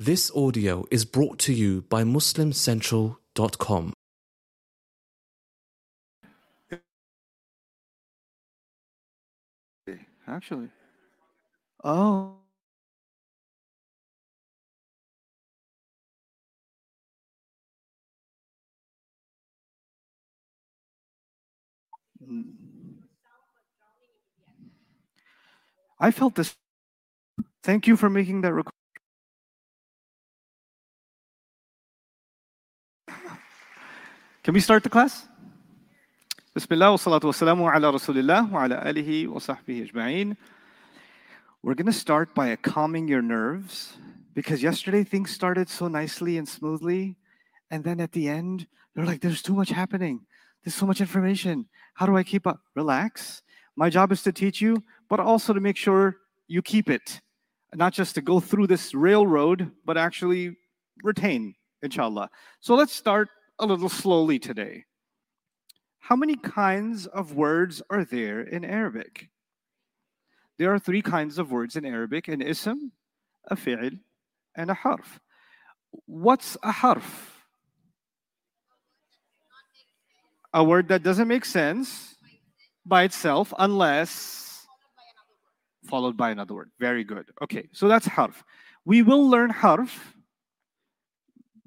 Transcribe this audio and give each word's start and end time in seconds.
This 0.00 0.30
audio 0.30 0.86
is 0.92 1.04
brought 1.04 1.40
to 1.40 1.52
you 1.52 1.82
by 1.82 2.04
MuslimCentral.com. 2.04 3.92
Actually. 10.28 10.68
Oh. 11.82 12.36
I 25.98 26.12
felt 26.12 26.36
this. 26.36 26.54
Thank 27.64 27.88
you 27.88 27.96
for 27.96 28.08
making 28.08 28.42
that 28.42 28.54
request. 28.54 28.77
Can 34.48 34.54
we 34.54 34.60
start 34.60 34.82
the 34.82 34.88
class? 34.88 35.28
Bismillah 36.54 36.92
wa 36.92 36.96
salatu 36.96 37.24
wa 37.58 37.70
ala 37.70 37.92
rasulillah 37.92 38.50
wa 38.50 38.64
ala 38.64 38.82
alihi 38.82 39.28
wa 39.28 39.40
sahbihi 39.40 39.92
ajma'in. 39.92 40.38
We're 41.62 41.74
going 41.74 41.84
to 41.84 41.92
start 41.92 42.34
by 42.34 42.56
calming 42.56 43.08
your 43.08 43.20
nerves 43.20 43.98
because 44.32 44.62
yesterday 44.62 45.04
things 45.04 45.32
started 45.32 45.68
so 45.68 45.86
nicely 45.86 46.38
and 46.38 46.48
smoothly. 46.48 47.18
And 47.70 47.84
then 47.84 48.00
at 48.00 48.12
the 48.12 48.26
end, 48.26 48.66
they're 48.94 49.04
like, 49.04 49.20
there's 49.20 49.42
too 49.42 49.52
much 49.52 49.68
happening. 49.68 50.24
There's 50.64 50.74
so 50.74 50.86
much 50.86 51.02
information. 51.02 51.66
How 51.92 52.06
do 52.06 52.16
I 52.16 52.22
keep 52.22 52.46
up? 52.46 52.60
Relax. 52.74 53.42
My 53.76 53.90
job 53.90 54.12
is 54.12 54.22
to 54.22 54.32
teach 54.32 54.62
you, 54.62 54.82
but 55.10 55.20
also 55.20 55.52
to 55.52 55.60
make 55.60 55.76
sure 55.76 56.16
you 56.46 56.62
keep 56.62 56.88
it. 56.88 57.20
Not 57.74 57.92
just 57.92 58.14
to 58.14 58.22
go 58.22 58.40
through 58.40 58.68
this 58.68 58.94
railroad, 58.94 59.72
but 59.84 59.98
actually 59.98 60.56
retain, 61.04 61.54
inshallah. 61.82 62.30
So 62.60 62.76
let's 62.76 62.94
start 62.94 63.28
a 63.58 63.66
little 63.66 63.88
slowly 63.88 64.38
today. 64.38 64.84
How 65.98 66.16
many 66.16 66.36
kinds 66.36 67.06
of 67.06 67.34
words 67.34 67.82
are 67.90 68.04
there 68.04 68.40
in 68.40 68.64
Arabic? 68.64 69.28
There 70.58 70.72
are 70.72 70.78
three 70.78 71.02
kinds 71.02 71.38
of 71.38 71.52
words 71.52 71.76
in 71.76 71.84
Arabic 71.84 72.28
an 72.28 72.40
ism, 72.40 72.92
a 73.44 73.56
fi'l, 73.56 73.98
and 74.56 74.70
a 74.70 74.74
harf. 74.74 75.20
What's 76.06 76.56
a 76.62 76.72
harf? 76.72 77.44
A 80.54 80.64
word 80.64 80.88
that 80.88 81.02
doesn't 81.02 81.28
make 81.28 81.44
sense 81.44 82.16
by 82.86 83.02
itself 83.04 83.52
unless 83.58 84.66
followed 85.88 86.16
by 86.16 86.30
another 86.30 86.54
word. 86.54 86.70
Very 86.78 87.04
good. 87.04 87.26
Okay, 87.42 87.68
so 87.72 87.88
that's 87.88 88.06
harf. 88.06 88.44
We 88.84 89.02
will 89.02 89.28
learn 89.28 89.50
harf, 89.50 90.14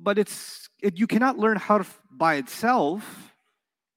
but 0.01 0.17
it's 0.17 0.69
it, 0.81 0.97
you 0.97 1.07
cannot 1.07 1.37
learn 1.37 1.57
harf 1.57 2.01
by 2.11 2.35
itself 2.35 3.33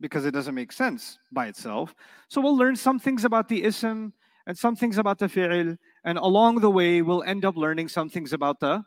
because 0.00 0.26
it 0.26 0.32
doesn't 0.32 0.54
make 0.54 0.72
sense 0.72 1.18
by 1.32 1.46
itself. 1.46 1.94
So 2.28 2.40
we'll 2.40 2.56
learn 2.56 2.76
some 2.76 2.98
things 2.98 3.24
about 3.24 3.48
the 3.48 3.64
ism 3.64 4.12
and 4.46 4.56
some 4.56 4.76
things 4.76 4.98
about 4.98 5.18
the 5.18 5.26
fi'il, 5.26 5.78
and 6.04 6.18
along 6.18 6.60
the 6.60 6.70
way 6.70 7.00
we'll 7.00 7.22
end 7.22 7.44
up 7.44 7.56
learning 7.56 7.88
some 7.88 8.10
things 8.10 8.32
about 8.32 8.60
the 8.60 8.84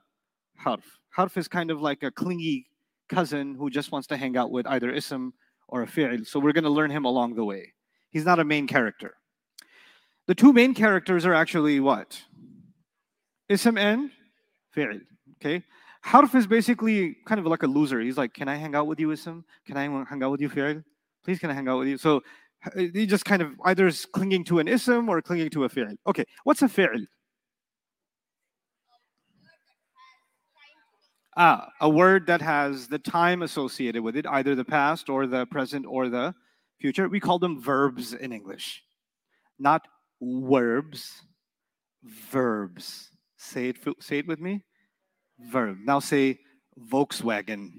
harf. 0.58 0.86
Harf 1.10 1.36
is 1.38 1.48
kind 1.48 1.72
of 1.72 1.82
like 1.82 2.04
a 2.04 2.12
clingy 2.12 2.68
cousin 3.10 3.56
who 3.56 3.70
just 3.70 3.92
wants 3.92 4.08
to 4.08 4.18
hang 4.18 4.38
out 4.38 4.52
with 4.52 4.68
either 4.68 4.92
ism 4.92 5.34
or 5.68 5.82
a 5.82 5.88
fi'il. 5.88 6.26
So 6.28 6.40
we're 6.40 6.52
going 6.52 6.64
to 6.66 6.70
learn 6.70 6.92
him 6.92 7.06
along 7.06 7.36
the 7.36 7.44
way. 7.44 7.74
He's 8.12 8.26
not 8.26 8.40
a 8.40 8.44
main 8.44 8.68
character. 8.68 9.16
The 10.28 10.36
two 10.36 10.54
main 10.54 10.74
characters 10.74 11.26
are 11.26 11.34
actually 11.34 11.80
what? 11.80 12.22
Ism 13.50 13.78
and 13.78 14.12
fi'il. 14.76 15.02
Okay? 15.38 15.64
Harf 16.08 16.36
is 16.36 16.48
basically 16.48 17.18
kind 17.26 17.38
of 17.38 17.46
like 17.48 17.64
a 17.64 17.68
loser. 17.68 18.00
He's 18.00 18.18
like, 18.18 18.34
Can 18.34 18.48
I 18.48 18.56
hang 18.56 18.76
out 18.76 18.88
with 18.88 18.98
you, 18.98 19.12
Ism? 19.12 19.44
Can 19.66 19.76
I 19.76 19.84
hang 19.84 20.24
out 20.24 20.32
with 20.32 20.40
you, 20.40 20.50
fi'il? 20.50 20.82
Please, 21.26 21.38
can 21.38 21.50
I 21.50 21.54
hang 21.54 21.68
out 21.68 21.80
with 21.80 21.90
you? 21.90 21.98
So 21.98 22.24
he 22.78 23.06
just 23.06 23.26
kind 23.26 23.42
of 23.42 23.52
either 23.66 23.88
is 23.88 24.06
clinging 24.06 24.46
to 24.46 24.60
an 24.60 24.70
ism 24.70 25.10
or 25.10 25.22
clinging 25.22 25.50
to 25.50 25.66
a 25.66 25.70
fi'il. 25.70 25.98
Okay, 26.08 26.24
what's 26.46 26.62
a 26.62 26.70
fi'il? 26.70 27.08
Ah, 31.36 31.68
a 31.82 31.90
word 31.90 32.26
that 32.28 32.42
has 32.42 32.88
the 32.88 33.00
time 33.00 33.42
associated 33.42 34.02
with 34.02 34.16
it, 34.16 34.26
either 34.28 34.56
the 34.56 34.64
past 34.64 35.10
or 35.10 35.28
the 35.28 35.46
present 35.48 35.86
or 35.86 36.08
the 36.08 36.34
future. 36.80 37.10
We 37.10 37.20
call 37.20 37.38
them 37.38 37.62
verbs 37.62 38.14
in 38.14 38.32
English, 38.32 38.82
not 39.60 39.82
verbs, 40.22 41.22
verbs. 42.32 43.10
Say 43.36 43.70
it, 43.70 43.78
say 44.00 44.20
it 44.20 44.28
with 44.28 44.40
me. 44.40 44.64
Verb. 45.40 45.78
Now 45.84 46.00
say 46.00 46.40
Volkswagen. 46.92 47.72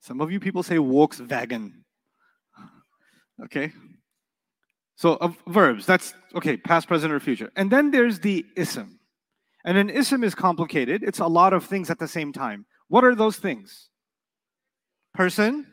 Some 0.00 0.20
of 0.20 0.30
you 0.30 0.40
people 0.40 0.62
say 0.62 0.76
Volkswagen. 0.76 1.72
Okay. 3.44 3.72
So 4.96 5.14
uh, 5.14 5.32
verbs. 5.46 5.84
That's 5.86 6.14
okay. 6.34 6.56
Past, 6.56 6.88
present, 6.88 7.12
or 7.12 7.20
future. 7.20 7.50
And 7.56 7.70
then 7.70 7.90
there's 7.90 8.20
the 8.20 8.44
ism. 8.56 8.98
And 9.64 9.76
an 9.76 9.90
ism 9.90 10.22
is 10.22 10.34
complicated. 10.34 11.02
It's 11.02 11.18
a 11.18 11.26
lot 11.26 11.52
of 11.52 11.64
things 11.64 11.90
at 11.90 11.98
the 11.98 12.08
same 12.08 12.32
time. 12.32 12.66
What 12.88 13.04
are 13.04 13.14
those 13.14 13.36
things? 13.36 13.88
Person, 15.12 15.66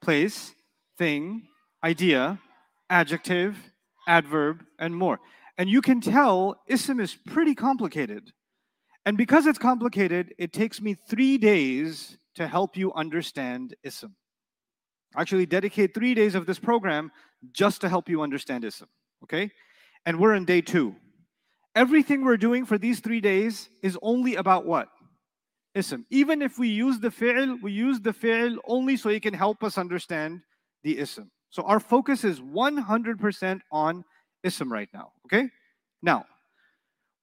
place, 0.00 0.52
thing, 0.96 1.42
idea, 1.84 2.38
adjective, 2.88 3.56
adverb, 4.08 4.64
and 4.78 4.96
more. 4.96 5.20
And 5.58 5.68
you 5.68 5.82
can 5.82 6.00
tell 6.00 6.56
ism 6.66 7.00
is 7.00 7.14
pretty 7.14 7.54
complicated. 7.54 8.32
And 9.06 9.16
because 9.16 9.46
it's 9.46 9.58
complicated, 9.58 10.34
it 10.38 10.52
takes 10.52 10.80
me 10.80 10.96
three 11.08 11.36
days 11.38 12.16
to 12.36 12.48
help 12.48 12.76
you 12.76 12.92
understand 12.94 13.74
ism. 13.82 14.14
Actually, 15.16 15.46
dedicate 15.46 15.94
three 15.94 16.14
days 16.14 16.34
of 16.34 16.46
this 16.46 16.58
program 16.58 17.12
just 17.52 17.80
to 17.82 17.88
help 17.88 18.08
you 18.08 18.22
understand 18.22 18.64
ism. 18.64 18.88
Okay? 19.22 19.50
And 20.06 20.18
we're 20.18 20.34
in 20.34 20.44
day 20.44 20.60
two. 20.60 20.96
Everything 21.76 22.24
we're 22.24 22.36
doing 22.36 22.64
for 22.64 22.78
these 22.78 23.00
three 23.00 23.20
days 23.20 23.68
is 23.82 23.98
only 24.02 24.36
about 24.36 24.64
what? 24.64 24.88
Ism. 25.74 26.06
Even 26.10 26.40
if 26.40 26.58
we 26.58 26.68
use 26.68 27.00
the 27.00 27.10
fi'l, 27.10 27.60
we 27.62 27.72
use 27.72 28.00
the 28.00 28.12
fi'l 28.12 28.56
only 28.66 28.96
so 28.96 29.08
it 29.08 29.22
can 29.22 29.34
help 29.34 29.64
us 29.64 29.76
understand 29.76 30.40
the 30.82 30.98
ism. 30.98 31.30
So 31.50 31.62
our 31.64 31.80
focus 31.80 32.24
is 32.24 32.40
100% 32.40 33.60
on 33.70 34.04
ism 34.42 34.72
right 34.72 34.88
now. 34.92 35.12
Okay? 35.26 35.48
Now, 36.02 36.26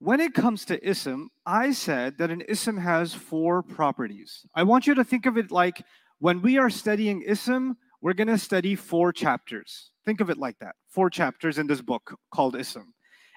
when 0.01 0.19
it 0.19 0.33
comes 0.33 0.65
to 0.65 0.83
ism, 0.83 1.29
I 1.45 1.73
said 1.73 2.17
that 2.17 2.31
an 2.31 2.41
ism 2.41 2.75
has 2.77 3.13
four 3.13 3.61
properties. 3.61 4.43
I 4.55 4.63
want 4.63 4.87
you 4.87 4.95
to 4.95 5.03
think 5.03 5.27
of 5.27 5.37
it 5.37 5.51
like 5.51 5.85
when 6.17 6.41
we 6.41 6.57
are 6.57 6.71
studying 6.71 7.21
ism, 7.21 7.77
we're 8.01 8.13
going 8.13 8.27
to 8.27 8.39
study 8.39 8.75
four 8.75 9.13
chapters. 9.13 9.91
Think 10.03 10.19
of 10.19 10.31
it 10.31 10.39
like 10.39 10.57
that 10.57 10.73
four 10.89 11.11
chapters 11.11 11.59
in 11.59 11.67
this 11.67 11.81
book 11.81 12.17
called 12.33 12.55
ism. 12.55 12.95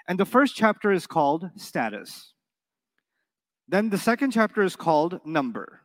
And 0.09 0.19
the 0.19 0.25
first 0.25 0.57
chapter 0.57 0.91
is 0.91 1.07
called 1.07 1.51
status. 1.57 2.33
Then 3.69 3.91
the 3.91 3.99
second 3.99 4.31
chapter 4.31 4.63
is 4.63 4.75
called 4.75 5.21
number. 5.27 5.83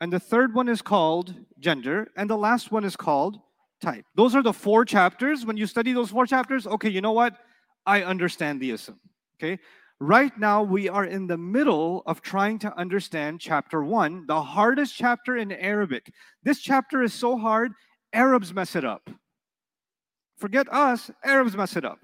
And 0.00 0.10
the 0.10 0.18
third 0.18 0.54
one 0.54 0.70
is 0.70 0.80
called 0.80 1.34
gender. 1.58 2.08
And 2.16 2.30
the 2.30 2.38
last 2.38 2.72
one 2.72 2.84
is 2.84 2.96
called 2.96 3.38
type. 3.82 4.06
Those 4.14 4.34
are 4.34 4.42
the 4.42 4.54
four 4.54 4.86
chapters. 4.86 5.44
When 5.44 5.58
you 5.58 5.66
study 5.66 5.92
those 5.92 6.10
four 6.10 6.26
chapters, 6.26 6.66
okay, 6.66 6.88
you 6.88 7.02
know 7.02 7.12
what? 7.12 7.36
I 7.84 8.02
understand 8.02 8.62
the 8.62 8.70
ism. 8.70 8.98
Okay? 9.38 9.58
Right 10.00 10.36
now, 10.38 10.62
we 10.62 10.88
are 10.88 11.04
in 11.04 11.28
the 11.28 11.38
middle 11.38 12.02
of 12.06 12.20
trying 12.20 12.58
to 12.60 12.76
understand 12.76 13.40
chapter 13.40 13.82
one, 13.82 14.26
the 14.26 14.42
hardest 14.42 14.94
chapter 14.94 15.36
in 15.36 15.52
Arabic. 15.52 16.12
This 16.42 16.60
chapter 16.60 17.02
is 17.02 17.14
so 17.14 17.38
hard, 17.38 17.72
Arabs 18.12 18.52
mess 18.52 18.76
it 18.76 18.84
up. 18.84 19.08
Forget 20.36 20.70
us, 20.72 21.10
Arabs 21.24 21.56
mess 21.56 21.76
it 21.76 21.84
up. 21.84 22.00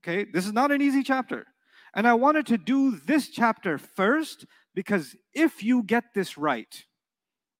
Okay, 0.00 0.24
this 0.30 0.46
is 0.46 0.52
not 0.52 0.70
an 0.70 0.82
easy 0.82 1.02
chapter. 1.02 1.46
And 1.94 2.06
I 2.06 2.14
wanted 2.14 2.46
to 2.46 2.58
do 2.58 2.98
this 3.06 3.28
chapter 3.28 3.78
first 3.78 4.44
because 4.74 5.16
if 5.32 5.62
you 5.62 5.82
get 5.82 6.04
this 6.14 6.36
right, 6.36 6.84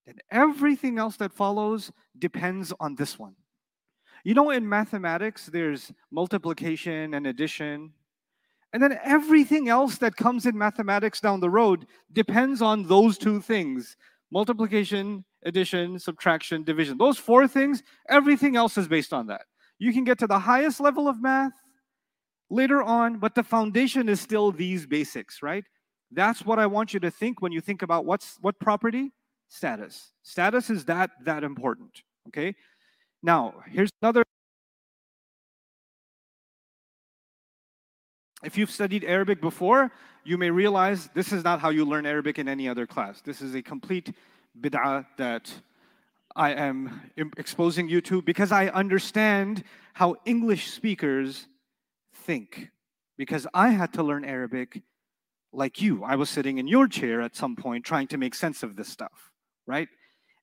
then 0.06 0.16
everything 0.30 0.98
else 0.98 1.16
that 1.16 1.32
follows 1.32 1.90
depends 2.18 2.72
on 2.78 2.96
this 2.96 3.18
one. 3.18 3.36
You 4.24 4.34
know, 4.34 4.50
in 4.50 4.68
mathematics, 4.68 5.46
there's 5.46 5.92
multiplication 6.10 7.14
and 7.14 7.26
addition. 7.26 7.92
And 8.72 8.82
then 8.82 8.98
everything 9.02 9.68
else 9.68 9.96
that 9.98 10.16
comes 10.16 10.44
in 10.44 10.56
mathematics 10.56 11.20
down 11.20 11.40
the 11.40 11.50
road 11.50 11.86
depends 12.12 12.60
on 12.60 12.86
those 12.86 13.18
two 13.18 13.40
things 13.40 13.96
multiplication, 14.30 15.24
addition, 15.44 15.98
subtraction, 15.98 16.62
division. 16.62 16.98
Those 16.98 17.16
four 17.16 17.48
things, 17.48 17.82
everything 18.10 18.56
else 18.56 18.76
is 18.76 18.86
based 18.86 19.14
on 19.14 19.26
that. 19.28 19.42
You 19.78 19.92
can 19.92 20.04
get 20.04 20.18
to 20.18 20.26
the 20.26 20.38
highest 20.38 20.80
level 20.80 21.08
of 21.08 21.22
math 21.22 21.52
later 22.50 22.82
on, 22.82 23.18
but 23.18 23.34
the 23.34 23.42
foundation 23.42 24.08
is 24.08 24.20
still 24.20 24.52
these 24.52 24.86
basics, 24.86 25.42
right? 25.42 25.64
That's 26.10 26.44
what 26.44 26.58
I 26.58 26.66
want 26.66 26.92
you 26.92 27.00
to 27.00 27.10
think 27.10 27.40
when 27.40 27.52
you 27.52 27.60
think 27.60 27.82
about 27.82 28.04
what's 28.04 28.36
what 28.40 28.58
property? 28.58 29.12
Status. 29.48 30.12
Status 30.22 30.68
is 30.68 30.84
that 30.86 31.10
that 31.24 31.44
important, 31.44 32.02
okay? 32.28 32.54
Now, 33.22 33.54
here's 33.66 33.90
another 34.02 34.24
If 38.44 38.56
you've 38.56 38.70
studied 38.70 39.02
Arabic 39.04 39.40
before, 39.40 39.90
you 40.24 40.38
may 40.38 40.50
realize 40.50 41.08
this 41.12 41.32
is 41.32 41.42
not 41.42 41.60
how 41.60 41.70
you 41.70 41.84
learn 41.84 42.06
Arabic 42.06 42.38
in 42.38 42.48
any 42.48 42.68
other 42.68 42.86
class. 42.86 43.20
This 43.20 43.42
is 43.42 43.54
a 43.54 43.62
complete 43.62 44.14
bid'ah 44.60 45.06
that 45.16 45.52
I 46.36 46.52
am 46.52 47.10
exposing 47.36 47.88
you 47.88 48.00
to 48.02 48.22
because 48.22 48.52
I 48.52 48.68
understand 48.68 49.64
how 49.94 50.16
English 50.24 50.70
speakers 50.70 51.48
think. 52.14 52.70
Because 53.16 53.48
I 53.52 53.70
had 53.70 53.92
to 53.94 54.04
learn 54.04 54.24
Arabic 54.24 54.82
like 55.52 55.82
you. 55.82 56.04
I 56.04 56.14
was 56.14 56.30
sitting 56.30 56.58
in 56.58 56.68
your 56.68 56.86
chair 56.86 57.20
at 57.20 57.34
some 57.34 57.56
point 57.56 57.84
trying 57.84 58.06
to 58.08 58.18
make 58.18 58.36
sense 58.36 58.62
of 58.62 58.76
this 58.76 58.88
stuff, 58.88 59.32
right? 59.66 59.88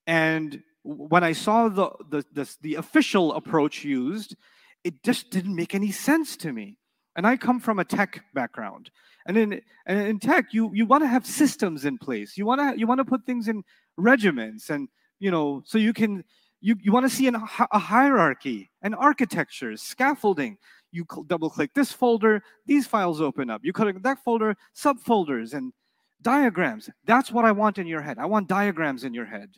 And 0.06 0.64
when 0.84 1.24
I 1.24 1.32
saw 1.32 1.70
the, 1.70 1.92
the, 2.10 2.26
the, 2.34 2.56
the 2.62 2.76
official 2.76 3.34
approach 3.34 3.86
used, 3.86 4.36
it 4.84 5.02
just 5.04 5.30
didn't 5.30 5.56
make 5.56 5.74
any 5.74 5.92
sense 5.92 6.36
to 6.38 6.52
me. 6.52 6.78
And 7.16 7.26
I 7.26 7.38
come 7.38 7.60
from 7.60 7.80
a 7.80 7.86
tech 7.86 8.24
background. 8.34 8.92
And 9.26 9.38
in, 9.38 9.62
and 9.86 10.08
in 10.08 10.20
tech, 10.20 10.54
you, 10.54 10.72
you 10.74 10.86
want 10.86 11.04
to 11.04 11.08
have 11.08 11.26
systems 11.26 11.86
in 11.86 11.98
place. 11.98 12.38
You 12.38 12.46
want 12.46 12.62
to 12.62 12.80
you 12.80 12.86
want 12.88 13.00
to 13.00 13.06
put 13.06 13.26
things 13.26 13.48
in 13.48 13.64
regiments 13.98 14.70
and 14.70 14.90
you 15.20 15.32
know 15.32 15.64
so 15.66 15.78
you 15.78 15.94
can 15.94 16.24
you, 16.62 16.76
you 16.82 16.92
want 16.92 17.10
to 17.10 17.16
see 17.16 17.28
an, 17.28 17.36
a 17.36 17.80
hierarchy 17.80 18.70
and 18.82 18.96
architectures 18.96 19.82
scaffolding. 19.82 20.58
You 20.92 21.06
cl- 21.10 21.24
double 21.24 21.50
click 21.50 21.74
this 21.74 21.92
folder 21.92 22.44
these 22.66 22.86
files 22.88 23.22
open 23.22 23.50
up. 23.50 23.62
You 23.64 23.74
click 23.74 24.02
that 24.04 24.24
folder 24.24 24.56
subfolders 24.76 25.54
and 25.54 25.74
diagrams. 26.22 26.90
That's 27.06 27.32
what 27.32 27.46
i 27.46 27.52
want 27.52 27.78
in 27.78 27.88
your 27.88 28.02
head. 28.02 28.18
I 28.20 28.26
want 28.26 28.48
diagrams 28.48 29.04
in 29.04 29.14
your 29.14 29.26
head. 29.26 29.56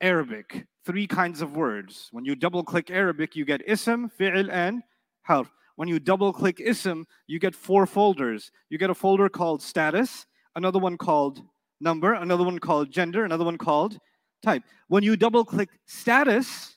Arabic 0.00 0.66
three 0.86 1.06
kinds 1.06 1.42
of 1.42 1.56
words. 1.56 2.08
When 2.12 2.24
you 2.24 2.34
double 2.34 2.64
click 2.64 2.90
arabic 2.90 3.36
you 3.36 3.44
get 3.44 3.66
ism 3.66 4.08
fi'l 4.08 4.50
and 4.50 4.82
harf 5.22 5.50
when 5.80 5.88
you 5.88 5.98
double 5.98 6.30
click 6.32 6.60
ism 6.60 7.06
you 7.26 7.38
get 7.38 7.54
four 7.54 7.86
folders 7.86 8.52
you 8.68 8.76
get 8.76 8.90
a 8.90 8.94
folder 8.94 9.28
called 9.28 9.62
status 9.62 10.26
another 10.54 10.78
one 10.78 10.96
called 10.96 11.42
number 11.80 12.12
another 12.12 12.44
one 12.44 12.58
called 12.58 12.90
gender 12.90 13.24
another 13.24 13.44
one 13.44 13.58
called 13.58 13.98
type. 14.40 14.62
When 14.88 15.02
you 15.02 15.16
double 15.16 15.44
click 15.44 15.68
status, 15.86 16.76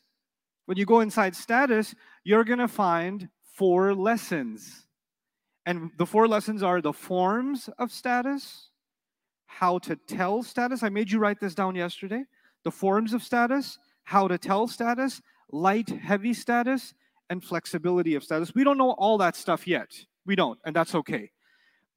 when 0.66 0.78
you 0.78 0.86
go 0.86 1.00
inside 1.00 1.36
status, 1.36 1.96
you're 2.24 2.44
going 2.44 2.60
to 2.60 2.68
find 2.68 3.30
four 3.54 3.94
lessons. 3.94 4.88
And 5.66 5.92
the 5.98 6.06
four 6.06 6.28
lessons 6.28 6.64
are 6.64 6.82
the 6.82 6.94
forms 6.94 7.70
of 7.80 7.92
status, 7.92 8.70
how 9.46 9.80
to 9.80 9.96
tell 9.96 10.44
status. 10.44 10.84
I 10.84 10.90
made 10.90 11.12
you 11.12 11.20
write 11.20 11.40
this 11.40 11.56
down 11.56 11.76
yesterday. 11.76 12.24
The 12.64 12.72
forms 12.72 13.14
of 13.14 13.24
status, 13.24 13.78
how 14.04 14.28
to 14.28 14.38
tell 14.38 14.68
status, 14.68 15.22
light, 15.52 15.90
heavy 15.90 16.34
status, 16.34 16.94
and 17.34 17.44
flexibility 17.44 18.16
of 18.16 18.24
status. 18.24 18.56
We 18.56 18.64
don't 18.64 18.78
know 18.78 18.92
all 18.92 19.18
that 19.18 19.36
stuff 19.36 19.68
yet. 19.68 19.90
We 20.26 20.36
don't, 20.38 20.58
and 20.64 20.74
that's 20.74 20.96
okay. 20.96 21.32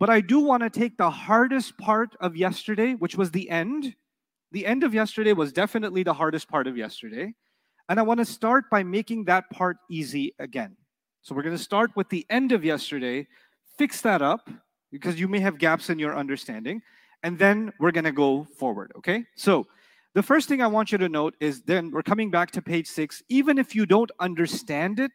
But 0.00 0.10
I 0.10 0.20
do 0.20 0.40
want 0.40 0.62
to 0.62 0.70
take 0.70 0.96
the 0.96 1.10
hardest 1.10 1.78
part 1.78 2.16
of 2.20 2.36
yesterday, 2.36 2.94
which 2.94 3.16
was 3.16 3.30
the 3.30 3.48
end, 3.48 3.94
the 4.50 4.66
end 4.66 4.82
of 4.82 4.92
yesterday 4.94 5.32
was 5.32 5.52
definitely 5.52 6.02
the 6.02 6.12
hardest 6.12 6.48
part 6.48 6.66
of 6.66 6.76
yesterday. 6.76 7.34
And 7.88 8.00
I 8.00 8.02
want 8.02 8.18
to 8.18 8.24
start 8.24 8.64
by 8.68 8.82
making 8.82 9.26
that 9.26 9.48
part 9.50 9.76
easy 9.88 10.34
again. 10.40 10.76
So 11.22 11.34
we're 11.34 11.42
going 11.42 11.56
to 11.56 11.62
start 11.62 11.92
with 11.94 12.08
the 12.08 12.26
end 12.30 12.52
of 12.52 12.64
yesterday, 12.64 13.28
fix 13.78 14.00
that 14.00 14.22
up 14.22 14.50
because 14.90 15.20
you 15.20 15.28
may 15.28 15.40
have 15.40 15.58
gaps 15.58 15.90
in 15.90 15.98
your 15.98 16.16
understanding, 16.16 16.82
and 17.22 17.38
then 17.38 17.72
we're 17.78 17.92
going 17.92 18.04
to 18.04 18.12
go 18.12 18.44
forward, 18.58 18.92
okay? 18.96 19.24
So 19.36 19.66
the 20.16 20.22
first 20.22 20.48
thing 20.48 20.62
I 20.62 20.66
want 20.66 20.92
you 20.92 20.96
to 20.96 21.10
note 21.10 21.34
is 21.40 21.60
then 21.60 21.90
we're 21.90 22.02
coming 22.02 22.30
back 22.30 22.50
to 22.52 22.62
page 22.62 22.86
six. 22.86 23.22
Even 23.28 23.58
if 23.58 23.74
you 23.74 23.84
don't 23.84 24.10
understand 24.18 24.98
it, 24.98 25.12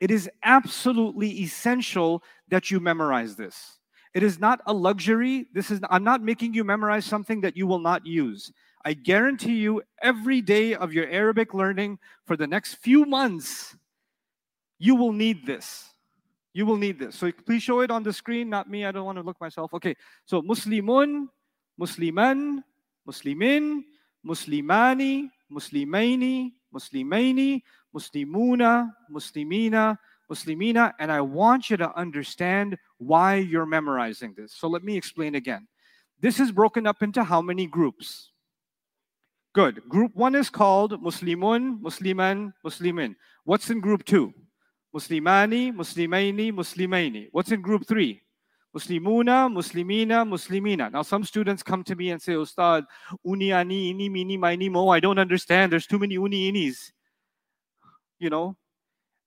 it 0.00 0.10
is 0.10 0.28
absolutely 0.42 1.30
essential 1.42 2.24
that 2.48 2.68
you 2.68 2.80
memorize 2.80 3.36
this. 3.36 3.78
It 4.14 4.24
is 4.24 4.40
not 4.40 4.62
a 4.66 4.72
luxury. 4.72 5.46
This 5.54 5.70
is 5.70 5.78
I'm 5.90 6.02
not 6.02 6.22
making 6.22 6.54
you 6.54 6.64
memorize 6.64 7.04
something 7.04 7.40
that 7.42 7.56
you 7.56 7.68
will 7.68 7.78
not 7.78 8.04
use. 8.04 8.52
I 8.84 8.94
guarantee 8.94 9.58
you 9.58 9.80
every 10.02 10.40
day 10.40 10.74
of 10.74 10.92
your 10.92 11.08
Arabic 11.08 11.54
learning 11.54 12.00
for 12.26 12.36
the 12.36 12.48
next 12.48 12.74
few 12.82 13.04
months 13.04 13.76
you 14.80 14.96
will 14.96 15.12
need 15.12 15.46
this. 15.46 15.88
You 16.52 16.66
will 16.66 16.76
need 16.76 16.98
this. 16.98 17.14
So 17.14 17.30
please 17.30 17.62
show 17.62 17.78
it 17.78 17.92
on 17.92 18.02
the 18.02 18.12
screen, 18.12 18.50
not 18.50 18.68
me. 18.68 18.86
I 18.86 18.90
don't 18.90 19.04
want 19.04 19.18
to 19.18 19.22
look 19.22 19.40
myself. 19.40 19.72
Okay. 19.72 19.94
So 20.24 20.42
Muslimun, 20.42 21.28
Musliman, 21.78 22.64
Muslimin, 23.08 23.84
Muslimani, 24.26 25.30
Muslimaini, 25.52 26.52
Muslimaini, 26.74 27.62
Muslimuna, 27.94 28.90
Muslimina, 29.10 29.98
Muslimina, 30.30 30.92
and 30.98 31.12
I 31.12 31.20
want 31.20 31.70
you 31.70 31.76
to 31.76 31.96
understand 31.96 32.76
why 32.98 33.36
you're 33.36 33.66
memorizing 33.66 34.34
this. 34.36 34.52
So 34.52 34.68
let 34.68 34.82
me 34.82 34.96
explain 34.96 35.36
again. 35.36 35.68
This 36.20 36.40
is 36.40 36.50
broken 36.50 36.86
up 36.86 37.02
into 37.02 37.22
how 37.22 37.40
many 37.40 37.66
groups? 37.66 38.32
Good. 39.54 39.88
Group 39.88 40.14
one 40.14 40.34
is 40.34 40.50
called 40.50 41.00
Muslimun, 41.02 41.80
Musliman, 41.80 42.52
Muslimin. 42.64 43.14
What's 43.44 43.70
in 43.70 43.80
group 43.80 44.04
two? 44.04 44.34
Muslimani, 44.94 45.72
Muslimaini, 45.72 46.52
Muslimaini. 46.52 47.28
What's 47.32 47.52
in 47.52 47.62
group 47.62 47.86
three? 47.86 48.22
Muslimuna, 48.76 49.48
Muslimina, 49.50 50.28
Muslimina. 50.28 50.92
Now, 50.92 51.02
some 51.02 51.24
students 51.24 51.62
come 51.62 51.82
to 51.84 51.94
me 51.94 52.10
and 52.10 52.20
say, 52.20 52.34
Ustad, 52.34 52.84
uni, 53.24 53.52
ani, 53.52 53.94
ini, 53.94 54.10
mini, 54.10 54.36
mini, 54.36 54.68
mo. 54.68 54.88
I 54.90 55.00
don't 55.00 55.18
understand. 55.18 55.72
There's 55.72 55.86
too 55.86 55.98
many 55.98 56.14
uni, 56.14 56.48
inis. 56.48 56.92
You 58.18 58.28
know, 58.28 58.56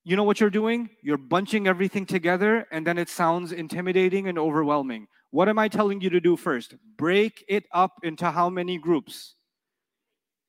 you 0.04 0.16
know 0.16 0.24
what 0.24 0.40
you're 0.40 0.50
doing? 0.50 0.90
You're 1.04 1.18
bunching 1.18 1.68
everything 1.68 2.06
together 2.06 2.68
and 2.72 2.86
then 2.86 2.98
it 2.98 3.10
sounds 3.10 3.52
intimidating 3.52 4.28
and 4.28 4.38
overwhelming. 4.40 5.08
What 5.32 5.50
am 5.50 5.60
I 5.60 5.68
telling 5.68 6.02
you 6.02 6.10
to 6.10 6.20
do 6.20 6.36
first? 6.36 6.76
Break 6.98 7.44
it 7.48 7.66
up 7.72 7.94
into 8.04 8.32
how 8.32 8.50
many 8.50 8.78
groups? 8.78 9.36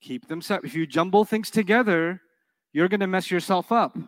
Keep 0.00 0.28
them 0.28 0.40
separate. 0.40 0.68
If 0.68 0.74
you 0.74 0.86
jumble 0.86 1.24
things 1.24 1.50
together, 1.50 2.22
you're 2.72 2.88
going 2.88 3.00
to 3.00 3.06
mess 3.06 3.30
yourself 3.30 3.70
up. 3.70 3.98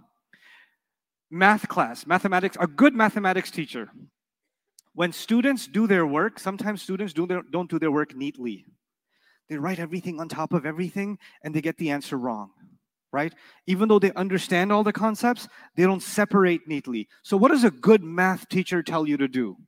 Math 1.30 1.68
class, 1.68 2.06
mathematics, 2.06 2.56
a 2.60 2.66
good 2.66 2.94
mathematics 2.94 3.50
teacher. 3.50 3.90
When 4.94 5.12
students 5.12 5.66
do 5.66 5.86
their 5.86 6.06
work, 6.06 6.38
sometimes 6.38 6.82
students 6.82 7.12
do 7.12 7.26
their, 7.26 7.42
don't 7.50 7.70
do 7.70 7.78
their 7.78 7.90
work 7.90 8.14
neatly. 8.14 8.66
They 9.48 9.56
write 9.56 9.78
everything 9.78 10.20
on 10.20 10.28
top 10.28 10.52
of 10.52 10.66
everything 10.66 11.18
and 11.42 11.54
they 11.54 11.60
get 11.60 11.78
the 11.78 11.90
answer 11.90 12.16
wrong 12.16 12.50
right? 13.12 13.34
Even 13.66 13.88
though 13.88 13.98
they 13.98 14.12
understand 14.12 14.72
all 14.72 14.82
the 14.82 14.92
concepts, 14.92 15.46
they 15.76 15.84
don't 15.84 16.02
separate 16.02 16.66
neatly. 16.66 17.08
So, 17.22 17.36
what 17.36 17.50
does 17.50 17.64
a 17.64 17.70
good 17.70 18.02
math 18.02 18.48
teacher 18.48 18.82
tell 18.82 19.06
you 19.06 19.16
to 19.18 19.28
do? 19.28 19.58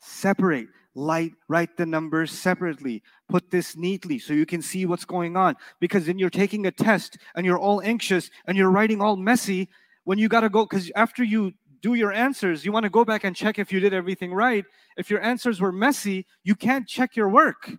Separate, 0.00 0.68
light, 0.94 1.32
write 1.48 1.76
the 1.76 1.86
numbers 1.86 2.32
separately, 2.32 3.02
put 3.28 3.50
this 3.50 3.76
neatly 3.76 4.18
so 4.18 4.32
you 4.32 4.46
can 4.46 4.60
see 4.60 4.84
what's 4.84 5.04
going 5.04 5.36
on. 5.36 5.54
Because 5.80 6.06
then 6.06 6.18
you're 6.18 6.30
taking 6.30 6.66
a 6.66 6.70
test 6.70 7.18
and 7.34 7.46
you're 7.46 7.58
all 7.58 7.80
anxious 7.82 8.30
and 8.46 8.56
you're 8.58 8.70
writing 8.70 9.00
all 9.00 9.16
messy 9.16 9.68
when 10.04 10.18
you 10.18 10.28
got 10.28 10.40
to 10.40 10.48
go, 10.48 10.64
because 10.64 10.90
after 10.94 11.24
you 11.24 11.52
do 11.82 11.94
your 11.94 12.12
answers, 12.12 12.64
you 12.64 12.72
want 12.72 12.84
to 12.84 12.90
go 12.90 13.04
back 13.04 13.24
and 13.24 13.34
check 13.34 13.58
if 13.58 13.72
you 13.72 13.80
did 13.80 13.94
everything 13.94 14.32
right. 14.32 14.64
If 14.96 15.10
your 15.10 15.20
answers 15.22 15.60
were 15.60 15.72
messy, 15.72 16.26
you 16.44 16.54
can't 16.54 16.86
check 16.86 17.16
your 17.16 17.28
work. 17.28 17.70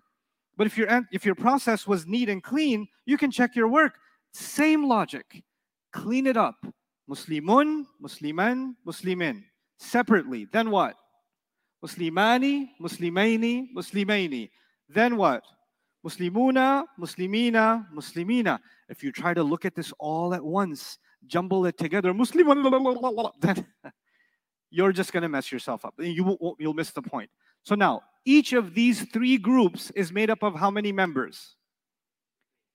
But 0.56 0.66
if 0.66 0.76
your 0.76 0.88
if 1.12 1.24
your 1.24 1.34
process 1.34 1.86
was 1.86 2.06
neat 2.06 2.28
and 2.28 2.42
clean, 2.42 2.88
you 3.06 3.16
can 3.16 3.30
check 3.30 3.54
your 3.54 3.68
work. 3.68 3.98
Same 4.32 4.88
logic. 4.88 5.42
Clean 5.92 6.26
it 6.26 6.36
up. 6.36 6.56
Muslimun, 7.08 7.84
Musliman, 8.02 8.74
Muslimin. 8.86 9.44
Separately. 9.78 10.46
Then 10.52 10.70
what? 10.70 10.96
Muslimani, 11.84 12.70
Muslimaini, 12.80 13.68
Muslimaini. 13.74 14.50
Then 14.88 15.16
what? 15.16 15.44
Muslimuna, 16.04 16.84
Muslimina, 16.98 17.86
Muslimina. 17.94 18.58
If 18.88 19.02
you 19.02 19.12
try 19.12 19.34
to 19.34 19.42
look 19.42 19.64
at 19.64 19.74
this 19.74 19.92
all 19.98 20.34
at 20.34 20.44
once, 20.44 20.98
jumble 21.26 21.66
it 21.66 21.76
together, 21.76 22.12
Muslimun, 22.12 23.32
then 23.40 23.66
you're 24.70 24.92
just 24.92 25.12
going 25.12 25.22
to 25.22 25.28
mess 25.28 25.50
yourself 25.50 25.84
up. 25.84 25.94
You 25.98 26.56
you'll 26.58 26.74
miss 26.74 26.90
the 26.90 27.02
point. 27.02 27.30
So 27.64 27.74
now, 27.74 28.02
each 28.24 28.52
of 28.52 28.74
these 28.74 29.02
three 29.10 29.38
groups 29.38 29.90
is 29.92 30.12
made 30.12 30.30
up 30.30 30.42
of 30.42 30.54
how 30.54 30.70
many 30.70 30.92
members? 30.92 31.56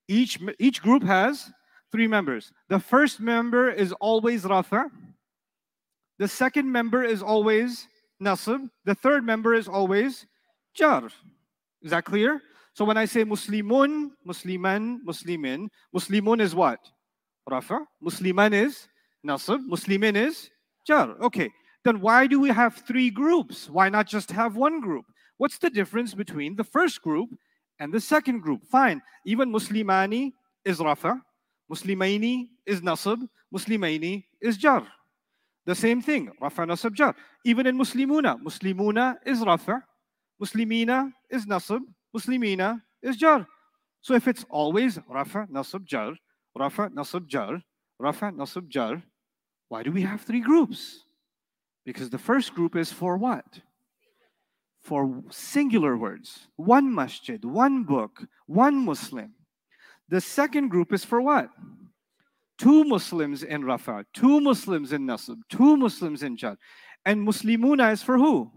Each, 0.07 0.39
each 0.59 0.81
group 0.81 1.03
has 1.03 1.51
three 1.91 2.07
members. 2.07 2.51
The 2.69 2.79
first 2.79 3.19
member 3.19 3.69
is 3.69 3.91
always 3.93 4.43
Rafa. 4.43 4.89
The 6.19 6.27
second 6.27 6.71
member 6.71 7.03
is 7.03 7.21
always 7.21 7.87
Nasab. 8.21 8.69
The 8.85 8.95
third 8.95 9.23
member 9.23 9.53
is 9.53 9.67
always 9.67 10.25
Jar. 10.73 11.07
Is 11.81 11.91
that 11.91 12.05
clear? 12.05 12.41
So 12.73 12.85
when 12.85 12.97
I 12.97 13.05
say 13.05 13.23
Muslimun, 13.23 14.11
Musliman, 14.25 15.01
Muslimin, 15.05 15.67
Muslimun 15.95 16.41
is 16.41 16.55
what? 16.55 16.79
Rafa. 17.49 17.85
Musliman 18.01 18.53
is 18.53 18.87
Nasab. 19.25 19.65
Muslimin 19.67 20.15
is 20.15 20.49
Jar. 20.85 21.15
Okay. 21.21 21.49
Then 21.83 21.99
why 21.99 22.27
do 22.27 22.39
we 22.39 22.49
have 22.49 22.75
three 22.75 23.09
groups? 23.09 23.69
Why 23.69 23.89
not 23.89 24.07
just 24.07 24.31
have 24.31 24.55
one 24.55 24.79
group? 24.79 25.05
What's 25.37 25.57
the 25.57 25.69
difference 25.69 26.13
between 26.13 26.55
the 26.55 26.63
first 26.63 27.01
group 27.01 27.29
and 27.79 27.93
the 27.93 27.99
second 27.99 28.39
group, 28.39 28.63
fine. 28.71 29.01
Even 29.25 29.51
Muslimani 29.51 30.31
is 30.63 30.79
Rafa, 30.79 31.21
Muslimaini 31.69 32.49
is 32.65 32.81
Nasab, 32.81 33.27
Muslimaini 33.53 34.23
is 34.41 34.57
Jar. 34.57 34.87
The 35.65 35.75
same 35.75 36.01
thing, 36.01 36.29
rafa 36.41 36.63
nasab 36.63 36.93
jar. 36.93 37.15
Even 37.45 37.67
in 37.67 37.77
muslimuna, 37.77 38.37
muslimuna 38.43 39.15
is 39.25 39.39
rafa, 39.39 39.81
muslimina 40.41 41.11
is 41.29 41.45
nasab, 41.45 41.79
muslimina 42.15 42.81
is 43.01 43.15
jar. 43.15 43.47
So 44.01 44.13
if 44.13 44.27
it's 44.27 44.45
always 44.49 44.99
rafa 45.07 45.47
nasab 45.49 45.85
jar, 45.85 46.13
rafa 46.55 46.89
nasab 46.89 47.27
jar, 47.27 47.61
rafa 47.99 48.31
nasab 48.31 48.67
jar, 48.67 49.03
why 49.69 49.83
do 49.83 49.91
we 49.91 50.01
have 50.03 50.21
three 50.21 50.41
groups? 50.41 51.03
Because 51.85 52.09
the 52.09 52.17
first 52.17 52.53
group 52.53 52.75
is 52.75 52.91
for 52.91 53.17
what? 53.17 53.45
For 54.81 55.23
singular 55.29 55.97
words. 55.97 56.47
One 56.55 56.93
masjid, 56.93 57.43
one 57.43 57.83
book, 57.83 58.23
one 58.45 58.85
Muslim. 58.85 59.33
The 60.09 60.21
second 60.21 60.69
group 60.69 60.93
is 60.93 61.03
for 61.03 61.21
what? 61.21 61.49
Two 62.57 62.83
Muslims 62.83 63.43
in 63.43 63.65
Rafa, 63.65 64.05
two 64.13 64.39
Muslims 64.39 64.93
in 64.93 65.07
Nasab, 65.07 65.37
two 65.49 65.75
Muslims 65.75 66.23
in 66.23 66.37
Jar. 66.37 66.57
And 67.05 67.27
Muslimuna 67.27 67.91
is 67.91 68.03
for 68.03 68.17
who? 68.17 68.51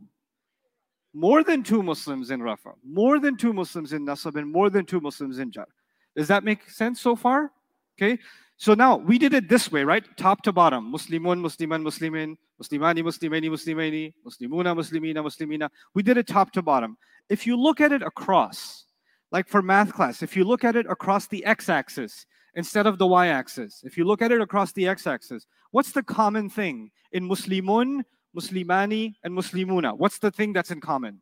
More 1.14 1.42
than 1.42 1.62
two 1.62 1.82
Muslims 1.82 2.30
in 2.30 2.42
Rafa, 2.42 2.72
more 2.84 3.18
than 3.18 3.36
two 3.36 3.54
Muslims 3.54 3.94
in 3.94 4.04
Nasab, 4.04 4.36
and 4.36 4.52
more 4.52 4.68
than 4.68 4.84
two 4.84 5.00
Muslims 5.00 5.38
in 5.38 5.50
Jar. 5.50 5.66
Does 6.14 6.28
that 6.28 6.44
make 6.44 6.68
sense 6.68 7.00
so 7.00 7.16
far? 7.16 7.50
Okay. 7.98 8.18
So 8.58 8.72
now 8.74 8.96
we 8.96 9.18
did 9.18 9.34
it 9.34 9.48
this 9.48 9.70
way, 9.70 9.84
right? 9.84 10.04
Top 10.16 10.42
to 10.42 10.52
bottom. 10.52 10.92
Muslimun, 10.92 11.40
Musliman, 11.40 11.82
Muslimin, 11.82 12.36
Muslimani, 12.62 13.02
Muslimani, 13.02 13.50
Muslimani, 13.50 14.14
Muslimuna, 14.26 14.74
Muslimina, 14.74 15.22
Muslimina. 15.22 15.68
We 15.94 16.02
did 16.02 16.16
it 16.16 16.26
top 16.26 16.52
to 16.52 16.62
bottom. 16.62 16.96
If 17.28 17.46
you 17.46 17.56
look 17.56 17.80
at 17.80 17.92
it 17.92 18.02
across, 18.02 18.84
like 19.30 19.46
for 19.48 19.60
math 19.60 19.92
class, 19.92 20.22
if 20.22 20.36
you 20.36 20.44
look 20.44 20.64
at 20.64 20.74
it 20.74 20.86
across 20.88 21.26
the 21.26 21.44
x-axis 21.44 22.24
instead 22.54 22.86
of 22.86 22.96
the 22.96 23.06
y-axis, 23.06 23.82
if 23.84 23.98
you 23.98 24.04
look 24.04 24.22
at 24.22 24.32
it 24.32 24.40
across 24.40 24.72
the 24.72 24.88
x-axis, 24.88 25.46
what's 25.72 25.92
the 25.92 26.02
common 26.02 26.48
thing 26.48 26.90
in 27.12 27.28
Muslimun, 27.28 28.02
Muslimani, 28.34 29.16
and 29.22 29.36
Muslimuna? 29.36 29.98
What's 29.98 30.18
the 30.18 30.30
thing 30.30 30.54
that's 30.54 30.70
in 30.70 30.80
common? 30.80 31.20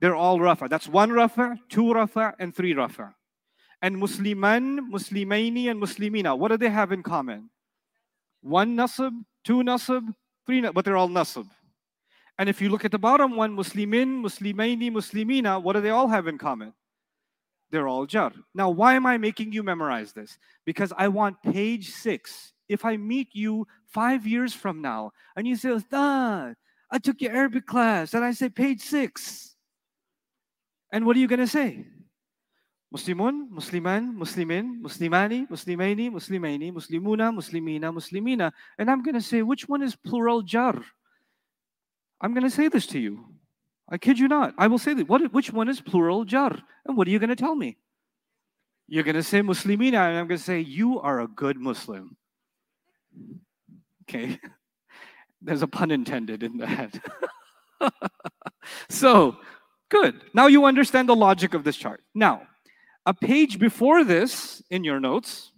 They're 0.00 0.16
all 0.16 0.40
rafa. 0.40 0.68
That's 0.68 0.88
one 0.88 1.12
rafa, 1.12 1.58
two 1.68 1.92
rafa, 1.92 2.34
and 2.38 2.54
three 2.54 2.72
rafa. 2.72 3.14
And 3.84 3.96
Musliman, 3.98 4.90
Muslimaini, 4.90 5.70
and 5.70 5.78
Muslimina, 5.78 6.38
what 6.38 6.48
do 6.48 6.56
they 6.56 6.70
have 6.70 6.90
in 6.90 7.02
common? 7.02 7.50
One 8.40 8.74
nasab, 8.74 9.12
two 9.44 9.58
nasab, 9.58 10.14
three, 10.46 10.62
but 10.62 10.86
they're 10.86 10.96
all 10.96 11.10
nasab. 11.10 11.46
And 12.38 12.48
if 12.48 12.62
you 12.62 12.70
look 12.70 12.86
at 12.86 12.92
the 12.92 12.98
bottom 12.98 13.36
one, 13.36 13.54
Muslimin, 13.54 14.22
Muslimaini, 14.24 14.90
Muslimina, 14.90 15.62
what 15.62 15.74
do 15.74 15.82
they 15.82 15.90
all 15.90 16.08
have 16.08 16.28
in 16.28 16.38
common? 16.38 16.72
They're 17.70 17.86
all 17.86 18.06
jar. 18.06 18.32
Now, 18.54 18.70
why 18.70 18.94
am 18.94 19.04
I 19.04 19.18
making 19.18 19.52
you 19.52 19.62
memorize 19.62 20.14
this? 20.14 20.38
Because 20.64 20.90
I 20.96 21.08
want 21.08 21.42
page 21.42 21.90
six. 21.90 22.54
If 22.70 22.86
I 22.86 22.96
meet 22.96 23.28
you 23.34 23.66
five 23.86 24.26
years 24.26 24.54
from 24.54 24.80
now 24.80 25.12
and 25.36 25.46
you 25.46 25.56
say, 25.56 25.76
I 25.92 26.54
took 27.02 27.20
your 27.20 27.32
Arabic 27.32 27.66
class, 27.66 28.14
and 28.14 28.24
I 28.24 28.32
say 28.32 28.48
page 28.48 28.80
six. 28.80 29.56
And 30.90 31.04
what 31.04 31.16
are 31.16 31.20
you 31.20 31.28
going 31.28 31.40
to 31.40 31.46
say? 31.46 31.84
Muslimun, 32.94 33.50
Musliman, 33.50 34.14
Muslimin, 34.14 34.80
Muslimani, 34.80 35.48
Muslimaini, 35.48 36.12
Muslimaini, 36.12 36.72
Muslimuna, 36.72 37.34
Muslimina, 37.34 37.92
Muslimina. 37.92 38.52
And 38.78 38.88
I'm 38.88 39.02
going 39.02 39.16
to 39.16 39.20
say, 39.20 39.42
which 39.42 39.68
one 39.68 39.82
is 39.82 39.96
plural 39.96 40.42
jar? 40.42 40.80
I'm 42.20 42.32
going 42.34 42.44
to 42.44 42.50
say 42.50 42.68
this 42.68 42.86
to 42.88 43.00
you. 43.00 43.24
I 43.90 43.98
kid 43.98 44.18
you 44.18 44.28
not. 44.28 44.54
I 44.58 44.68
will 44.68 44.78
say 44.78 44.94
that. 44.94 45.08
What, 45.08 45.32
which 45.32 45.52
one 45.52 45.68
is 45.68 45.80
plural 45.80 46.24
jar? 46.24 46.56
And 46.86 46.96
what 46.96 47.08
are 47.08 47.10
you 47.10 47.18
going 47.18 47.30
to 47.30 47.36
tell 47.36 47.56
me? 47.56 47.78
You're 48.86 49.02
going 49.02 49.16
to 49.16 49.24
say 49.24 49.40
Muslimina, 49.40 50.08
and 50.08 50.18
I'm 50.18 50.28
going 50.28 50.38
to 50.38 50.44
say, 50.44 50.60
you 50.60 51.00
are 51.00 51.20
a 51.20 51.26
good 51.26 51.58
Muslim. 51.58 52.16
Okay. 54.02 54.38
There's 55.42 55.62
a 55.62 55.66
pun 55.66 55.90
intended 55.90 56.44
in 56.44 56.58
that. 56.58 56.94
so, 58.88 59.36
good. 59.90 60.22
Now 60.32 60.46
you 60.46 60.64
understand 60.64 61.08
the 61.08 61.16
logic 61.16 61.54
of 61.54 61.64
this 61.64 61.76
chart. 61.76 62.00
Now, 62.14 62.42
a 63.06 63.14
page 63.14 63.58
before 63.58 64.04
this 64.04 64.62
in 64.70 64.84
your 64.84 65.00
notes 65.00 65.52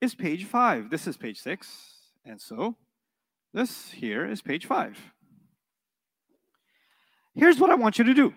is 0.00 0.14
page 0.14 0.44
five. 0.44 0.90
This 0.90 1.06
is 1.06 1.16
page 1.16 1.38
six. 1.38 1.94
And 2.24 2.40
so 2.40 2.76
this 3.52 3.90
here 3.90 4.26
is 4.26 4.42
page 4.42 4.66
five. 4.66 4.98
Here's 7.34 7.58
what 7.58 7.70
I 7.70 7.74
want 7.74 7.98
you 7.98 8.04
to 8.04 8.14
do. 8.14 8.32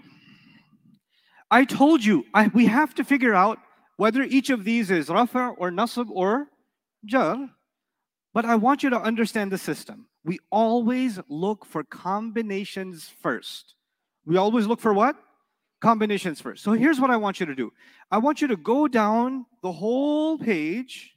I 1.50 1.64
told 1.64 2.04
you 2.04 2.26
I, 2.34 2.48
we 2.48 2.66
have 2.66 2.94
to 2.96 3.04
figure 3.04 3.34
out 3.34 3.60
whether 3.96 4.24
each 4.24 4.50
of 4.50 4.64
these 4.64 4.92
is 4.92 5.10
rafa 5.10 5.54
or 5.58 5.72
nasab 5.72 6.10
or 6.10 6.48
jar, 7.06 7.50
but 8.34 8.46
I 8.46 8.56
want 8.56 8.84
you 8.84 8.90
to 8.90 9.02
understand 9.02 9.52
the 9.52 9.58
system. 9.58 10.08
We 10.24 10.40
always 10.52 11.20
look 11.30 11.66
for 11.66 11.84
combinations 11.84 13.10
first. 13.22 13.76
We 14.26 14.36
always 14.36 14.68
look 14.68 14.82
for 14.82 14.94
what? 14.94 15.16
Combinations 15.82 16.42
first. 16.42 16.64
So 16.64 16.72
here's 16.72 17.00
what 17.00 17.12
I 17.12 17.18
want 17.18 17.40
you 17.40 17.46
to 17.46 17.56
do. 17.56 17.72
I 18.12 18.18
want 18.18 18.42
you 18.42 18.48
to 18.48 18.58
go 18.58 18.88
down 18.88 19.46
the 19.62 19.72
whole 19.72 20.38
page 20.38 21.16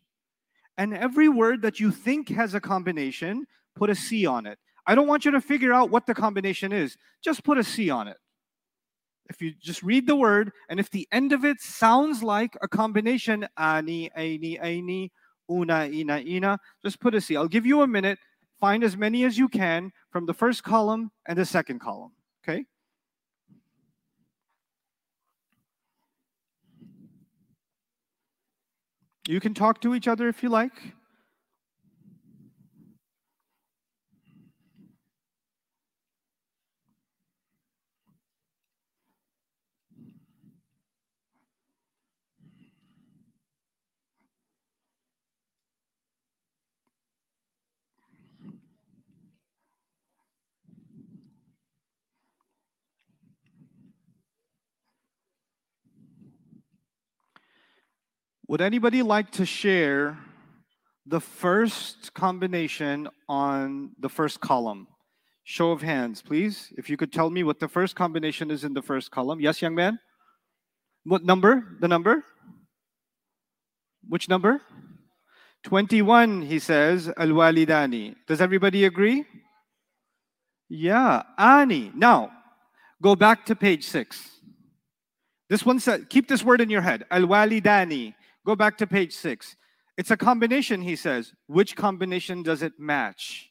and 0.77 0.95
every 0.95 1.29
word 1.29 1.63
that 1.63 1.81
you 1.81 1.91
think 1.91 2.29
has 2.31 2.55
a 2.55 2.61
combination, 2.61 3.47
put 3.75 3.91
a 3.91 3.95
C 3.95 4.27
on 4.27 4.47
it. 4.47 4.59
I 4.87 4.95
don't 4.95 5.07
want 5.07 5.25
you 5.25 5.31
to 5.33 5.41
figure 5.41 5.73
out 5.73 5.91
what 5.91 6.07
the 6.07 6.15
combination 6.15 6.73
is. 6.73 6.97
Just 7.23 7.45
put 7.45 7.59
a 7.59 7.65
C 7.65 7.91
on 7.91 8.09
it. 8.09 8.17
If 9.29 9.41
you 9.41 9.53
just 9.61 9.83
read 9.83 10.07
the 10.07 10.17
word 10.17 10.51
and 10.69 10.81
if 10.81 10.91
the 10.91 11.07
end 11.13 11.33
of 11.33 11.45
it 11.45 11.61
sounds 11.61 12.23
like 12.23 12.57
a 12.63 12.69
combination, 12.69 13.47
ani, 13.57 14.11
aini, 14.19 14.61
aini, 14.61 15.11
una, 15.51 15.87
ina, 15.87 16.19
ina, 16.19 16.59
just 16.83 17.01
put 17.01 17.15
a 17.15 17.21
C. 17.21 17.37
I'll 17.37 17.47
give 17.47 17.67
you 17.67 17.83
a 17.83 17.87
minute. 17.87 18.19
Find 18.59 18.83
as 18.83 18.97
many 18.97 19.25
as 19.25 19.39
you 19.39 19.49
can 19.49 19.93
from 20.11 20.27
the 20.27 20.35
first 20.35 20.65
column 20.65 21.11
and 21.27 21.39
the 21.39 21.45
second 21.45 21.79
column. 21.81 22.13
Okay? 22.43 22.65
You 29.31 29.39
can 29.39 29.55
talk 29.55 29.81
to 29.83 29.95
each 29.95 30.09
other 30.09 30.29
if 30.29 30.43
you 30.43 30.49
like. 30.49 30.73
Would 58.51 58.61
anybody 58.61 59.01
like 59.03 59.31
to 59.39 59.47
share 59.47 60.19
the 61.07 61.21
first 61.21 62.13
combination 62.15 63.07
on 63.29 63.93
the 64.01 64.09
first 64.09 64.41
column? 64.41 64.89
Show 65.45 65.71
of 65.71 65.83
hands, 65.83 66.21
please. 66.21 66.73
If 66.77 66.91
you 66.91 66.97
could 66.97 67.13
tell 67.13 67.31
me 67.31 67.45
what 67.45 67.61
the 67.61 67.69
first 67.69 67.95
combination 67.95 68.51
is 68.51 68.65
in 68.65 68.75
the 68.75 68.83
first 68.83 69.13
column. 69.13 69.39
Yes, 69.39 69.63
young 69.63 69.77
man? 69.77 70.01
What 71.05 71.23
number? 71.23 71.63
The 71.79 71.87
number? 71.87 72.25
Which 74.09 74.29
number? 74.29 74.61
21, 75.63 76.43
he 76.43 76.59
says, 76.59 77.07
Al 77.17 77.29
Walidani. 77.29 78.17
Does 78.27 78.41
everybody 78.41 78.85
agree? 78.85 79.27
Yeah, 80.69 81.23
Ani. 81.39 81.93
Now, 81.95 82.33
go 83.01 83.15
back 83.15 83.47
to 83.47 83.55
page 83.55 83.85
six. 83.85 84.29
This 85.49 85.65
one 85.65 85.79
said, 85.79 86.11
keep 86.11 86.27
this 86.27 86.43
word 86.43 86.61
in 86.61 86.69
your 86.69 86.83
head. 86.83 87.05
Al 87.13 87.23
Walidani. 87.23 88.15
Go 88.45 88.57
back 88.57 88.79
to 88.79 88.87
page 88.87 89.13
six. 89.13 89.57
It's 89.97 90.11
a 90.11 90.17
combination, 90.17 90.81
he 90.81 90.97
says. 90.97 91.33
Which 91.47 91.77
combination 91.77 92.43
does 92.43 92.63
it 92.63 92.73
match? 92.79 93.51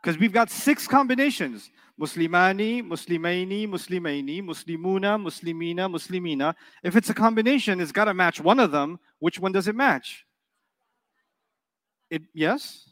Because 0.00 0.18
we've 0.18 0.32
got 0.32 0.50
six 0.50 0.86
combinations 0.86 1.70
Muslimani, 2.00 2.82
Muslimaini, 2.82 3.68
Muslimaini, 3.68 4.42
Muslimuna, 4.42 5.20
Muslimina, 5.20 5.90
Muslimina. 5.90 6.54
If 6.82 6.96
it's 6.96 7.10
a 7.10 7.14
combination, 7.14 7.80
it's 7.80 7.92
got 7.92 8.06
to 8.06 8.14
match 8.14 8.40
one 8.40 8.58
of 8.58 8.72
them. 8.72 8.98
Which 9.18 9.38
one 9.38 9.52
does 9.52 9.68
it 9.68 9.74
match? 9.74 10.24
It 12.08 12.22
yes? 12.32 12.88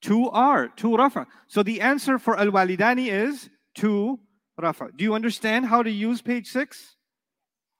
Two 0.00 0.30
are, 0.30 0.68
two 0.68 0.96
rafa. 0.96 1.26
So 1.48 1.62
the 1.62 1.80
answer 1.80 2.18
for 2.18 2.38
al 2.38 2.46
walidani 2.46 3.12
is 3.12 3.50
two 3.74 4.18
rafa. 4.56 4.90
Do 4.96 5.04
you 5.04 5.14
understand 5.14 5.66
how 5.66 5.82
to 5.82 5.90
use 5.90 6.22
page 6.22 6.48
six? 6.48 6.96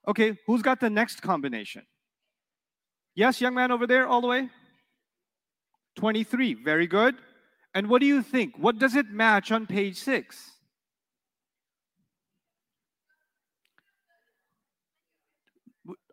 Okay, 0.07 0.37
who's 0.45 0.61
got 0.61 0.79
the 0.79 0.89
next 0.89 1.21
combination? 1.21 1.85
Yes, 3.15 3.41
young 3.41 3.53
man 3.53 3.71
over 3.71 3.85
there, 3.85 4.07
all 4.07 4.21
the 4.21 4.27
way? 4.27 4.49
23, 5.97 6.55
very 6.63 6.87
good. 6.87 7.15
And 7.73 7.89
what 7.89 7.99
do 7.99 8.07
you 8.07 8.23
think? 8.23 8.57
What 8.57 8.79
does 8.79 8.95
it 8.95 9.09
match 9.11 9.51
on 9.51 9.67
page 9.67 9.97
6? 9.97 10.51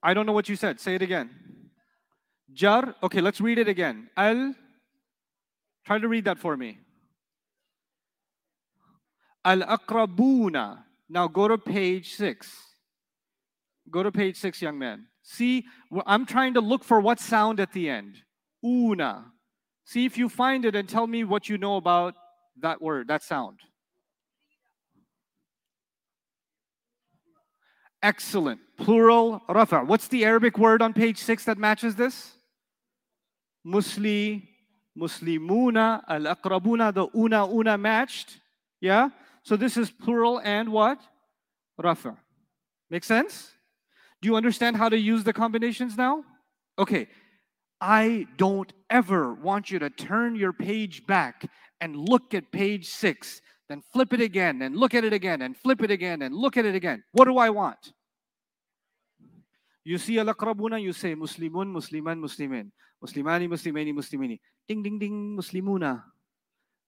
I 0.03 0.15
don't 0.15 0.27
know 0.27 0.33
what 0.33 0.49
you 0.49 0.57
said. 0.57 0.79
Say 0.81 0.95
it 0.95 1.03
again. 1.03 1.31
Jar. 2.53 2.95
Okay, 3.03 3.21
let's 3.21 3.41
read 3.41 3.59
it 3.59 3.69
again. 3.69 4.09
Al 4.17 4.55
Try 5.87 6.01
to 6.01 6.09
read 6.09 6.25
that 6.25 6.39
for 6.39 6.57
me. 6.57 6.79
Al 9.45 9.61
aqrabuna. 9.61 10.83
Now 11.09 11.29
go 11.29 11.47
to 11.47 11.57
page 11.57 12.15
six. 12.15 12.66
Go 13.91 14.03
to 14.03 14.11
page 14.11 14.37
six, 14.37 14.61
young 14.61 14.79
man. 14.79 15.07
See, 15.23 15.65
I'm 16.07 16.27
trying 16.27 16.55
to 16.55 16.61
look 16.61 16.85
for 16.85 17.01
what 17.01 17.21
sound 17.21 17.61
at 17.61 17.73
the 17.73 17.89
end. 17.89 18.17
Una. 18.65 19.33
See 19.85 20.05
if 20.05 20.19
you 20.19 20.29
find 20.29 20.65
it 20.65 20.75
and 20.75 20.89
tell 20.89 21.07
me 21.07 21.25
what 21.25 21.49
you 21.49 21.59
know 21.59 21.77
about 21.77 22.15
that 22.61 22.83
word, 22.83 23.09
that 23.09 23.23
sound. 23.23 23.61
Excellent. 28.03 28.61
Plural 28.77 29.43
rafa. 29.49 29.81
What's 29.81 30.09
the 30.09 30.25
Arabic 30.25 30.59
word 30.59 30.83
on 30.83 30.93
page 30.93 31.19
six 31.19 31.45
that 31.45 31.59
matches 31.59 31.97
this? 31.97 32.33
Musli, 33.67 34.49
Muslimuna, 34.97 36.03
al 36.09 36.23
aqrabuna, 36.37 36.93
the 36.95 37.09
una 37.17 37.47
una 37.47 37.77
matched. 37.77 38.41
Yeah? 38.81 39.11
So 39.43 39.57
this 39.57 39.77
is 39.77 39.91
plural 39.91 40.41
and 40.45 40.71
what? 40.71 41.01
Rafa. 41.79 42.17
Make 42.91 43.05
sense? 43.05 43.53
Do 44.27 44.33
you 44.33 44.37
understand 44.37 44.77
how 44.77 44.89
to 44.89 44.99
use 44.99 45.23
the 45.23 45.33
combinations 45.33 45.97
now? 45.97 46.25
Okay. 46.81 47.07
I 47.81 48.27
don't 48.37 48.73
ever 48.91 49.33
want 49.35 49.71
you 49.71 49.79
to 49.79 49.89
turn 49.89 50.35
your 50.35 50.53
page 50.53 51.07
back 51.07 51.49
and 51.81 51.95
look 51.95 52.35
at 52.35 52.51
page 52.51 52.89
six, 52.89 53.41
then 53.69 53.85
flip 53.93 54.13
it 54.13 54.21
again 54.21 54.63
and 54.63 54.77
look 54.77 54.97
at 54.97 55.05
it 55.05 55.13
again 55.13 55.43
and 55.43 55.57
flip 55.57 55.81
it 55.81 55.93
again 55.93 56.23
and 56.23 56.35
look 56.35 56.57
at 56.57 56.65
it 56.65 56.75
again. 56.75 57.05
What 57.13 57.27
do 57.27 57.39
I 57.39 57.51
want? 57.51 57.93
You 59.85 59.97
see 59.97 60.19
al-aqrabuna, 60.19 60.83
you 60.83 60.93
say 60.93 61.15
Muslimun, 61.15 61.69
Musliman, 61.69 62.21
Muslimin. 62.21 62.73
Muslimani, 63.01 63.47
Muslimani, 63.47 63.95
Muslimini. 63.95 64.41
Ding, 64.67 64.83
ding, 64.83 64.99
ding, 64.99 65.37
Muslimuna. 65.39 66.03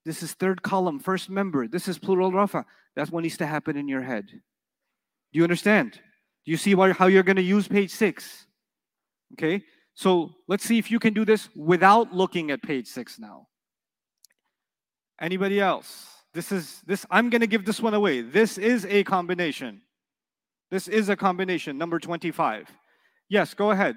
This 0.04 0.24
is 0.24 0.32
third 0.32 0.64
column, 0.64 0.98
first 0.98 1.30
member. 1.30 1.68
This 1.68 1.86
is 1.86 2.00
plural 2.00 2.32
rafa. 2.32 2.66
That's 2.96 3.12
what 3.12 3.22
needs 3.22 3.36
to 3.36 3.46
happen 3.46 3.76
in 3.76 3.86
your 3.86 4.02
head. 4.02 4.26
Do 4.26 5.38
you 5.38 5.44
understand? 5.44 6.00
You 6.48 6.56
see 6.56 6.74
why, 6.74 6.92
how 6.92 7.08
you're 7.08 7.22
going 7.22 7.36
to 7.36 7.42
use 7.42 7.68
page 7.68 7.90
six? 7.90 8.46
Okay, 9.34 9.62
so 9.92 10.30
let's 10.46 10.64
see 10.64 10.78
if 10.78 10.90
you 10.90 10.98
can 10.98 11.12
do 11.12 11.26
this 11.26 11.50
without 11.54 12.14
looking 12.14 12.50
at 12.50 12.62
page 12.62 12.86
six 12.86 13.18
now. 13.18 13.48
Anybody 15.20 15.60
else? 15.60 16.06
This 16.32 16.50
is 16.50 16.80
this. 16.86 17.04
I'm 17.10 17.28
going 17.28 17.42
to 17.42 17.46
give 17.46 17.66
this 17.66 17.80
one 17.80 17.92
away. 17.92 18.22
This 18.22 18.56
is 18.56 18.86
a 18.86 19.04
combination. 19.04 19.82
This 20.70 20.88
is 20.88 21.10
a 21.10 21.16
combination. 21.16 21.76
Number 21.76 21.98
25. 21.98 22.70
Yes, 23.28 23.52
go 23.52 23.70
ahead. 23.70 23.96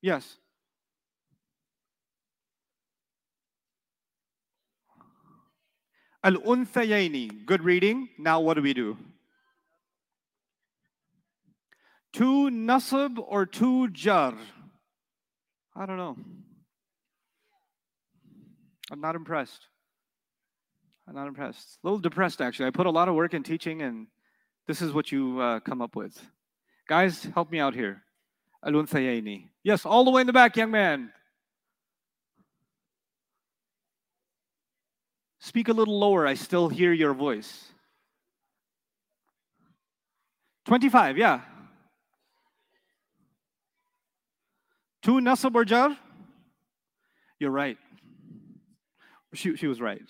Yes. 0.00 0.36
Al 6.22 6.34
unthayani. 6.34 7.44
Good 7.44 7.64
reading. 7.64 8.10
Now 8.16 8.38
what 8.38 8.54
do 8.54 8.62
we 8.62 8.74
do? 8.74 8.96
Two 12.14 12.48
nasab 12.48 13.18
or 13.18 13.44
two 13.44 13.88
jar? 13.88 14.34
I 15.74 15.84
don't 15.84 15.96
know. 15.96 16.16
I'm 18.92 19.00
not 19.00 19.16
impressed. 19.16 19.66
I'm 21.08 21.16
not 21.16 21.26
impressed. 21.26 21.78
A 21.82 21.86
little 21.86 21.98
depressed, 21.98 22.40
actually. 22.40 22.68
I 22.68 22.70
put 22.70 22.86
a 22.86 22.90
lot 22.90 23.08
of 23.08 23.16
work 23.16 23.34
in 23.34 23.42
teaching, 23.42 23.82
and 23.82 24.06
this 24.68 24.80
is 24.80 24.92
what 24.92 25.10
you 25.10 25.40
uh, 25.40 25.58
come 25.58 25.82
up 25.82 25.96
with. 25.96 26.16
Guys, 26.88 27.24
help 27.34 27.50
me 27.50 27.58
out 27.58 27.74
here. 27.74 28.04
Alun 28.64 28.88
Thayani. 28.88 29.48
Yes, 29.64 29.84
all 29.84 30.04
the 30.04 30.12
way 30.12 30.20
in 30.20 30.28
the 30.28 30.32
back, 30.32 30.56
young 30.56 30.70
man. 30.70 31.10
Speak 35.40 35.68
a 35.68 35.72
little 35.72 35.98
lower. 35.98 36.28
I 36.28 36.34
still 36.34 36.68
hear 36.68 36.92
your 36.92 37.12
voice. 37.12 37.64
25, 40.66 41.18
yeah. 41.18 41.40
Two 45.04 45.20
nasab 45.20 45.54
or? 45.54 45.96
You're 47.38 47.50
right. 47.50 47.76
She, 49.34 49.54
she 49.54 49.66
was 49.66 49.78
right. 49.78 50.00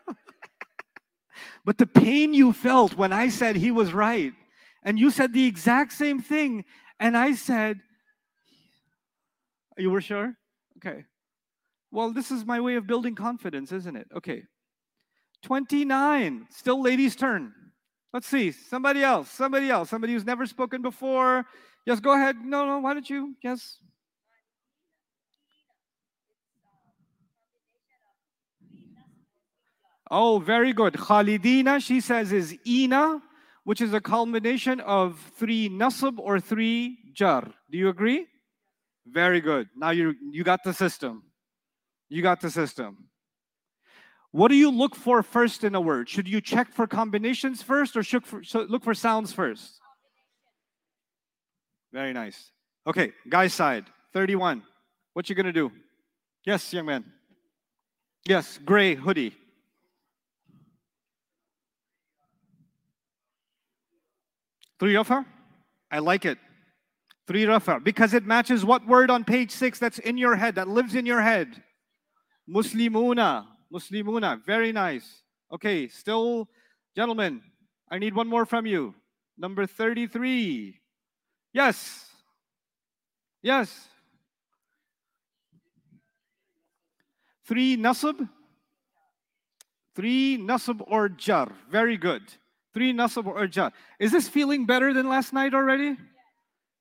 but 1.64 1.78
the 1.78 1.86
pain 1.86 2.34
you 2.34 2.52
felt 2.52 2.96
when 2.96 3.12
I 3.12 3.28
said 3.28 3.54
he 3.54 3.70
was 3.70 3.92
right, 3.92 4.32
and 4.82 4.98
you 4.98 5.12
said 5.12 5.32
the 5.32 5.46
exact 5.46 5.92
same 5.92 6.20
thing, 6.20 6.64
and 6.98 7.16
I 7.16 7.34
said, 7.34 7.78
You 9.78 9.90
were 9.90 10.00
sure? 10.00 10.34
Okay. 10.78 11.04
Well, 11.92 12.12
this 12.12 12.32
is 12.32 12.44
my 12.44 12.60
way 12.60 12.74
of 12.74 12.88
building 12.88 13.14
confidence, 13.14 13.70
isn't 13.70 13.96
it? 13.96 14.08
Okay. 14.16 14.42
29. 15.44 16.48
Still 16.50 16.82
ladies' 16.82 17.14
turn. 17.14 17.52
Let's 18.12 18.26
see. 18.26 18.50
Somebody 18.50 19.04
else. 19.04 19.30
Somebody 19.30 19.70
else. 19.70 19.90
Somebody 19.90 20.14
who's 20.14 20.26
never 20.26 20.44
spoken 20.44 20.82
before. 20.82 21.46
Yes, 21.86 22.00
go 22.00 22.12
ahead. 22.14 22.36
No, 22.44 22.66
no, 22.66 22.78
why 22.80 22.94
don't 22.94 23.08
you? 23.08 23.36
Yes. 23.42 23.78
Oh, 30.10 30.38
very 30.40 30.72
good. 30.72 30.94
Khalidina, 30.94 31.80
she 31.80 32.00
says, 32.00 32.32
is 32.32 32.56
Ina, 32.66 33.22
which 33.64 33.80
is 33.80 33.94
a 33.94 34.00
combination 34.00 34.80
of 34.80 35.18
three 35.36 35.68
nasab 35.68 36.18
or 36.18 36.40
three 36.40 36.98
jar. 37.12 37.48
Do 37.70 37.78
you 37.78 37.88
agree? 37.88 38.26
Very 39.06 39.40
good. 39.40 39.68
Now 39.76 39.90
you 39.90 40.14
you 40.32 40.42
got 40.42 40.64
the 40.64 40.74
system. 40.74 41.22
You 42.08 42.22
got 42.22 42.40
the 42.40 42.50
system. 42.50 43.08
What 44.32 44.48
do 44.48 44.56
you 44.56 44.70
look 44.70 44.94
for 44.96 45.22
first 45.22 45.64
in 45.64 45.74
a 45.74 45.80
word? 45.80 46.08
Should 46.08 46.28
you 46.28 46.40
check 46.40 46.72
for 46.72 46.86
combinations 46.86 47.62
first 47.62 47.96
or 47.96 48.02
should 48.02 48.26
for, 48.26 48.42
look 48.54 48.82
for 48.84 48.94
sounds 48.94 49.32
first? 49.32 49.80
Very 51.96 52.12
nice. 52.12 52.50
Okay, 52.86 53.12
guy's 53.26 53.54
side, 53.54 53.86
31. 54.12 54.62
What 55.14 55.30
you 55.30 55.34
gonna 55.34 55.50
do? 55.50 55.72
Yes, 56.44 56.70
young 56.70 56.84
man. 56.84 57.06
Yes, 58.28 58.58
gray 58.62 58.94
hoodie. 58.94 59.34
Three 64.78 64.94
rafa? 64.94 65.24
I 65.90 66.00
like 66.00 66.26
it. 66.26 66.36
Three 67.26 67.46
rafa. 67.46 67.80
Because 67.80 68.12
it 68.12 68.26
matches 68.26 68.62
what 68.62 68.86
word 68.86 69.08
on 69.08 69.24
page 69.24 69.50
six 69.50 69.78
that's 69.78 69.98
in 70.00 70.18
your 70.18 70.36
head, 70.36 70.56
that 70.56 70.68
lives 70.68 70.94
in 70.94 71.06
your 71.06 71.22
head? 71.22 71.62
Muslimuna. 72.46 73.46
Muslimuna. 73.72 74.44
Very 74.44 74.70
nice. 74.70 75.22
Okay, 75.50 75.88
still, 75.88 76.46
gentlemen, 76.94 77.40
I 77.90 77.98
need 77.98 78.14
one 78.14 78.28
more 78.28 78.44
from 78.44 78.66
you. 78.66 78.94
Number 79.38 79.66
33. 79.66 80.82
Yes. 81.56 82.04
Yes. 83.40 83.88
Three 87.46 87.78
nasab. 87.78 88.28
Three 89.94 90.36
nasab 90.36 90.84
or 90.86 91.08
jar. 91.08 91.50
Very 91.70 91.96
good. 91.96 92.24
Three 92.74 92.92
nasab 92.92 93.26
or 93.26 93.46
jar. 93.46 93.72
Is 93.98 94.12
this 94.12 94.28
feeling 94.28 94.66
better 94.66 94.92
than 94.92 95.08
last 95.08 95.32
night 95.32 95.54
already? 95.54 95.96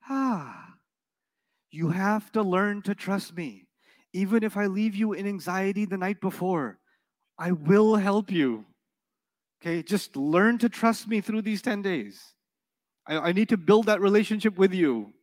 Ah. 0.10 0.74
You 1.72 1.88
have 1.92 2.30
to 2.34 2.44
learn 2.44 2.82
to 2.82 2.94
trust 2.94 3.34
me. 3.34 3.68
Even 4.12 4.44
if 4.44 4.58
I 4.58 4.66
leave 4.66 4.94
you 4.94 5.14
in 5.14 5.26
anxiety 5.26 5.86
the 5.86 5.98
night 5.98 6.20
before, 6.20 6.80
I 7.40 7.54
will 7.54 7.96
help 7.96 8.30
you. 8.30 8.66
Okay, 9.62 9.84
just 9.84 10.18
learn 10.18 10.58
to 10.58 10.68
trust 10.68 11.08
me 11.08 11.22
through 11.22 11.44
these 11.44 11.62
10 11.62 11.82
days. 11.82 12.35
I, 13.08 13.30
I 13.30 13.32
need 13.32 13.50
to 13.50 13.58
build 13.58 13.86
that 13.88 14.02
relationship 14.02 14.58
with 14.58 14.74
you 14.74 15.13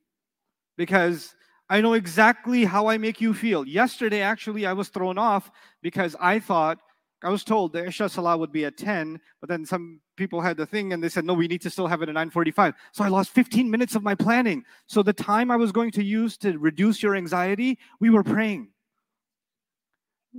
because 0.77 1.35
I 1.69 1.81
know 1.81 1.95
exactly 1.95 2.65
how 2.65 2.89
I 2.89 2.99
make 2.99 3.21
you 3.21 3.33
feel. 3.33 3.67
Yesterday, 3.67 4.21
actually, 4.21 4.67
I 4.67 4.73
was 4.73 4.89
thrown 4.89 5.19
off 5.19 5.51
because 5.81 6.17
I 6.21 6.39
thought 6.39 6.79
I 7.25 7.31
was 7.31 7.45
told 7.45 7.73
the 7.73 7.87
Isha 7.87 8.09
Salah 8.09 8.37
would 8.37 8.53
be 8.53 8.65
at 8.65 8.77
10, 8.77 9.21
but 9.41 9.49
then 9.49 9.65
some 9.65 10.01
people 10.17 10.41
had 10.41 10.57
the 10.57 10.67
thing 10.67 10.93
and 10.93 11.03
they 11.03 11.09
said, 11.09 11.25
no, 11.25 11.35
we 11.35 11.47
need 11.47 11.63
to 11.63 11.71
still 11.71 11.87
have 11.87 12.03
it 12.03 12.09
at 12.09 12.15
9.45. 12.15 12.75
So 12.93 13.05
I 13.05 13.09
lost 13.09 13.31
15 13.31 13.71
minutes 13.71 13.95
of 13.95 14.03
my 14.03 14.15
planning. 14.15 14.65
So 14.87 15.03
the 15.03 15.13
time 15.13 15.51
I 15.51 15.57
was 15.57 15.73
going 15.73 15.93
to 15.93 16.05
use 16.05 16.37
to 16.39 16.59
reduce 16.59 17.03
your 17.03 17.15
anxiety, 17.15 17.79
we 18.01 18.11
were 18.11 18.25
praying. 18.25 18.69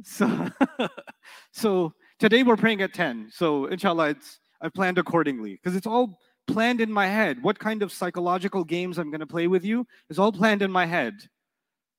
So, 0.04 0.50
so 1.52 1.94
today 2.20 2.44
we're 2.44 2.58
praying 2.58 2.82
at 2.82 2.94
10. 2.94 3.30
So 3.32 3.68
inshallah, 3.68 4.10
it's, 4.10 4.40
I 4.62 4.70
planned 4.70 4.98
accordingly 4.98 5.54
because 5.54 5.76
it's 5.76 5.88
all 5.88 6.20
planned 6.48 6.82
in 6.82 6.92
my 6.92 7.08
head. 7.08 7.42
What 7.42 7.60
kind 7.60 7.82
of 7.84 7.92
psychological 7.92 8.64
games 8.64 8.98
I'm 8.98 9.10
going 9.10 9.22
to 9.22 9.28
play 9.28 9.48
with 9.48 9.64
you 9.64 9.88
is 10.10 10.20
all 10.20 10.32
planned 10.32 10.62
in 10.62 10.72
my 10.72 10.86
head. 10.86 11.14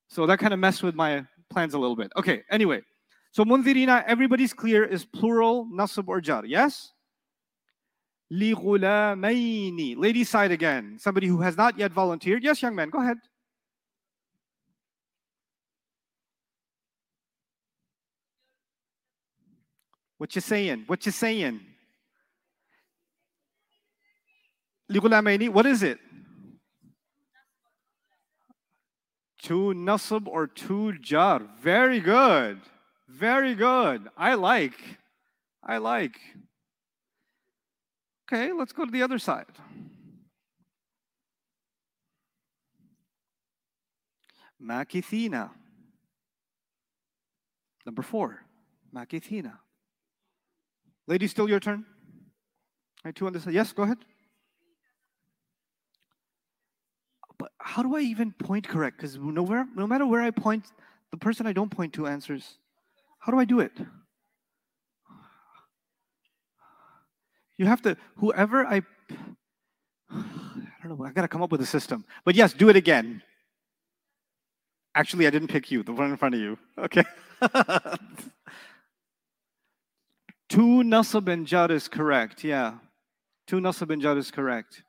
So 0.09 0.27
that 0.27 0.39
kind 0.39 0.53
of 0.53 0.61
messed 0.61 0.83
with 0.83 0.95
my 0.95 1.25
plans 1.51 1.75
a 1.75 1.79
little 1.79 1.97
bit. 1.97 2.13
Okay, 2.17 2.43
anyway. 2.51 2.83
So 3.33 3.45
munzirina, 3.45 4.05
everybody's 4.07 4.53
clear, 4.53 4.85
is 4.85 5.05
plural, 5.05 5.67
nasab 5.73 6.09
or 6.09 6.21
jar. 6.21 6.45
Yes? 6.45 6.93
Lighulamaini. 8.33 9.97
Ladies 9.97 10.29
side 10.29 10.53
again. 10.53 10.99
Somebody 11.01 11.27
who 11.27 11.41
has 11.41 11.57
not 11.57 11.79
yet 11.79 11.93
volunteered. 11.93 12.43
Yes, 12.45 12.63
young 12.63 12.75
man, 12.75 12.91
go 12.91 13.01
ahead. 13.01 13.19
What 20.19 20.35
you 20.35 20.41
saying? 20.41 20.85
What 20.87 21.05
you 21.05 21.13
saying? 21.13 21.61
Ligulamaini, 24.91 25.49
what 25.49 25.67
is 25.67 25.83
it? 25.83 25.99
Two 29.43 29.75
nasab 29.75 30.27
or 30.27 30.47
two 30.47 30.99
jar. 30.99 31.43
Very 31.61 32.01
good. 32.01 32.61
Very 33.09 33.55
good. 33.55 34.09
I 34.17 34.35
like. 34.35 34.81
I 35.63 35.79
like. 35.79 36.19
Okay, 38.27 38.53
let's 38.53 38.73
go 38.73 38.85
to 38.85 38.91
the 38.91 39.03
other 39.03 39.19
side. 39.19 39.47
Makithina. 44.63 45.51
Number 47.85 48.03
four, 48.03 48.43
Makithina. 48.95 49.59
Lady, 51.07 51.27
still 51.27 51.49
your 51.49 51.61
turn? 51.61 51.85
Right, 53.05 53.15
two 53.15 53.27
on 53.27 53.35
this 53.35 53.45
side. 53.45 53.53
Yes, 53.53 53.73
go 53.73 53.83
ahead. 53.83 53.99
But 57.39 57.53
how 57.59 57.83
do 57.83 57.97
I 57.97 58.01
even 58.01 58.33
point 58.33 58.69
correct? 58.69 58.97
Because 58.97 59.17
no, 59.17 59.67
no 59.75 59.87
matter 59.87 60.07
where 60.07 60.23
I 60.23 60.31
point, 60.31 60.67
the 61.11 61.17
person 61.17 61.47
I 61.47 61.53
don't 61.53 61.71
point 61.71 61.93
to 61.95 62.07
answers. 62.07 62.59
How 63.19 63.33
do 63.33 63.39
I 63.39 63.45
do 63.45 63.61
it? 63.61 63.73
You 67.57 67.67
have 67.67 67.83
to, 67.83 67.97
whoever 68.17 68.67
I, 68.67 68.83
I 70.11 70.23
don't 70.83 70.99
know, 70.99 71.07
I 71.07 71.13
gotta 71.13 71.29
come 71.29 71.43
up 71.43 71.53
with 71.53 71.61
a 71.61 71.67
system. 71.67 72.05
But 72.25 72.35
yes, 72.35 72.53
do 72.53 72.69
it 72.69 72.77
again. 72.77 73.23
Actually, 74.95 75.27
I 75.27 75.31
didn't 75.31 75.49
pick 75.49 75.71
you, 75.71 75.83
the 75.83 75.93
one 75.93 76.11
in 76.11 76.17
front 76.17 76.35
of 76.35 76.41
you. 76.41 76.59
Okay. 76.79 77.05
Two 80.49 80.83
nasab 80.83 81.29
and 81.29 81.47
jar 81.47 81.71
is 81.73 81.89
correct, 81.89 82.45
yeah. 82.45 82.75
Two 83.47 83.61
nasab 83.61 83.91
and 83.91 84.01
jar 84.01 84.17
is 84.17 84.31
correct. 84.31 84.83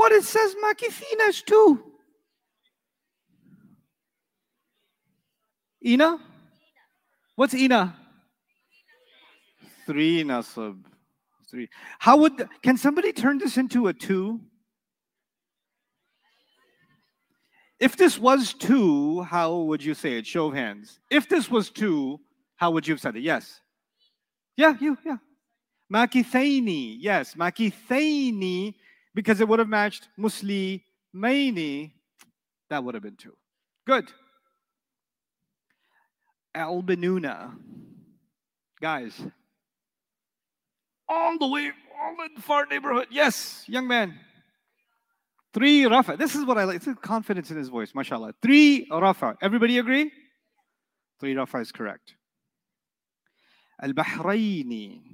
What 0.00 0.12
it 0.12 0.24
says 0.24 0.54
Makithina 0.64 1.28
is 1.28 1.42
two. 1.42 1.84
Ina? 5.84 6.18
What's 7.36 7.52
Ina? 7.52 7.94
Three 9.84 10.24
nasab. 10.24 10.78
Three. 11.50 11.68
How 11.98 12.16
would 12.16 12.48
can 12.62 12.78
somebody 12.78 13.12
turn 13.12 13.36
this 13.36 13.58
into 13.58 13.88
a 13.88 13.92
two? 13.92 14.40
If 17.78 17.98
this 17.98 18.18
was 18.18 18.54
two, 18.54 19.20
how 19.20 19.54
would 19.54 19.84
you 19.84 19.92
say 19.92 20.16
it? 20.16 20.26
Show 20.26 20.46
of 20.46 20.54
hands. 20.54 20.98
If 21.10 21.28
this 21.28 21.50
was 21.50 21.68
two, 21.68 22.20
how 22.56 22.70
would 22.70 22.88
you 22.88 22.94
have 22.94 23.02
said 23.02 23.16
it? 23.16 23.22
Yes. 23.22 23.60
Yeah, 24.56 24.76
you, 24.80 24.96
yeah. 25.04 25.18
Makithaini. 25.92 26.96
Yes, 26.98 27.34
makithaini, 27.34 28.76
because 29.14 29.40
it 29.40 29.48
would 29.48 29.58
have 29.58 29.68
matched 29.68 30.08
muslimaini. 30.18 31.92
That 32.68 32.84
would 32.84 32.94
have 32.94 33.02
been 33.02 33.16
two. 33.16 33.36
Good. 33.86 34.12
Albanuna. 36.54 37.52
Guys, 38.80 39.20
all 41.06 41.36
the 41.38 41.46
way, 41.46 41.70
all 42.00 42.24
in 42.24 42.34
the 42.34 42.40
far 42.40 42.64
neighborhood. 42.64 43.08
Yes, 43.10 43.64
young 43.66 43.86
man. 43.86 44.18
Three 45.52 45.84
rafa. 45.84 46.16
This 46.16 46.34
is 46.34 46.46
what 46.46 46.56
I 46.56 46.64
like. 46.64 46.76
It's 46.76 46.86
the 46.86 46.94
confidence 46.94 47.50
in 47.50 47.56
his 47.56 47.68
voice, 47.68 47.94
mashallah. 47.94 48.34
Three 48.40 48.88
rafa. 48.90 49.36
Everybody 49.42 49.78
agree? 49.78 50.10
Three 51.18 51.34
rafa 51.34 51.58
is 51.58 51.72
correct. 51.72 52.14
Al 53.82 53.92
Bahraini. 53.92 55.09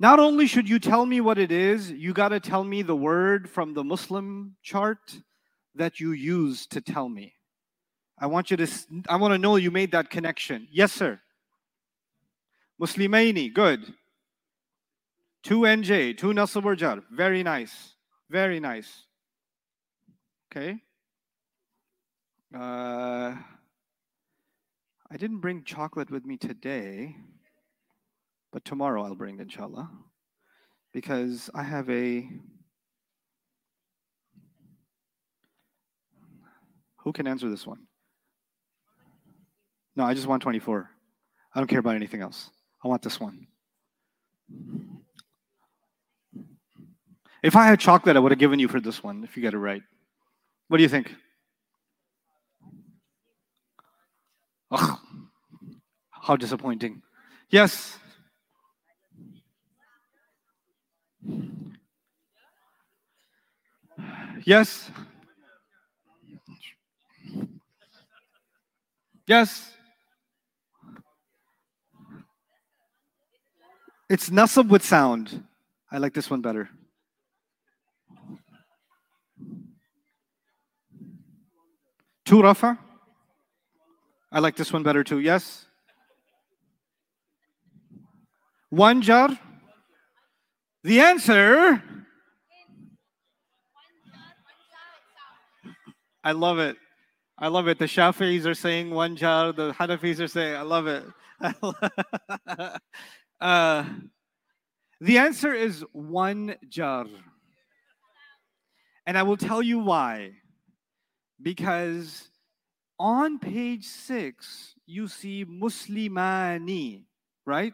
Not 0.00 0.18
only 0.18 0.46
should 0.46 0.66
you 0.66 0.78
tell 0.78 1.04
me 1.04 1.20
what 1.20 1.36
it 1.36 1.52
is, 1.52 1.90
you 1.90 2.14
got 2.14 2.30
to 2.30 2.40
tell 2.40 2.64
me 2.64 2.80
the 2.80 2.96
word 2.96 3.50
from 3.50 3.74
the 3.74 3.84
Muslim 3.84 4.56
chart 4.62 5.20
that 5.74 6.00
you 6.00 6.12
use 6.12 6.66
to 6.68 6.80
tell 6.80 7.06
me. 7.06 7.34
I 8.18 8.26
want 8.26 8.50
you 8.50 8.56
to, 8.56 8.66
I 9.10 9.16
want 9.16 9.34
to 9.34 9.38
know 9.38 9.56
you 9.56 9.70
made 9.70 9.92
that 9.92 10.08
connection. 10.08 10.66
Yes, 10.72 10.90
sir. 10.92 11.20
Muslimaini, 12.80 13.52
good. 13.52 13.92
Two 15.42 15.60
NJ, 15.60 16.16
two 16.16 16.28
Nasab. 16.28 17.02
Very 17.12 17.42
nice. 17.42 17.92
Very 18.30 18.58
nice. 18.58 19.04
Okay. 20.50 20.78
Uh, 22.54 23.34
I 25.10 25.16
didn't 25.18 25.40
bring 25.40 25.62
chocolate 25.64 26.10
with 26.10 26.24
me 26.24 26.38
today, 26.38 27.16
but 28.52 28.64
tomorrow 28.64 29.04
I'll 29.04 29.14
bring, 29.14 29.38
inshallah, 29.40 29.90
because 30.92 31.50
I 31.54 31.62
have 31.62 31.88
a. 31.90 32.28
Who 37.04 37.12
can 37.12 37.26
answer 37.26 37.48
this 37.48 37.66
one? 37.66 37.86
No, 39.96 40.04
I 40.04 40.14
just 40.14 40.26
want 40.26 40.42
24. 40.42 40.88
I 41.54 41.60
don't 41.60 41.66
care 41.66 41.80
about 41.80 41.96
anything 41.96 42.20
else. 42.20 42.50
I 42.84 42.88
want 42.88 43.02
this 43.02 43.18
one. 43.18 43.46
If 47.42 47.56
I 47.56 47.64
had 47.64 47.80
chocolate, 47.80 48.16
I 48.16 48.20
would 48.20 48.32
have 48.32 48.38
given 48.38 48.58
you 48.58 48.68
for 48.68 48.80
this 48.80 49.02
one 49.02 49.24
if 49.24 49.36
you 49.36 49.42
get 49.42 49.54
it 49.54 49.58
right. 49.58 49.82
What 50.68 50.76
do 50.76 50.82
you 50.82 50.88
think? 50.88 51.14
Ugh, 54.70 54.98
how 56.10 56.36
disappointing. 56.36 57.02
Yes. 57.48 57.98
Yes. 64.44 64.90
Yes. 69.26 69.70
It's 74.08 74.30
nasab 74.30 74.68
with 74.68 74.84
sound. 74.84 75.44
I 75.92 75.98
like 75.98 76.14
this 76.14 76.30
one 76.30 76.40
better. 76.40 76.68
Two 82.24 82.42
rafa? 82.42 82.78
I 84.32 84.38
like 84.38 84.56
this 84.56 84.72
one 84.72 84.82
better 84.82 85.04
too. 85.04 85.18
Yes? 85.18 85.66
One 88.70 89.02
jar? 89.02 89.36
The 90.82 91.00
answer. 91.00 91.82
I 96.24 96.32
love 96.32 96.58
it. 96.58 96.76
I 97.38 97.48
love 97.48 97.68
it. 97.68 97.78
The 97.78 97.84
Shafi'is 97.84 98.46
are 98.46 98.54
saying 98.54 98.90
one 98.90 99.16
jar, 99.16 99.52
the 99.52 99.72
Hanafis 99.72 100.20
are 100.20 100.28
saying, 100.28 100.56
I 100.56 100.62
love 100.62 100.86
it. 100.86 101.04
uh, 103.40 103.84
the 105.00 105.18
answer 105.18 105.52
is 105.52 105.84
one 105.92 106.56
jar. 106.68 107.06
And 109.06 109.18
I 109.18 109.22
will 109.22 109.36
tell 109.38 109.62
you 109.62 109.78
why 109.78 110.32
because 111.42 112.28
on 112.98 113.38
page 113.38 113.84
six, 113.84 114.74
you 114.86 115.08
see 115.08 115.44
Muslimani, 115.44 117.04
right? 117.46 117.72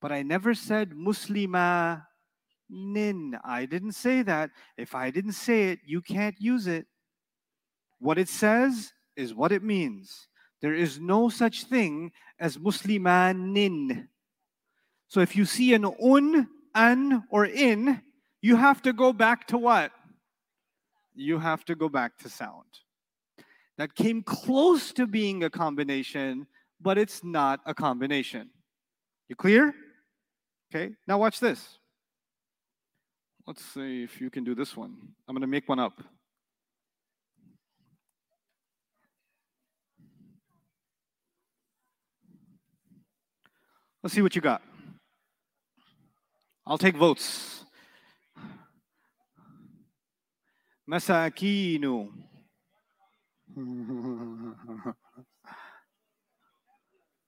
But 0.00 0.12
I 0.12 0.22
never 0.22 0.54
said 0.54 0.90
Muslima 0.90 2.04
nin. 2.68 3.38
I 3.44 3.66
didn't 3.66 3.92
say 3.92 4.22
that. 4.22 4.50
If 4.76 4.94
I 4.94 5.10
didn't 5.10 5.32
say 5.32 5.70
it, 5.70 5.80
you 5.86 6.00
can't 6.00 6.36
use 6.38 6.66
it. 6.66 6.86
What 7.98 8.18
it 8.18 8.28
says 8.28 8.92
is 9.16 9.34
what 9.34 9.52
it 9.52 9.62
means. 9.62 10.28
There 10.60 10.74
is 10.74 10.98
no 10.98 11.28
such 11.28 11.64
thing 11.64 12.12
as 12.38 12.58
Muslimanin. 12.58 14.08
So 15.08 15.20
if 15.20 15.36
you 15.36 15.44
see 15.44 15.74
an 15.74 15.84
un, 15.84 16.48
an, 16.74 17.24
or 17.30 17.46
in, 17.46 18.02
you 18.42 18.56
have 18.56 18.82
to 18.82 18.92
go 18.92 19.12
back 19.12 19.46
to 19.48 19.58
what? 19.58 19.92
you 21.18 21.38
have 21.38 21.64
to 21.64 21.74
go 21.74 21.88
back 21.88 22.16
to 22.18 22.28
sound. 22.28 22.64
That 23.76 23.94
came 23.94 24.22
close 24.22 24.92
to 24.92 25.06
being 25.06 25.44
a 25.44 25.50
combination, 25.50 26.46
but 26.80 26.98
it's 26.98 27.22
not 27.22 27.60
a 27.66 27.74
combination. 27.74 28.50
You 29.28 29.36
clear? 29.36 29.74
Okay, 30.70 30.94
now 31.06 31.18
watch 31.18 31.40
this. 31.40 31.78
Let's 33.48 33.64
see 33.64 34.02
if 34.02 34.20
you 34.20 34.28
can 34.28 34.44
do 34.44 34.54
this 34.54 34.76
one. 34.76 34.94
I'm 35.26 35.34
going 35.34 35.40
to 35.40 35.46
make 35.46 35.66
one 35.70 35.78
up. 35.78 36.02
Let's 44.02 44.14
see 44.14 44.20
what 44.20 44.36
you 44.36 44.42
got. 44.42 44.60
I'll 46.66 46.76
take 46.76 46.94
votes. 46.94 47.64
Masakino. 50.86 52.10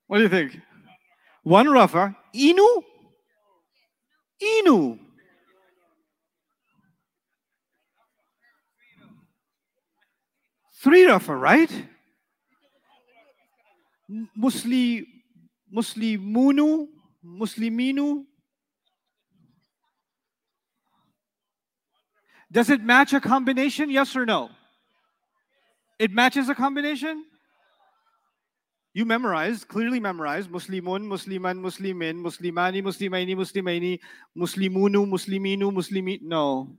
what 0.06 0.18
do 0.18 0.22
you 0.22 0.28
think? 0.28 0.60
One 1.44 1.70
rafa. 1.70 2.14
Inu? 2.34 2.82
Inu. 4.42 4.98
Three 10.82 11.04
of 11.04 11.28
rafa, 11.28 11.36
right? 11.36 11.70
Musli, 14.38 15.04
Muslimunu, 15.72 16.88
Musliminu. 17.22 18.24
Does 22.50 22.70
it 22.70 22.82
match 22.82 23.12
a 23.12 23.20
combination? 23.20 23.90
Yes 23.90 24.16
or 24.16 24.24
no? 24.24 24.48
It 25.98 26.12
matches 26.12 26.48
a 26.48 26.54
combination? 26.54 27.26
You 28.94 29.04
memorized, 29.04 29.68
clearly 29.68 30.00
memorized, 30.00 30.50
Muslimun, 30.50 31.04
Musliman, 31.04 31.60
Muslimin, 31.60 32.22
Muslimani, 32.22 32.82
Muslimaini, 32.82 33.36
Muslimaini, 33.36 33.98
Muslimunu, 34.36 35.06
Musliminu, 35.06 35.70
Muslimi. 35.70 36.22
No. 36.22 36.76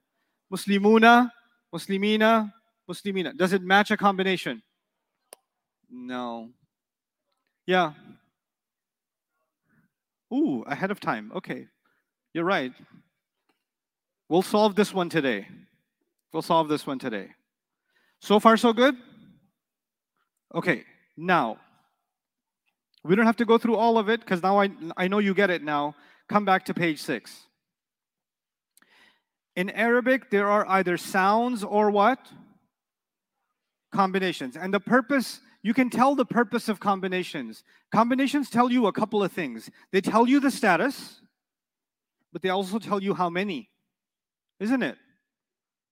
Muslimuna, 0.51 1.29
Muslimina, 1.73 2.51
Muslimina. 2.91 3.35
Does 3.35 3.53
it 3.53 3.61
match 3.61 3.91
a 3.91 3.97
combination? 3.97 4.61
No. 5.89 6.49
Yeah. 7.65 7.93
Ooh, 10.33 10.63
ahead 10.67 10.91
of 10.91 10.99
time. 10.99 11.31
Okay. 11.35 11.67
You're 12.33 12.45
right. 12.45 12.73
We'll 14.29 14.41
solve 14.41 14.75
this 14.75 14.93
one 14.93 15.09
today. 15.09 15.47
We'll 16.31 16.41
solve 16.41 16.69
this 16.69 16.87
one 16.87 16.99
today. 16.99 17.31
So 18.21 18.39
far, 18.39 18.55
so 18.55 18.71
good? 18.71 18.95
Okay, 20.53 20.83
now, 21.17 21.57
we 23.03 23.15
don't 23.15 23.25
have 23.25 23.37
to 23.37 23.45
go 23.45 23.57
through 23.57 23.75
all 23.75 23.97
of 23.97 24.09
it 24.09 24.19
because 24.19 24.43
now 24.43 24.59
I, 24.61 24.69
I 24.95 25.07
know 25.07 25.19
you 25.19 25.33
get 25.33 25.49
it 25.49 25.63
now. 25.63 25.95
Come 26.29 26.45
back 26.45 26.65
to 26.65 26.73
page 26.73 27.01
six. 27.01 27.47
In 29.55 29.69
Arabic, 29.69 30.29
there 30.29 30.49
are 30.49 30.65
either 30.67 30.97
sounds 30.97 31.63
or 31.63 31.91
what? 31.91 32.19
Combinations. 33.91 34.55
And 34.55 34.73
the 34.73 34.79
purpose, 34.79 35.41
you 35.63 35.73
can 35.73 35.89
tell 35.89 36.15
the 36.15 36.25
purpose 36.25 36.69
of 36.69 36.79
combinations. 36.79 37.63
Combinations 37.91 38.49
tell 38.49 38.71
you 38.71 38.87
a 38.87 38.93
couple 38.93 39.23
of 39.23 39.31
things. 39.31 39.69
They 39.91 40.01
tell 40.01 40.27
you 40.27 40.39
the 40.39 40.51
status, 40.51 41.21
but 42.31 42.41
they 42.41 42.49
also 42.49 42.79
tell 42.79 43.01
you 43.03 43.13
how 43.13 43.29
many, 43.29 43.69
isn't 44.59 44.81
it? 44.81 44.97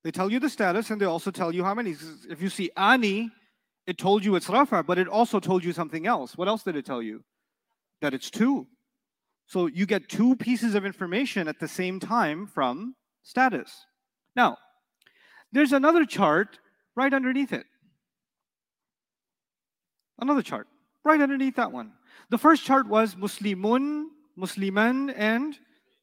They 0.04 0.12
tell 0.12 0.32
you 0.32 0.40
the 0.40 0.50
status 0.50 0.90
and 0.90 1.02
they 1.02 1.06
also 1.06 1.30
tell 1.30 1.54
you 1.54 1.64
how 1.64 1.74
many. 1.74 1.96
If 2.30 2.42
you 2.42 2.50
see 2.50 2.72
ani, 2.78 3.32
it 3.86 3.98
told 3.98 4.24
you 4.24 4.36
it's 4.36 4.48
rafa, 4.48 4.84
but 4.84 4.98
it 4.98 5.08
also 5.08 5.40
told 5.40 5.64
you 5.64 5.74
something 5.74 6.08
else. 6.08 6.38
What 6.38 6.48
else 6.48 6.64
did 6.64 6.76
it 6.76 6.86
tell 6.86 7.02
you? 7.02 7.24
That 8.02 8.14
it's 8.14 8.30
two. 8.30 8.68
So 9.46 9.66
you 9.66 9.86
get 9.86 10.08
two 10.08 10.36
pieces 10.36 10.76
of 10.76 10.86
information 10.86 11.48
at 11.48 11.60
the 11.60 11.68
same 11.68 12.00
time 12.00 12.48
from 12.48 12.96
status. 13.24 13.86
Now, 14.36 14.58
there's 15.52 15.74
another 15.74 16.06
chart 16.06 16.60
right 16.96 17.14
underneath 17.14 17.52
it. 17.52 17.66
Another 20.21 20.41
chart 20.41 20.67
right 21.03 21.21
underneath 21.21 21.55
that 21.55 21.71
one. 21.71 21.93
The 22.29 22.38
first 22.38 22.63
chart 22.63 22.88
was 22.88 23.15
Muslimun, 23.15 24.08
Musliman, 24.38 25.10
and 25.12 25.58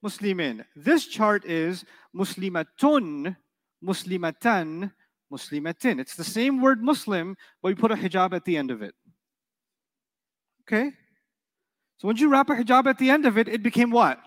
Muslimin. 0.05 0.64
This 0.74 1.07
chart 1.07 1.44
is 1.44 1.85
Muslimatun, 2.14 3.37
Muslimatan, 3.85 4.92
Muslimatin. 5.33 6.00
It's 6.00 6.16
the 6.16 6.24
same 6.24 6.61
word 6.61 6.83
Muslim, 6.83 7.37
but 7.62 7.68
we 7.68 7.74
put 7.74 7.92
a 7.92 7.96
hijab 7.96 8.33
at 8.33 8.44
the 8.44 8.57
end 8.57 8.70
of 8.70 8.83
it. 8.83 8.94
Okay? 10.62 10.90
So 11.98 12.09
once 12.09 12.20
you 12.20 12.29
wrap 12.29 12.50
a 12.50 12.55
hijab 12.55 12.87
at 12.87 12.98
the 12.98 13.11
end 13.11 13.26
of 13.26 13.38
it, 13.38 13.48
it 13.48 13.62
became 13.62 13.90
what? 13.90 14.20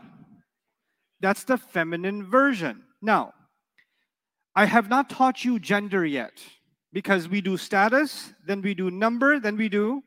That's 1.19 1.43
the 1.43 1.58
feminine 1.58 2.25
version. 2.30 2.84
Now, 3.02 3.34
I 4.56 4.65
have 4.65 4.89
not 4.89 5.10
taught 5.10 5.43
you 5.43 5.60
gender 5.60 6.06
yet 6.06 6.41
because 6.91 7.28
we 7.28 7.41
do 7.41 7.58
status, 7.58 8.34
then 8.45 8.62
we 8.62 8.73
do 8.73 8.89
number, 8.89 9.39
then 9.39 9.56
we 9.58 9.69
do 9.69 10.04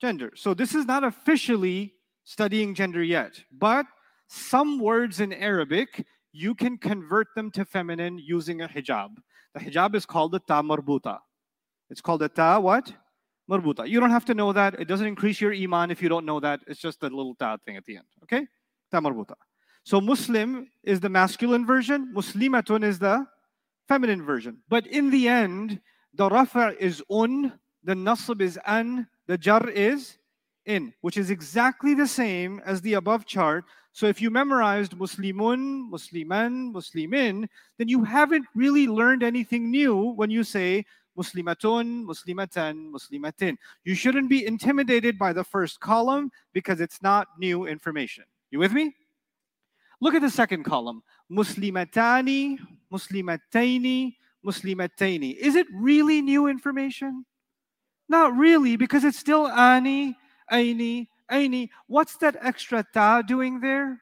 gender. 0.00 0.32
So 0.34 0.54
this 0.54 0.74
is 0.74 0.84
not 0.84 1.04
officially 1.04 1.94
studying 2.24 2.74
gender 2.74 3.02
yet, 3.02 3.40
but 3.52 3.86
some 4.28 4.80
words 4.80 5.20
in 5.20 5.32
Arabic, 5.32 6.04
you 6.32 6.54
can 6.54 6.76
convert 6.78 7.28
them 7.34 7.50
to 7.52 7.64
feminine 7.64 8.18
using 8.18 8.62
a 8.62 8.68
hijab. 8.68 9.10
The 9.54 9.60
hijab 9.60 9.94
is 9.94 10.04
called 10.04 10.32
the 10.32 10.40
ta 10.40 10.62
marbuta. 10.62 11.18
It's 11.88 12.00
called 12.00 12.20
the 12.20 12.28
ta 12.28 12.58
what? 12.58 12.92
Marbuta. 13.48 13.88
You 13.88 14.00
don't 14.00 14.10
have 14.10 14.24
to 14.24 14.34
know 14.34 14.52
that. 14.52 14.74
It 14.80 14.86
doesn't 14.86 15.06
increase 15.06 15.40
your 15.40 15.54
iman 15.54 15.92
if 15.92 16.02
you 16.02 16.08
don't 16.08 16.26
know 16.26 16.40
that. 16.40 16.60
It's 16.66 16.80
just 16.80 17.02
a 17.04 17.06
little 17.06 17.36
ta 17.36 17.56
thing 17.64 17.76
at 17.76 17.84
the 17.84 17.96
end. 17.96 18.06
Okay? 18.24 18.46
Ta 18.90 19.00
marbuta. 19.00 19.34
So 19.84 20.00
Muslim 20.00 20.68
is 20.82 20.98
the 20.98 21.08
masculine 21.08 21.64
version. 21.64 22.12
Muslimatun 22.12 22.82
is 22.82 22.98
the 22.98 23.24
feminine 23.86 24.24
version. 24.24 24.58
But 24.68 24.86
in 24.88 25.10
the 25.10 25.28
end, 25.28 25.80
the 26.16 26.28
rafa 26.28 26.74
is 26.78 27.02
un, 27.10 27.52
the 27.84 27.94
nasb 27.94 28.40
is 28.40 28.58
an, 28.66 29.06
the 29.26 29.38
jar 29.38 29.68
is 29.68 30.18
in, 30.64 30.92
which 31.00 31.16
is 31.16 31.30
exactly 31.30 31.94
the 31.94 32.06
same 32.06 32.60
as 32.64 32.80
the 32.80 32.94
above 32.94 33.26
chart. 33.26 33.64
So 33.92 34.06
if 34.06 34.20
you 34.20 34.30
memorized 34.30 34.92
Muslimun, 34.98 35.90
Musliman, 35.90 36.72
Muslimin, 36.72 37.48
then 37.78 37.88
you 37.88 38.04
haven't 38.04 38.46
really 38.54 38.86
learned 38.86 39.22
anything 39.22 39.70
new 39.70 39.96
when 39.96 40.30
you 40.30 40.44
say 40.44 40.84
Muslimatun, 41.16 42.04
Muslimatan, 42.04 42.90
Muslimatin. 42.90 43.56
You 43.84 43.94
shouldn't 43.94 44.28
be 44.28 44.44
intimidated 44.46 45.18
by 45.18 45.32
the 45.32 45.44
first 45.44 45.80
column 45.80 46.30
because 46.52 46.80
it's 46.80 47.00
not 47.02 47.28
new 47.38 47.66
information. 47.66 48.24
You 48.50 48.58
with 48.58 48.72
me? 48.72 48.94
Look 50.00 50.14
at 50.14 50.20
the 50.20 50.30
second 50.30 50.64
column. 50.64 51.02
Muslimatani, 51.32 52.58
Muslimataini, 52.92 54.16
Muslimataini. 54.46 55.36
Is 55.36 55.56
it 55.56 55.66
really 55.72 56.22
new 56.22 56.46
information? 56.46 57.24
Not 58.08 58.36
really, 58.36 58.76
because 58.76 59.04
it's 59.04 59.18
still 59.18 59.48
ani, 59.48 60.16
aini, 60.52 61.08
aini. 61.30 61.70
What's 61.88 62.16
that 62.18 62.36
extra 62.40 62.84
ta 62.94 63.22
doing 63.22 63.60
there? 63.60 64.00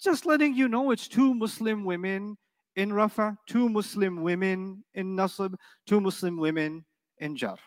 Just 0.00 0.26
letting 0.26 0.54
you 0.54 0.68
know 0.68 0.90
it's 0.90 1.08
two 1.08 1.34
Muslim 1.34 1.84
women 1.84 2.38
in 2.76 2.92
Rafa, 2.92 3.36
two 3.46 3.68
Muslim 3.68 4.22
women 4.22 4.84
in 4.94 5.16
Nasab, 5.16 5.54
two 5.86 6.00
Muslim 6.00 6.38
women 6.38 6.84
in 7.18 7.36
Jar. 7.36 7.58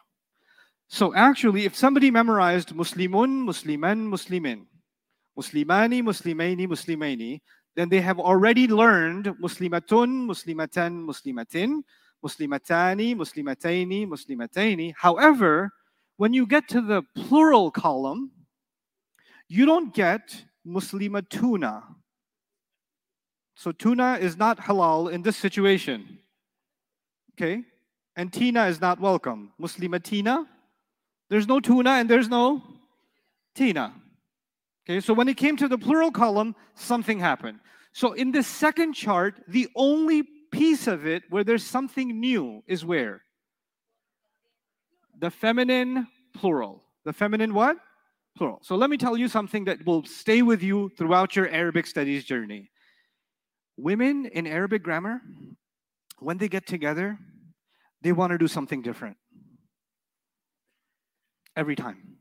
So 0.87 1.13
actually, 1.13 1.65
if 1.65 1.75
somebody 1.75 2.09
memorized 2.09 2.69
Muslimun, 2.69 3.45
Musliman, 3.45 4.09
Muslimin, 4.09 4.65
Muslimani, 5.37 6.01
Muslimaini, 6.01 6.67
Muslimaini, 6.67 7.41
then 7.75 7.89
they 7.89 8.01
have 8.01 8.19
already 8.19 8.67
learned 8.67 9.25
Muslimatun, 9.25 10.27
Muslimatan, 10.27 11.05
Muslimatin, 11.05 11.81
Muslimatani, 12.23 13.15
Muslimataini, 13.15 14.07
Muslimataini. 14.07 14.93
However, 14.97 15.71
when 16.17 16.33
you 16.33 16.45
get 16.45 16.67
to 16.69 16.81
the 16.81 17.03
plural 17.15 17.71
column, 17.71 18.31
you 19.47 19.65
don't 19.65 19.93
get 19.93 20.43
Muslimatuna. 20.67 21.83
So 23.55 23.71
tuna 23.71 24.17
is 24.19 24.37
not 24.37 24.59
halal 24.59 25.11
in 25.11 25.21
this 25.21 25.37
situation. 25.37 26.19
Okay? 27.33 27.63
And 28.15 28.31
Tina 28.31 28.65
is 28.65 28.81
not 28.81 28.99
welcome. 28.99 29.53
Muslimatina, 29.59 30.45
there's 31.29 31.47
no 31.47 31.59
tuna 31.59 31.91
and 31.91 32.09
there's 32.09 32.27
no 32.27 32.61
Tina. 33.55 33.93
Okay, 34.85 34.99
so 34.99 35.13
when 35.13 35.27
it 35.27 35.37
came 35.37 35.57
to 35.57 35.67
the 35.67 35.77
plural 35.77 36.11
column, 36.11 36.55
something 36.75 37.19
happened. 37.19 37.59
So 37.93 38.13
in 38.13 38.31
the 38.31 38.41
second 38.41 38.93
chart, 38.93 39.41
the 39.47 39.67
only 39.75 40.23
piece 40.51 40.87
of 40.87 41.05
it 41.05 41.23
where 41.29 41.43
there's 41.43 41.63
something 41.63 42.19
new 42.19 42.63
is 42.67 42.83
where? 42.83 43.21
The 45.19 45.29
feminine 45.29 46.07
plural. 46.33 46.83
The 47.05 47.13
feminine 47.13 47.53
what? 47.53 47.77
Plural. 48.35 48.59
So 48.63 48.75
let 48.75 48.89
me 48.89 48.97
tell 48.97 49.17
you 49.17 49.27
something 49.27 49.65
that 49.65 49.85
will 49.85 50.03
stay 50.05 50.41
with 50.41 50.63
you 50.63 50.89
throughout 50.97 51.35
your 51.35 51.47
Arabic 51.49 51.85
studies 51.85 52.23
journey. 52.23 52.69
Women 53.77 54.25
in 54.25 54.47
Arabic 54.47 54.83
grammar, 54.83 55.21
when 56.19 56.37
they 56.37 56.47
get 56.47 56.65
together, 56.65 57.19
they 58.01 58.11
want 58.11 58.31
to 58.31 58.37
do 58.37 58.47
something 58.47 58.81
different. 58.81 59.17
Every 61.55 61.75
time. 61.75 62.20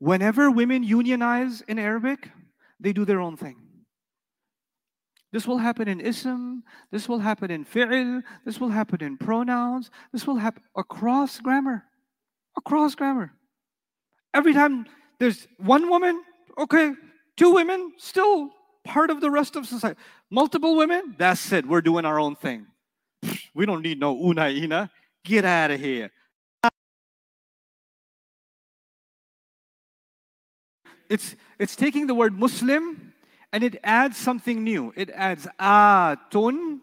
Whenever 0.00 0.50
women 0.50 0.82
unionize 0.82 1.60
in 1.68 1.78
Arabic, 1.78 2.30
they 2.80 2.92
do 2.92 3.04
their 3.04 3.20
own 3.20 3.36
thing. 3.36 3.56
This 5.30 5.46
will 5.46 5.58
happen 5.58 5.86
in 5.86 6.00
ism, 6.00 6.64
this 6.90 7.08
will 7.08 7.20
happen 7.20 7.50
in 7.50 7.64
fi'l, 7.64 8.22
this 8.44 8.58
will 8.58 8.70
happen 8.70 9.02
in 9.02 9.16
pronouns, 9.16 9.90
this 10.12 10.26
will 10.26 10.36
happen 10.36 10.62
across 10.74 11.38
grammar. 11.38 11.84
Across 12.56 12.96
grammar. 12.96 13.32
Every 14.34 14.54
time 14.54 14.86
there's 15.20 15.46
one 15.58 15.88
woman, 15.88 16.24
okay, 16.58 16.92
two 17.36 17.52
women, 17.52 17.92
still 17.98 18.50
part 18.84 19.10
of 19.10 19.20
the 19.20 19.30
rest 19.30 19.54
of 19.54 19.66
society. 19.66 20.00
Multiple 20.30 20.76
women, 20.76 21.14
that's 21.18 21.52
it, 21.52 21.66
we're 21.66 21.82
doing 21.82 22.04
our 22.04 22.18
own 22.18 22.34
thing. 22.34 22.66
We 23.54 23.66
don't 23.66 23.82
need 23.82 24.00
no 24.00 24.16
una 24.16 24.48
ina. 24.48 24.90
Get 25.24 25.44
out 25.44 25.70
of 25.70 25.80
here. 25.80 26.10
It's 31.10 31.34
it's 31.58 31.74
taking 31.74 32.06
the 32.06 32.14
word 32.14 32.38
Muslim 32.38 33.12
and 33.52 33.64
it 33.64 33.78
adds 33.82 34.16
something 34.16 34.62
new. 34.62 34.92
It 34.96 35.10
adds 35.10 35.46
atun, 35.58 36.78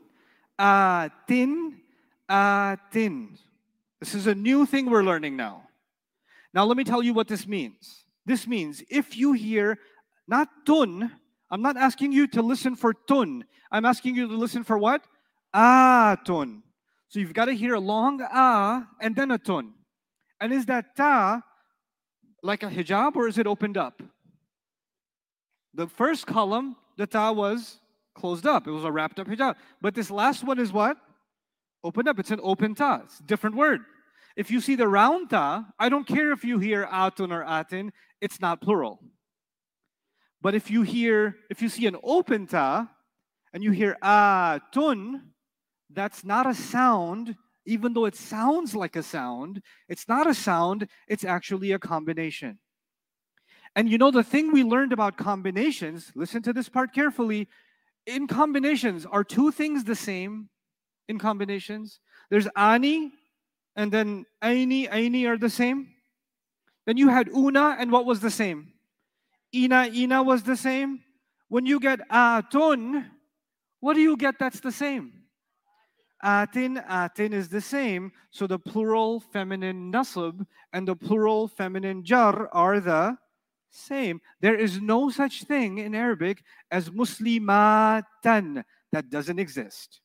atin, 0.59 1.79
atin. 2.29 3.37
This 4.01 4.13
is 4.13 4.27
a 4.27 4.35
new 4.35 4.65
thing 4.65 4.91
we're 4.91 5.03
learning 5.03 5.37
now. 5.37 5.63
Now 6.53 6.65
let 6.65 6.75
me 6.75 6.83
tell 6.83 7.01
you 7.01 7.13
what 7.13 7.29
this 7.29 7.47
means. 7.47 8.03
This 8.25 8.45
means 8.45 8.83
if 8.89 9.15
you 9.15 9.31
hear 9.31 9.79
not 10.27 10.49
tun, 10.65 11.09
I'm 11.49 11.61
not 11.61 11.77
asking 11.77 12.11
you 12.11 12.27
to 12.27 12.41
listen 12.41 12.75
for 12.75 12.93
tun. 12.93 13.45
I'm 13.71 13.85
asking 13.85 14.15
you 14.15 14.27
to 14.27 14.35
listen 14.35 14.65
for 14.65 14.77
what? 14.77 15.05
a 15.53 16.17
Atun. 16.17 16.61
So 17.07 17.19
you've 17.19 17.33
got 17.33 17.45
to 17.45 17.53
hear 17.53 17.75
a 17.75 17.79
long 17.79 18.21
ah 18.29 18.87
and 18.99 19.15
then 19.15 19.31
a 19.31 19.37
tun. 19.37 19.73
And 20.41 20.51
is 20.51 20.65
that 20.65 20.97
ta 20.97 21.41
like 22.43 22.63
a 22.63 22.69
hijab 22.69 23.15
or 23.15 23.29
is 23.29 23.37
it 23.37 23.47
opened 23.47 23.77
up? 23.77 24.03
The 25.73 25.87
first 25.87 26.25
column, 26.25 26.75
the 26.97 27.07
ta 27.07 27.31
was 27.31 27.79
closed 28.15 28.47
up. 28.47 28.67
It 28.67 28.71
was 28.71 28.83
a 28.83 28.91
wrapped 28.91 29.19
up 29.19 29.27
hijab. 29.27 29.55
But 29.81 29.95
this 29.95 30.09
last 30.09 30.43
one 30.43 30.59
is 30.59 30.73
what? 30.73 30.97
Opened 31.83 32.07
up. 32.07 32.19
It's 32.19 32.31
an 32.31 32.39
open 32.41 32.75
ta. 32.75 33.01
It's 33.03 33.19
a 33.19 33.23
different 33.23 33.55
word. 33.55 33.81
If 34.35 34.51
you 34.51 34.61
see 34.61 34.75
the 34.75 34.87
round 34.87 35.29
ta, 35.29 35.65
I 35.79 35.89
don't 35.89 36.07
care 36.07 36.31
if 36.31 36.43
you 36.43 36.59
hear 36.59 36.85
atun 36.85 37.31
or 37.31 37.43
atin, 37.43 37.91
it's 38.21 38.39
not 38.39 38.61
plural. 38.61 38.99
But 40.41 40.53
if 40.53 40.69
you 40.69 40.83
hear, 40.83 41.35
if 41.49 41.61
you 41.61 41.69
see 41.69 41.87
an 41.87 41.97
open 42.03 42.45
ta 42.47 42.87
and 43.53 43.63
you 43.63 43.71
hear 43.71 43.97
atun, 44.03 45.21
that's 45.89 46.23
not 46.23 46.45
a 46.45 46.53
sound, 46.53 47.35
even 47.65 47.93
though 47.93 48.05
it 48.05 48.15
sounds 48.15 48.75
like 48.75 48.95
a 48.95 49.03
sound. 49.03 49.61
It's 49.89 50.07
not 50.07 50.27
a 50.27 50.33
sound, 50.33 50.87
it's 51.07 51.23
actually 51.23 51.71
a 51.71 51.79
combination. 51.79 52.59
And 53.75 53.89
you 53.89 53.97
know, 53.97 54.11
the 54.11 54.23
thing 54.23 54.51
we 54.51 54.63
learned 54.63 54.93
about 54.93 55.17
combinations, 55.17 56.11
listen 56.15 56.41
to 56.43 56.53
this 56.53 56.69
part 56.69 56.93
carefully. 56.93 57.47
In 58.05 58.27
combinations, 58.27 59.05
are 59.05 59.23
two 59.23 59.51
things 59.51 59.83
the 59.83 59.95
same 59.95 60.49
in 61.07 61.19
combinations? 61.19 61.99
There's 62.29 62.47
ani 62.55 63.11
and 63.75 63.91
then 63.91 64.25
aini, 64.43 64.89
aini 64.89 65.27
are 65.27 65.37
the 65.37 65.49
same. 65.49 65.89
Then 66.85 66.97
you 66.97 67.09
had 67.09 67.29
una, 67.29 67.75
and 67.79 67.91
what 67.91 68.05
was 68.05 68.21
the 68.21 68.31
same? 68.31 68.73
Ina, 69.53 69.91
ina 69.93 70.23
was 70.23 70.43
the 70.43 70.55
same. 70.55 71.03
When 71.49 71.65
you 71.65 71.79
get 71.79 71.99
atun, 72.09 73.05
what 73.79 73.93
do 73.93 74.01
you 74.01 74.17
get 74.17 74.39
that's 74.39 74.59
the 74.59 74.71
same? 74.71 75.13
Atin, 76.23 76.81
atin 76.89 77.33
is 77.33 77.49
the 77.49 77.61
same. 77.61 78.11
So 78.31 78.47
the 78.47 78.57
plural 78.57 79.19
feminine 79.19 79.91
nasab 79.91 80.45
and 80.73 80.87
the 80.87 80.95
plural 80.95 81.47
feminine 81.47 82.03
jar 82.03 82.49
are 82.51 82.79
the 82.79 83.17
same. 83.71 84.21
There 84.41 84.55
is 84.55 84.81
no 84.81 85.09
such 85.09 85.43
thing 85.43 85.77
in 85.79 85.95
Arabic 85.95 86.43
as 86.71 86.89
muslimatan. 86.89 88.63
That 88.91 89.09
doesn't 89.09 89.39
exist. 89.39 90.01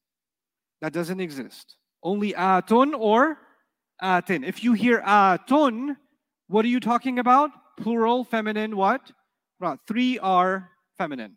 That 0.81 0.93
doesn't 0.93 1.21
exist. 1.21 1.77
Only 2.03 2.33
atun 2.33 2.95
or 2.99 3.39
atin. 4.01 4.45
If 4.45 4.65
you 4.65 4.73
hear 4.73 5.01
atun, 5.01 5.97
what 6.49 6.65
are 6.65 6.69
you 6.69 6.81
talking 6.81 7.19
about? 7.19 7.51
Plural 7.79 8.25
feminine 8.25 8.77
what? 8.77 9.13
Right. 9.61 9.79
Three 9.87 10.19
are 10.19 10.71
feminine. 10.99 11.37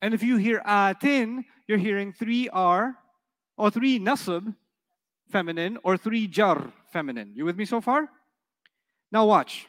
And 0.00 0.14
if 0.14 0.22
you 0.22 0.36
hear 0.36 0.62
atin, 0.64 1.44
you're 1.66 1.78
hearing 1.78 2.12
three 2.12 2.48
are 2.50 2.96
or 3.56 3.70
three 3.70 3.98
nasab 3.98 4.54
feminine 5.30 5.78
or 5.82 5.96
three 5.96 6.26
jar 6.26 6.72
feminine. 6.92 7.32
You 7.34 7.44
with 7.44 7.56
me 7.56 7.64
so 7.64 7.80
far? 7.80 8.08
Now 9.10 9.26
watch. 9.26 9.66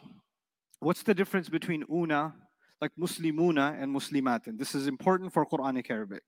What's 0.86 1.02
the 1.02 1.16
difference 1.16 1.50
between 1.50 1.84
una, 1.92 2.36
like 2.80 2.92
muslimuna 2.96 3.82
and 3.82 3.92
muslimatin? 3.92 4.60
This 4.60 4.76
is 4.76 4.86
important 4.86 5.34
for 5.34 5.44
Quranic 5.44 5.90
Arabic. 5.90 6.22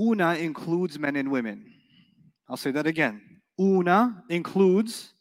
Una 0.00 0.34
includes 0.36 0.98
men 0.98 1.14
and 1.16 1.30
women. 1.30 1.66
I'll 2.48 2.56
say 2.56 2.70
that 2.70 2.86
again. 2.86 3.20
Una 3.60 4.24
includes 4.30 5.12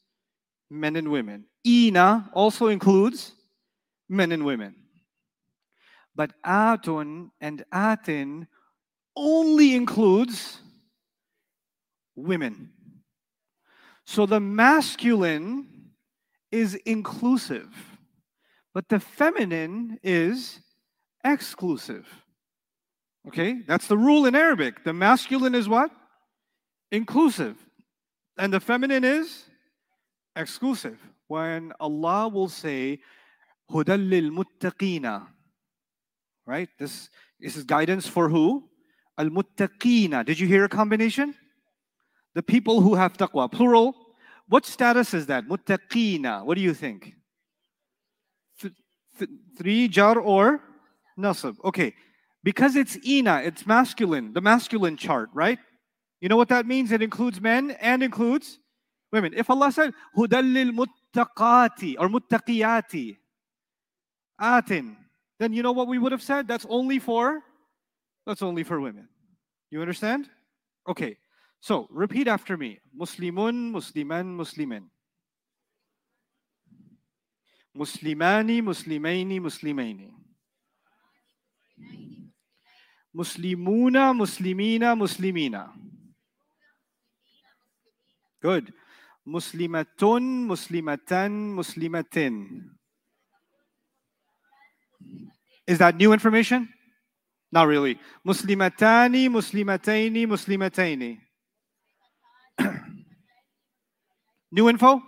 men 0.72 0.96
and 0.96 1.12
women. 1.12 1.48
Ina 1.68 2.30
also 2.34 2.68
includes 2.68 3.34
men 4.08 4.32
and 4.32 4.46
women. 4.46 4.74
But 6.16 6.32
atun 6.46 7.32
and 7.42 7.66
atin 7.74 8.48
only 9.18 9.76
includes 9.76 10.62
women. 12.16 12.72
So 14.06 14.26
the 14.26 14.40
masculine 14.40 15.75
is 16.56 16.76
inclusive, 16.86 17.68
but 18.74 18.88
the 18.88 19.00
feminine 19.00 20.00
is 20.02 20.62
exclusive. 21.24 22.08
Okay, 23.28 23.62
that's 23.68 23.88
the 23.88 23.98
rule 23.98 24.26
in 24.26 24.36
Arabic. 24.36 24.84
The 24.86 24.94
masculine 24.94 25.54
is 25.54 25.68
what? 25.68 25.92
Inclusive. 26.92 27.58
And 28.38 28.54
the 28.54 28.60
feminine 28.60 29.04
is 29.04 29.44
exclusive. 30.36 30.98
When 31.28 31.74
Allah 31.80 32.30
will 32.30 32.50
say, 32.50 33.00
Hudallil 33.70 34.30
muttaqina. 34.32 35.28
Right? 36.46 36.70
This, 36.80 37.10
this 37.40 37.58
is 37.58 37.64
guidance 37.64 38.08
for 38.08 38.30
who? 38.30 38.70
Al 39.18 39.30
muttaqina. 39.30 40.24
Did 40.24 40.40
you 40.40 40.48
hear 40.48 40.64
a 40.64 40.70
combination? 40.70 41.36
The 42.36 42.44
people 42.44 42.80
who 42.80 42.96
have 42.96 43.14
taqwa. 43.14 43.52
Plural. 43.52 43.96
What 44.48 44.66
status 44.66 45.14
is 45.14 45.26
that? 45.28 45.48
Muttaqina. 45.48 46.46
What 46.46 46.56
do 46.56 46.62
you 46.62 46.74
think? 46.74 47.14
Th- 48.60 48.74
th- 49.18 49.30
three 49.58 49.88
jar 49.88 50.20
or 50.20 50.62
nasab. 51.18 51.56
Okay. 51.64 51.94
Because 52.44 52.76
it's 52.76 52.98
ina, 53.06 53.42
it's 53.44 53.66
masculine, 53.66 54.32
the 54.34 54.42
masculine 54.42 54.98
chart, 54.98 55.30
right? 55.34 55.58
You 56.22 56.30
know 56.30 56.38
what 56.38 56.50
that 56.50 56.68
means? 56.68 56.92
It 56.92 57.02
includes 57.02 57.42
men 57.42 57.72
and 57.82 58.04
includes 58.04 58.60
women. 59.12 59.34
If 59.36 59.50
Allah 59.50 59.72
said, 59.72 59.94
Hudallil 60.16 60.72
muttaqati 60.72 61.96
or 61.98 62.08
muttaqiyati, 62.08 63.18
atin, 64.40 64.98
then 65.40 65.54
you 65.54 65.64
know 65.64 65.72
what 65.72 65.88
we 65.88 65.98
would 65.98 66.12
have 66.12 66.22
said? 66.22 66.48
That's 66.48 66.66
only 66.70 67.00
for 67.00 67.42
that's 68.26 68.42
only 68.42 68.64
for 68.64 68.80
women. 68.80 69.08
You 69.70 69.82
understand? 69.82 70.30
Okay. 70.88 71.18
So 71.66 71.88
repeat 71.90 72.28
after 72.28 72.58
me. 72.58 72.78
Muslimun, 72.96 73.72
Musliman, 73.74 74.38
Muslimin. 74.38 74.84
Muslimani, 77.76 78.62
Muslimaini, 78.62 79.40
Muslimaini. 79.42 80.12
Muslimuna, 83.18 84.14
Muslimina, 84.14 84.94
Muslimina. 84.94 85.72
Good. 88.44 88.72
Muslimatun, 89.28 90.46
Muslimatan, 90.46 91.56
Muslimatin. 91.56 92.70
Is 95.66 95.80
that 95.80 95.98
new 95.98 96.14
information? 96.14 96.70
Not 97.52 97.68
really. 97.68 98.00
Muslimatani, 98.24 99.30
Muslimataini, 99.30 100.28
Muslimataini. 100.28 101.25
new 104.52 104.70
info? 104.70 105.02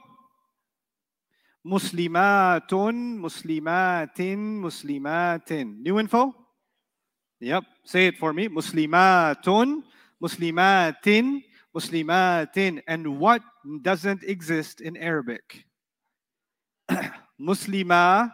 Muslimatun, 1.66 3.20
Muslimatin, 3.20 4.62
Muslimatin. 4.62 5.80
New 5.80 6.00
info? 6.00 6.34
Yep. 7.42 7.64
Say 7.84 8.08
it 8.08 8.18
for 8.18 8.32
me. 8.34 8.48
Muslimatun, 8.48 9.84
Muslimatin, 10.24 11.42
Muslimatin. 11.76 12.82
And 12.88 13.20
what 13.20 13.42
doesn't 13.82 14.24
exist 14.24 14.82
in 14.82 14.96
Arabic? 14.98 15.66
Muslima 17.42 18.32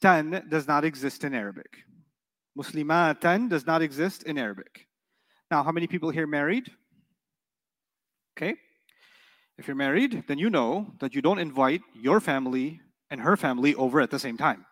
tan 0.00 0.46
does 0.48 0.66
not 0.68 0.84
exist 0.84 1.24
in 1.24 1.34
Arabic. 1.34 1.84
Muslimatan 2.58 3.48
does 3.48 3.66
not 3.66 3.82
exist 3.82 4.24
in 4.24 4.38
Arabic. 4.38 4.86
Now, 5.50 5.62
how 5.62 5.72
many 5.72 5.86
people 5.86 6.10
here 6.10 6.26
married? 6.26 6.70
Okay. 8.38 8.54
If 9.58 9.66
you're 9.66 9.76
married, 9.76 10.24
then 10.28 10.38
you 10.38 10.48
know 10.48 10.92
that 11.00 11.14
you 11.14 11.20
don't 11.20 11.40
invite 11.40 11.80
your 11.92 12.20
family 12.20 12.80
and 13.10 13.20
her 13.20 13.36
family 13.36 13.74
over 13.74 14.00
at 14.00 14.10
the 14.10 14.18
same 14.18 14.36
time. 14.36 14.64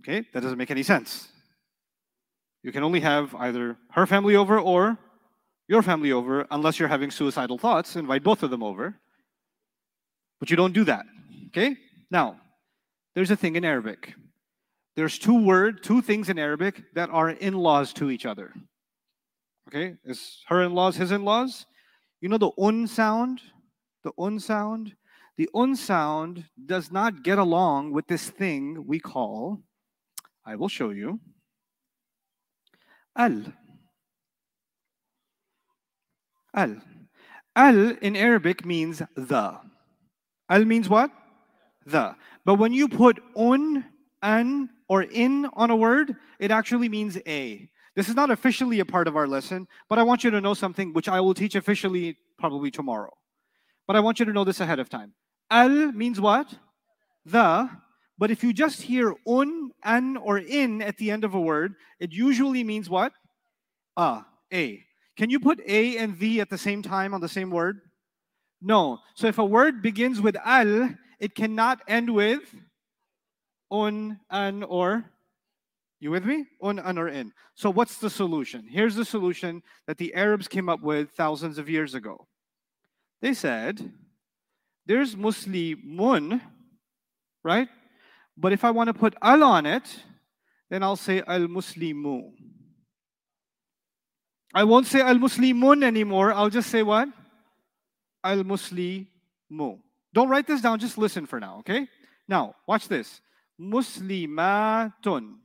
Okay, 0.00 0.26
that 0.34 0.42
doesn't 0.42 0.58
make 0.58 0.72
any 0.72 0.82
sense. 0.82 1.28
You 2.64 2.72
can 2.72 2.82
only 2.82 3.00
have 3.00 3.34
either 3.36 3.76
her 3.92 4.06
family 4.06 4.34
over 4.34 4.58
or 4.58 4.98
your 5.68 5.82
family 5.82 6.12
over, 6.12 6.46
unless 6.50 6.78
you're 6.78 6.88
having 6.88 7.10
suicidal 7.10 7.56
thoughts, 7.56 7.96
invite 7.96 8.24
both 8.24 8.42
of 8.42 8.50
them 8.50 8.62
over. 8.62 8.96
But 10.40 10.50
you 10.50 10.56
don't 10.56 10.74
do 10.74 10.84
that. 10.84 11.06
Okay? 11.48 11.76
Now, 12.10 12.40
there's 13.14 13.30
a 13.30 13.36
thing 13.36 13.56
in 13.56 13.64
Arabic. 13.64 14.12
There's 14.96 15.18
two 15.18 15.42
word, 15.44 15.82
two 15.82 16.02
things 16.02 16.28
in 16.28 16.38
Arabic 16.38 16.82
that 16.94 17.10
are 17.10 17.30
in-laws 17.30 17.92
to 17.94 18.10
each 18.10 18.26
other. 18.26 18.52
Okay? 19.68 19.96
Is 20.04 20.42
her 20.48 20.62
in-laws 20.62 20.96
his 20.96 21.12
in-laws? 21.12 21.66
You 22.20 22.28
know 22.28 22.38
the 22.38 22.50
un 22.58 22.86
sound? 22.86 23.40
The 24.02 24.12
un 24.18 24.38
sound? 24.38 24.94
the 25.36 25.48
un 25.54 25.74
sound 25.74 26.44
does 26.66 26.92
not 26.92 27.22
get 27.22 27.38
along 27.38 27.92
with 27.92 28.06
this 28.06 28.30
thing 28.30 28.86
we 28.86 29.00
call, 29.00 29.60
I 30.46 30.56
will 30.56 30.68
show 30.68 30.90
you, 30.90 31.20
al. 33.16 33.42
Al. 36.54 36.76
Al 37.56 37.90
in 37.98 38.16
Arabic 38.16 38.64
means 38.64 39.02
the. 39.16 39.58
Al 40.48 40.64
means 40.64 40.88
what? 40.88 41.10
The. 41.86 42.14
But 42.44 42.56
when 42.56 42.72
you 42.72 42.88
put 42.88 43.20
un, 43.36 43.84
an, 44.22 44.70
or 44.88 45.02
in 45.02 45.46
on 45.54 45.70
a 45.70 45.76
word, 45.76 46.14
it 46.38 46.50
actually 46.50 46.88
means 46.88 47.18
a. 47.26 47.68
This 47.96 48.08
is 48.08 48.14
not 48.14 48.30
officially 48.30 48.80
a 48.80 48.84
part 48.84 49.06
of 49.06 49.16
our 49.16 49.28
lesson, 49.28 49.68
but 49.88 49.98
I 49.98 50.02
want 50.02 50.24
you 50.24 50.30
to 50.30 50.40
know 50.40 50.54
something 50.54 50.92
which 50.92 51.08
I 51.08 51.20
will 51.20 51.34
teach 51.34 51.54
officially 51.54 52.16
probably 52.38 52.70
tomorrow. 52.70 53.12
But 53.86 53.96
I 53.96 54.00
want 54.00 54.18
you 54.18 54.26
to 54.26 54.32
know 54.32 54.44
this 54.44 54.60
ahead 54.60 54.80
of 54.80 54.88
time. 54.88 55.14
Al 55.50 55.92
means 55.92 56.20
what? 56.20 56.52
The. 57.24 57.70
But 58.18 58.30
if 58.30 58.42
you 58.42 58.52
just 58.52 58.82
hear 58.82 59.14
un, 59.26 59.70
an, 59.82 60.16
or 60.16 60.38
in 60.38 60.82
at 60.82 60.96
the 60.96 61.10
end 61.10 61.24
of 61.24 61.34
a 61.34 61.40
word, 61.40 61.74
it 62.00 62.12
usually 62.12 62.64
means 62.64 62.88
what? 62.88 63.12
A, 63.96 64.22
a. 64.52 64.84
Can 65.16 65.30
you 65.30 65.38
put 65.38 65.60
a 65.66 65.96
and 65.98 66.18
the 66.18 66.40
at 66.40 66.50
the 66.50 66.58
same 66.58 66.82
time 66.82 67.14
on 67.14 67.20
the 67.20 67.28
same 67.28 67.50
word? 67.50 67.80
No. 68.60 68.98
So 69.14 69.26
if 69.26 69.38
a 69.38 69.44
word 69.44 69.82
begins 69.82 70.20
with 70.20 70.36
al, 70.44 70.90
it 71.20 71.34
cannot 71.34 71.80
end 71.86 72.12
with 72.12 72.42
un, 73.70 74.18
an, 74.30 74.62
or 74.64 75.04
you 76.04 76.10
with 76.10 76.24
me? 76.24 76.46
Un, 76.62 76.78
an, 76.78 76.98
or 76.98 77.08
in. 77.08 77.32
So 77.54 77.70
what's 77.70 77.98
the 77.98 78.10
solution? 78.10 78.66
Here's 78.68 78.94
the 78.94 79.04
solution 79.04 79.62
that 79.86 79.98
the 79.98 80.14
Arabs 80.14 80.46
came 80.46 80.68
up 80.68 80.82
with 80.82 81.10
thousands 81.10 81.58
of 81.58 81.68
years 81.68 81.94
ago. 81.94 82.28
They 83.20 83.34
said, 83.34 83.92
there's 84.86 85.16
Muslimun, 85.16 86.40
right? 87.42 87.68
But 88.36 88.52
if 88.52 88.64
I 88.64 88.70
want 88.70 88.88
to 88.88 88.94
put 88.94 89.14
al 89.22 89.42
on 89.42 89.66
it, 89.66 90.04
then 90.70 90.82
I'll 90.82 90.96
say 90.96 91.22
al 91.26 91.46
Muslimu. 91.46 92.32
I 94.52 94.64
won't 94.64 94.86
say 94.86 95.00
al 95.00 95.16
Muslimun 95.16 95.82
anymore. 95.82 96.32
I'll 96.32 96.50
just 96.50 96.70
say 96.70 96.82
what? 96.82 97.08
Al 98.22 98.44
Muslimu. 98.44 99.06
Don't 100.12 100.28
write 100.28 100.46
this 100.46 100.60
down, 100.60 100.78
just 100.78 100.98
listen 100.98 101.26
for 101.26 101.40
now, 101.40 101.58
okay? 101.58 101.88
Now, 102.28 102.54
watch 102.66 102.88
this. 102.88 103.20
Muslimatun. 103.60 105.38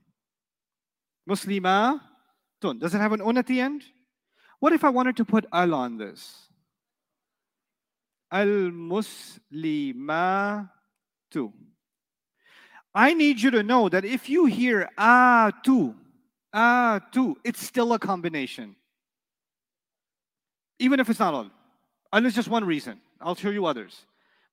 Muslimatun. 1.30 2.80
Does 2.80 2.96
it 2.96 3.00
have 3.00 3.14
an 3.14 3.22
un 3.22 3.38
at 3.38 3.48
the 3.48 3.62
end? 3.62 3.84
What 4.60 4.74
if 4.74 4.84
I 4.84 4.90
wanted 4.90 5.16
to 5.18 5.26
put 5.26 5.46
al 5.54 5.74
on 5.74 5.98
this? 5.98 6.50
Al 8.32 8.48
Muslimatu. 8.48 10.24
I 12.94 13.14
need 13.14 13.40
you 13.40 13.52
to 13.52 13.64
know 13.64 13.88
that 13.90 14.04
if 14.04 14.30
you 14.30 14.46
hear 14.46 14.90
ah 14.98 15.52
tu, 15.64 15.96
ah 16.54 17.00
it's 17.44 17.64
still 17.64 17.94
a 17.94 18.00
combination. 18.00 18.76
Even 20.80 21.00
if 21.00 21.10
it's 21.10 21.20
not 21.20 21.34
al. 21.34 21.52
Al 22.12 22.26
is 22.26 22.34
just 22.34 22.50
one 22.50 22.66
reason. 22.66 23.00
I'll 23.22 23.36
show 23.36 23.50
you 23.50 23.66
others. 23.66 24.06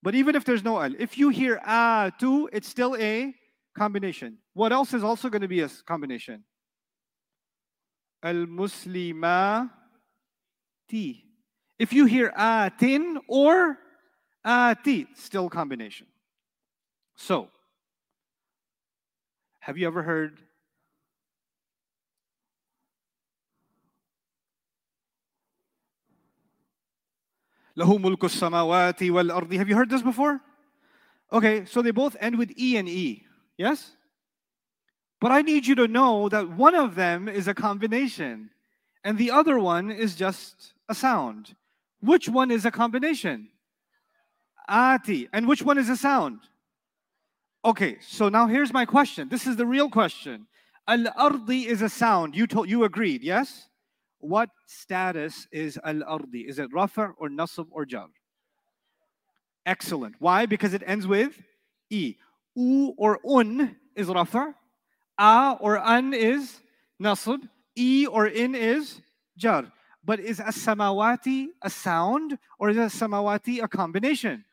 But 0.03 0.14
even 0.14 0.37
if 0.37 0.45
there's 0.45 0.62
no 0.62 0.81
al, 0.81 0.95
if 0.99 1.16
you 1.18 1.31
hear 1.31 1.61
ah 1.64 2.11
tu, 2.18 2.49
it's 2.53 2.68
still 2.68 2.97
a 2.97 3.35
combination. 3.77 4.39
What 4.55 4.72
else 4.72 4.93
is 4.95 5.03
also 5.03 5.29
going 5.29 5.43
to 5.43 5.49
be 5.49 5.61
a 5.61 5.68
combination? 5.87 6.45
Al 8.26 8.46
muslima 8.48 9.70
ti. 10.88 11.26
If 11.80 11.94
you 11.94 12.06
hear 12.06 12.32
atin 12.36 13.20
or 13.28 13.78
ati, 14.46 15.08
still 15.16 15.50
combination. 15.50 16.08
So, 17.16 17.50
have 19.60 19.78
you 19.78 19.88
ever 19.88 20.04
heard 20.04 20.42
له 27.76 27.98
ملك 27.98 28.24
السماوات 28.24 29.04
والأرض. 29.04 29.58
Have 29.58 29.70
you 29.70 29.76
heard 29.76 29.89
this 29.89 30.02
before? 30.02 30.42
Okay, 31.32 31.66
so 31.66 31.82
they 31.82 31.92
both 31.92 32.16
end 32.20 32.38
with 32.38 32.52
E 32.58 32.78
and 32.78 32.89
E. 32.89 33.26
Yes? 33.58 33.96
But 35.21 35.33
I 35.33 35.43
need 35.43 35.67
you 35.67 35.75
to 35.77 35.89
know 35.89 36.29
that 36.29 36.51
one 36.51 36.75
of 36.75 36.95
them 36.95 37.29
is 37.29 37.49
a 37.49 37.55
combination 37.55 38.51
and 39.05 39.17
the 39.17 39.31
other 39.31 39.59
one 39.59 39.91
is 39.91 40.14
just 40.14 40.75
a 40.89 40.95
sound. 40.95 41.55
Which 42.01 42.29
one 42.29 42.51
is 42.51 42.64
a 42.64 42.71
combination? 42.71 43.49
Ati. 44.69 45.29
And 45.33 45.49
which 45.49 45.62
one 45.62 45.79
is 45.79 45.89
a 45.89 45.97
sound? 45.97 46.41
Okay, 47.64 47.99
so 48.01 48.29
now 48.29 48.47
here's 48.47 48.73
my 48.73 48.85
question. 48.85 49.29
This 49.29 49.47
is 49.47 49.57
the 49.57 49.67
real 49.67 49.89
question. 49.89 50.47
Al-ardi 50.87 51.67
is 51.67 51.83
a 51.83 51.89
sound. 51.89 52.37
You 52.37 52.47
told 52.47 52.69
you 52.69 52.85
agreed, 52.85 53.23
yes? 53.23 53.69
what 54.27 54.51
status 54.67 55.47
is 55.53 55.79
al-ardi? 55.85 56.41
Is 56.41 56.59
it 56.59 56.73
rafa 56.73 57.12
or 57.19 57.29
nasb 57.29 57.67
or 57.71 57.85
jar? 57.85 58.09
Excellent. 59.64 60.17
Why? 60.19 60.47
Because 60.47 60.75
it 60.75 60.83
ends 60.87 61.07
with 61.07 61.41
e. 61.91 62.17
U 62.55 62.95
or 62.97 63.21
un 63.27 63.77
is 63.95 64.09
rafa. 64.09 64.55
A 65.19 65.57
or 65.61 65.79
an 65.79 66.14
is 66.14 66.61
nasb. 67.03 67.49
E 67.77 68.07
or 68.07 68.27
in 68.27 68.55
is 68.55 69.01
jar. 69.37 69.71
But 70.05 70.21
is 70.21 70.41
as-samawati 70.41 71.49
a 71.62 71.69
sound 71.69 72.39
or 72.59 72.71
is 72.71 72.79
as-samawati 72.79 73.62
a 73.62 73.69
combination? 73.69 74.45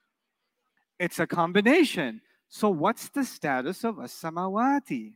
It's 0.99 1.19
a 1.19 1.27
combination. 1.27 2.21
So 2.49 2.69
what's 2.69 3.09
the 3.09 3.23
status 3.23 3.83
of 3.83 3.99
as-samawati? 3.99 5.13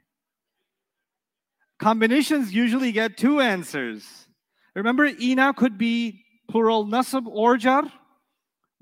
Combinations 1.80 2.54
usually 2.54 2.92
get 2.92 3.18
two 3.18 3.40
answers. 3.40 4.28
Remember, 4.74 5.06
ina 5.06 5.54
could 5.54 5.78
be 5.78 6.24
plural 6.48 6.86
nasab 6.86 7.28
or 7.28 7.58
jar. 7.58 7.92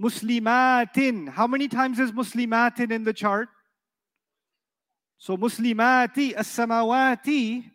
Muslimatin. 0.02 1.30
How 1.30 1.48
many 1.48 1.68
times 1.68 2.00
is 2.00 2.12
muslimatin 2.12 2.92
in 2.92 3.04
the 3.04 3.14
chart? 3.14 3.50
So 5.18 5.38
muslimati, 5.38 6.34
as-samawati. 6.34 7.72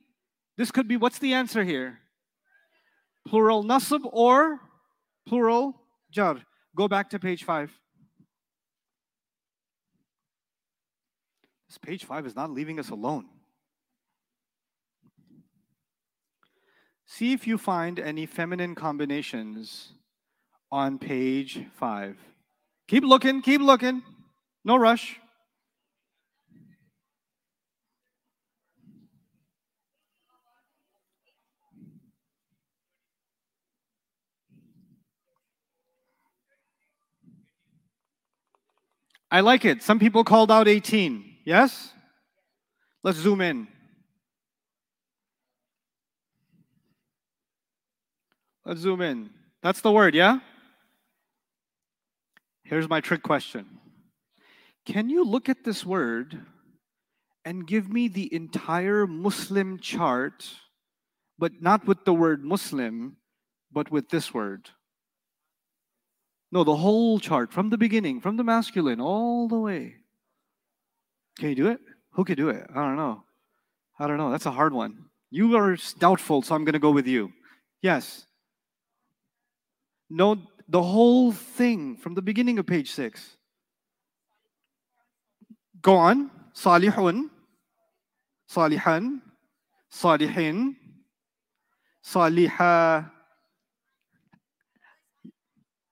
This 0.57 0.71
could 0.71 0.87
be, 0.89 0.97
what's 0.97 1.19
the 1.19 1.35
answer 1.35 1.65
here? 1.65 2.01
Plural 3.27 3.65
nasab 3.65 4.01
or 4.13 4.61
plural 5.27 5.75
jar. 6.11 6.39
Go 6.75 6.89
back 6.89 7.11
to 7.11 7.19
page 7.19 7.45
five. 7.45 7.73
This 11.69 11.79
page 11.79 12.05
five 12.05 12.27
is 12.27 12.35
not 12.35 12.51
leaving 12.51 12.81
us 12.81 12.91
alone. 12.91 13.27
See 17.07 17.33
if 17.33 17.47
you 17.47 17.59
find 17.59 18.01
any 18.01 18.27
feminine 18.27 18.75
combinations 18.75 19.93
on 20.73 20.99
page 20.99 21.65
five. 21.75 22.17
Keep 22.89 23.05
looking, 23.05 23.43
keep 23.43 23.61
looking. 23.61 24.03
No 24.65 24.77
rush. 24.77 25.20
I 39.31 39.41
like 39.41 39.65
it. 39.65 39.83
Some 39.83 39.99
people 39.99 40.25
called 40.25 40.51
out 40.51 40.67
18. 40.67 41.37
Yes? 41.45 41.93
Let's 43.03 43.19
zoom 43.19 43.41
in. 43.41 43.69
Let's 48.65 48.81
zoom 48.81 49.01
in. 49.01 49.31
That's 49.63 49.81
the 49.81 49.93
word, 49.93 50.15
yeah? 50.15 50.41
Here's 52.65 52.89
my 52.89 53.01
trick 53.01 53.23
question 53.23 53.67
Can 54.85 55.11
you 55.11 55.25
look 55.25 55.49
at 55.49 55.65
this 55.65 55.85
word 55.85 56.41
and 57.45 57.67
give 57.67 57.89
me 57.89 58.09
the 58.09 58.33
entire 58.35 59.07
Muslim 59.07 59.79
chart, 59.79 60.49
but 61.39 61.61
not 61.61 61.87
with 61.87 62.05
the 62.05 62.15
word 62.15 62.45
Muslim, 62.45 63.17
but 63.73 63.91
with 63.91 64.11
this 64.11 64.35
word? 64.35 64.71
No, 66.53 66.65
the 66.65 66.77
whole 66.77 67.21
chart 67.21 67.53
from 67.53 67.71
the 67.71 67.79
beginning, 67.79 68.21
from 68.21 68.37
the 68.37 68.45
masculine 68.45 69.01
all 69.01 69.49
the 69.49 69.59
way. 69.59 69.97
Can 71.39 71.51
you 71.51 71.55
do 71.55 71.69
it? 71.69 71.81
Who 72.13 72.25
could 72.25 72.37
do 72.37 72.49
it? 72.49 72.67
I 72.71 72.75
don't 72.75 72.97
know. 72.97 73.23
I 73.99 74.07
don't 74.07 74.19
know. 74.19 74.31
That's 74.31 74.47
a 74.47 74.51
hard 74.51 74.73
one. 74.73 75.07
You 75.31 75.57
are 75.57 75.77
doubtful, 75.99 76.43
so 76.43 76.55
I'm 76.55 76.65
going 76.65 76.73
to 76.73 76.81
go 76.81 76.91
with 76.91 77.07
you. 77.07 77.33
Yes. 77.83 78.27
No, 80.09 80.43
the 80.69 80.83
whole 80.83 81.31
thing 81.31 81.97
from 81.97 82.15
the 82.15 82.23
beginning 82.23 82.59
of 82.59 82.67
page 82.67 82.91
six. 82.91 83.37
Go 85.81 85.95
on. 85.95 86.31
Salihun, 86.53 87.31
Salihan, 88.51 89.21
Salihin, 89.91 90.75
Saliha. 92.05 93.11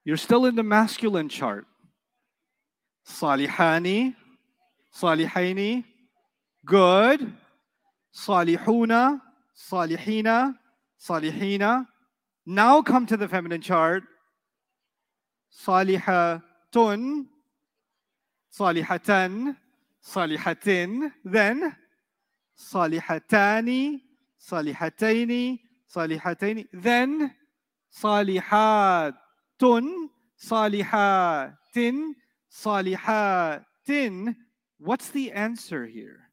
You're 0.08 0.16
still 0.16 0.46
in 0.46 0.56
the 0.56 0.62
masculine 0.62 1.28
chart. 1.28 1.66
Salihani, 3.06 4.14
Salihaini, 4.98 5.84
good. 6.64 7.30
Salihuna, 8.16 9.20
Salihina, 9.54 10.54
Salihina. 10.98 11.86
Now 12.46 12.80
come 12.80 13.04
to 13.04 13.18
the 13.18 13.28
feminine 13.28 13.60
chart. 13.60 14.02
Salihatun, 15.52 17.26
Salihatan, 18.58 19.56
Salihatin. 20.02 21.12
Then 21.22 21.76
Salihatani, 22.58 24.00
Salihataini, 24.40 25.58
Salihataini. 25.94 26.66
Then 26.72 27.34
Salihatun, 29.60 30.08
Salihatin, 30.40 32.14
Salihatin. 32.50 34.36
What's 34.78 35.10
the 35.10 35.32
answer 35.32 35.86
here? 35.86 36.30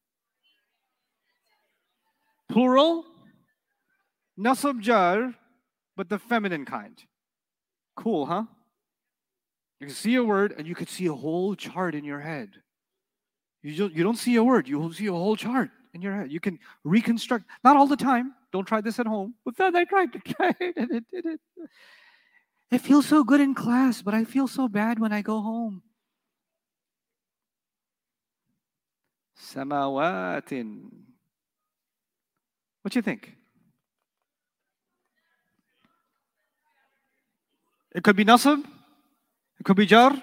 Plural? 2.49 3.05
Nasab 4.37 4.81
jar, 4.81 5.33
but 5.95 6.09
the 6.09 6.19
feminine 6.19 6.65
kind. 6.65 7.01
Cool, 7.95 8.25
huh? 8.25 8.43
You 9.79 9.87
can 9.87 9.95
see 9.95 10.15
a 10.15 10.23
word 10.23 10.53
and 10.57 10.67
you 10.67 10.75
could 10.75 10.89
see 10.89 11.07
a 11.07 11.13
whole 11.13 11.55
chart 11.55 11.95
in 11.95 12.03
your 12.03 12.19
head. 12.19 12.49
You 13.63 13.75
don't, 13.75 13.93
you 13.95 14.03
don't 14.03 14.17
see 14.17 14.35
a 14.35 14.43
word, 14.43 14.67
you 14.67 14.91
see 14.93 15.07
a 15.07 15.11
whole 15.11 15.35
chart 15.35 15.71
in 15.93 16.01
your 16.01 16.15
head. 16.15 16.31
You 16.31 16.39
can 16.39 16.59
reconstruct, 16.83 17.45
not 17.63 17.77
all 17.77 17.87
the 17.87 17.97
time. 17.97 18.33
Don't 18.51 18.65
try 18.65 18.81
this 18.81 18.99
at 18.99 19.07
home. 19.07 19.33
But 19.43 19.57
then 19.57 19.75
I 19.75 19.85
tried 19.85 20.13
to 20.13 20.19
try 20.19 20.53
it 20.59 20.77
and 20.77 20.91
it 20.91 21.05
did 21.11 21.25
it. 21.25 21.39
It 22.71 22.79
feels 22.79 23.05
so 23.05 23.23
good 23.23 23.41
in 23.41 23.53
class, 23.53 24.01
but 24.01 24.13
I 24.13 24.23
feel 24.23 24.47
so 24.47 24.67
bad 24.67 24.99
when 24.99 25.13
I 25.13 25.21
go 25.21 25.41
home. 25.41 25.83
Samawatin. 29.39 30.89
What 32.81 32.91
do 32.91 32.97
you 32.97 33.03
think? 33.03 33.35
It 37.93 38.03
could 38.03 38.15
be 38.15 38.25
nasab. 38.25 38.63
It 39.59 39.63
could 39.63 39.77
be 39.77 39.85
jar. 39.85 40.21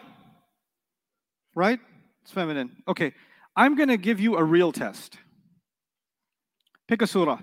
Right? 1.55 1.81
It's 2.23 2.33
feminine. 2.33 2.83
Okay. 2.87 3.15
I'm 3.57 3.75
going 3.77 3.89
to 3.89 3.97
give 3.97 4.21
you 4.21 4.37
a 4.37 4.45
real 4.45 4.73
test. 4.73 5.19
Pick 6.89 7.03
a 7.03 7.07
surah. 7.07 7.41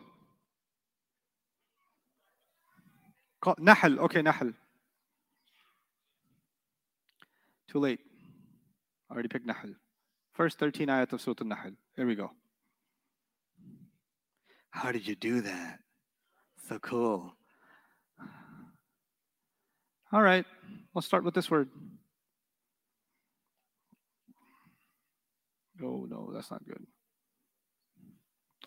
Nahl. 3.57 3.99
Okay, 4.01 4.21
Nahl. 4.21 4.51
Too 7.69 7.79
late. 7.79 7.99
I 9.09 9.13
already 9.13 9.29
picked 9.29 9.45
Nahl. 9.45 9.75
First 10.33 10.57
13 10.57 10.87
ayat 10.87 11.13
of 11.13 11.21
Surah 11.21 11.43
Nahl. 11.43 11.71
Here 11.95 12.07
we 12.07 12.15
go. 12.15 12.31
How 14.71 14.91
did 14.91 15.07
you 15.07 15.15
do 15.15 15.41
that? 15.41 15.79
So 16.67 16.79
cool. 16.79 17.33
All 20.11 20.21
right, 20.21 20.45
let's 20.95 21.05
start 21.05 21.23
with 21.23 21.35
this 21.35 21.51
word. 21.51 21.69
Oh, 25.83 26.07
no, 26.09 26.31
that's 26.33 26.49
not 26.49 26.65
good. 26.65 26.83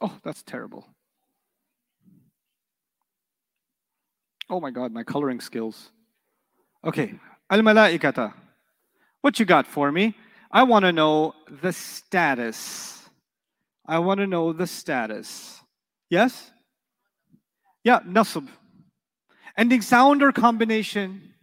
Oh, 0.01 0.17
that's 0.23 0.43
terrible. 0.45 0.87
Oh 4.49 4.61
my 4.61 4.71
God, 4.71 4.93
my 4.93 5.03
coloring 5.03 5.41
skills. 5.41 5.91
Okay, 6.85 7.15
Al 7.51 7.61
Malaikata. 7.61 8.35
What 9.23 9.39
you 9.41 9.47
got 9.47 9.67
for 9.67 9.91
me? 9.91 10.15
I 10.51 10.65
want 10.65 10.85
to 10.85 10.93
know 10.93 11.35
the 11.63 11.73
status. 11.73 13.09
I 13.87 13.99
want 14.01 14.19
to 14.19 14.27
know 14.27 14.53
the 14.53 14.67
status. 14.67 15.61
Yes? 16.11 16.51
Yeah, 17.85 18.01
nasab. 18.01 18.49
Ending 19.57 19.81
sound 19.81 20.23
or 20.23 20.33
combination? 20.33 21.35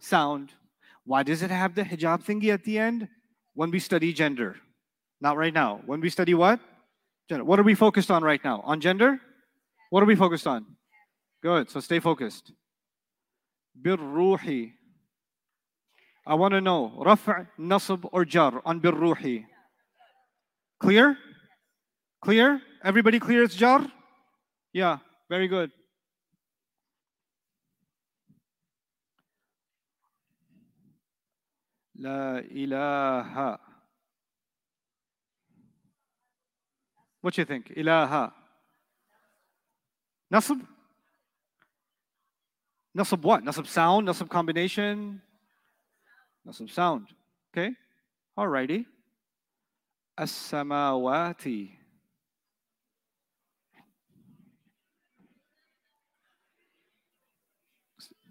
Sound. 0.00 0.52
Why 1.04 1.22
does 1.22 1.42
it 1.42 1.50
have 1.50 1.74
the 1.74 1.82
hijab 1.82 2.24
thingy 2.24 2.52
at 2.52 2.64
the 2.64 2.78
end? 2.78 3.08
When 3.54 3.70
we 3.70 3.78
study 3.78 4.12
gender. 4.12 4.56
Not 5.20 5.36
right 5.36 5.54
now. 5.54 5.80
When 5.86 6.00
we 6.00 6.10
study 6.10 6.34
what? 6.34 6.60
Gender. 7.28 7.44
What 7.44 7.58
are 7.58 7.64
we 7.64 7.74
focused 7.74 8.10
on 8.10 8.22
right 8.22 8.42
now? 8.44 8.60
On 8.64 8.80
gender? 8.80 9.20
What 9.90 10.02
are 10.02 10.06
we 10.06 10.14
focused 10.14 10.46
on? 10.46 10.66
Good. 11.42 11.70
So 11.70 11.80
stay 11.80 12.00
focused. 12.00 12.52
Birruhi. 13.80 14.72
I 16.28 16.34
want 16.34 16.52
to 16.52 16.60
know 16.60 16.92
raf' 17.06 17.24
nasb 17.58 18.06
or 18.12 18.26
jar 18.26 18.60
on 18.66 18.82
birruhi. 18.82 19.46
Clear? 20.78 21.16
Clear? 22.22 22.60
Everybody 22.84 23.18
clear 23.18 23.44
it's 23.44 23.54
jar? 23.54 23.80
Yeah, 24.74 24.98
very 25.30 25.48
good. 25.48 25.70
La 31.98 32.40
ilaha. 32.54 33.58
What 37.22 37.38
you 37.38 37.46
think? 37.46 37.72
Ilaha. 37.74 38.34
Nasb? 40.30 40.60
Nasb 42.94 43.22
what? 43.22 43.42
Nasb 43.42 43.66
sound? 43.66 44.06
Nasb 44.06 44.28
combination? 44.28 45.22
Nasb 46.48 46.70
sound. 46.70 47.08
Okay? 47.52 47.72
Alrighty. 48.38 48.86
As-samawati. 50.16 51.70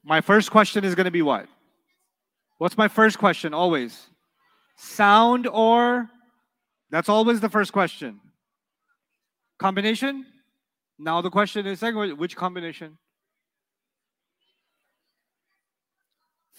My 0.04 0.22
first 0.22 0.52
question 0.52 0.84
is 0.84 0.96
going 0.96 1.06
to 1.06 1.12
be 1.12 1.22
what? 1.22 1.48
What's 2.60 2.78
my 2.78 2.88
first 2.88 3.20
question 3.20 3.54
always? 3.54 4.08
Sound 4.78 5.48
or? 5.48 6.10
That's 6.90 7.10
always 7.10 7.42
the 7.42 7.50
first 7.50 7.74
question. 7.74 8.22
Combination? 9.60 10.26
Now 10.98 11.22
the 11.22 11.30
question 11.30 11.68
is 11.68 11.80
second, 11.80 12.18
which 12.18 12.36
combination? 12.36 12.98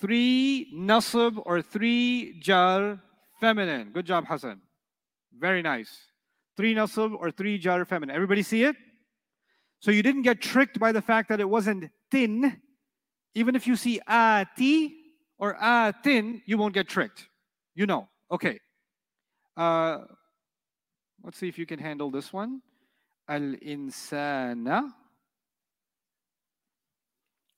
Three 0.00 0.72
nasab 0.74 1.42
or 1.44 1.60
three 1.60 2.38
jar 2.40 3.00
feminine. 3.40 3.90
Good 3.92 4.06
job, 4.06 4.26
Hassan. 4.26 4.60
Very 5.36 5.62
nice. 5.62 5.90
Three 6.56 6.74
nasab 6.74 7.14
or 7.18 7.30
three 7.30 7.58
jar 7.58 7.84
feminine. 7.84 8.14
Everybody 8.14 8.42
see 8.42 8.64
it? 8.64 8.76
So 9.80 9.90
you 9.90 10.02
didn't 10.02 10.22
get 10.22 10.40
tricked 10.40 10.78
by 10.78 10.92
the 10.92 11.02
fact 11.02 11.28
that 11.28 11.40
it 11.40 11.48
wasn't 11.48 11.90
thin. 12.10 12.60
Even 13.34 13.54
if 13.54 13.66
you 13.66 13.76
see 13.76 14.00
ati 14.06 14.94
or 15.38 15.56
atin, 15.60 16.42
you 16.46 16.58
won't 16.58 16.74
get 16.74 16.88
tricked. 16.88 17.28
You 17.74 17.86
know. 17.86 18.08
Okay. 18.30 18.58
Uh, 19.56 19.98
let's 21.24 21.38
see 21.38 21.48
if 21.48 21.58
you 21.58 21.66
can 21.66 21.78
handle 21.78 22.10
this 22.10 22.32
one. 22.32 22.60
Al-insana. 23.28 24.94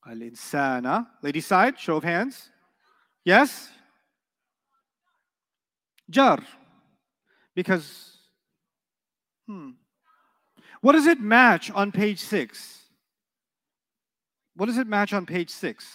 Al-insana. 0.05 1.07
Lady 1.21 1.41
side, 1.41 1.79
show 1.79 1.97
of 1.97 2.03
hands. 2.03 2.49
Yes? 3.23 3.69
Jar. 6.09 6.39
Because, 7.55 8.17
hmm. 9.47 9.71
What 10.81 10.93
does 10.93 11.05
it 11.05 11.19
match 11.19 11.69
on 11.71 11.91
page 11.91 12.19
six? 12.19 12.79
What 14.55 14.65
does 14.65 14.77
it 14.77 14.87
match 14.87 15.13
on 15.13 15.25
page 15.25 15.49
six? 15.49 15.87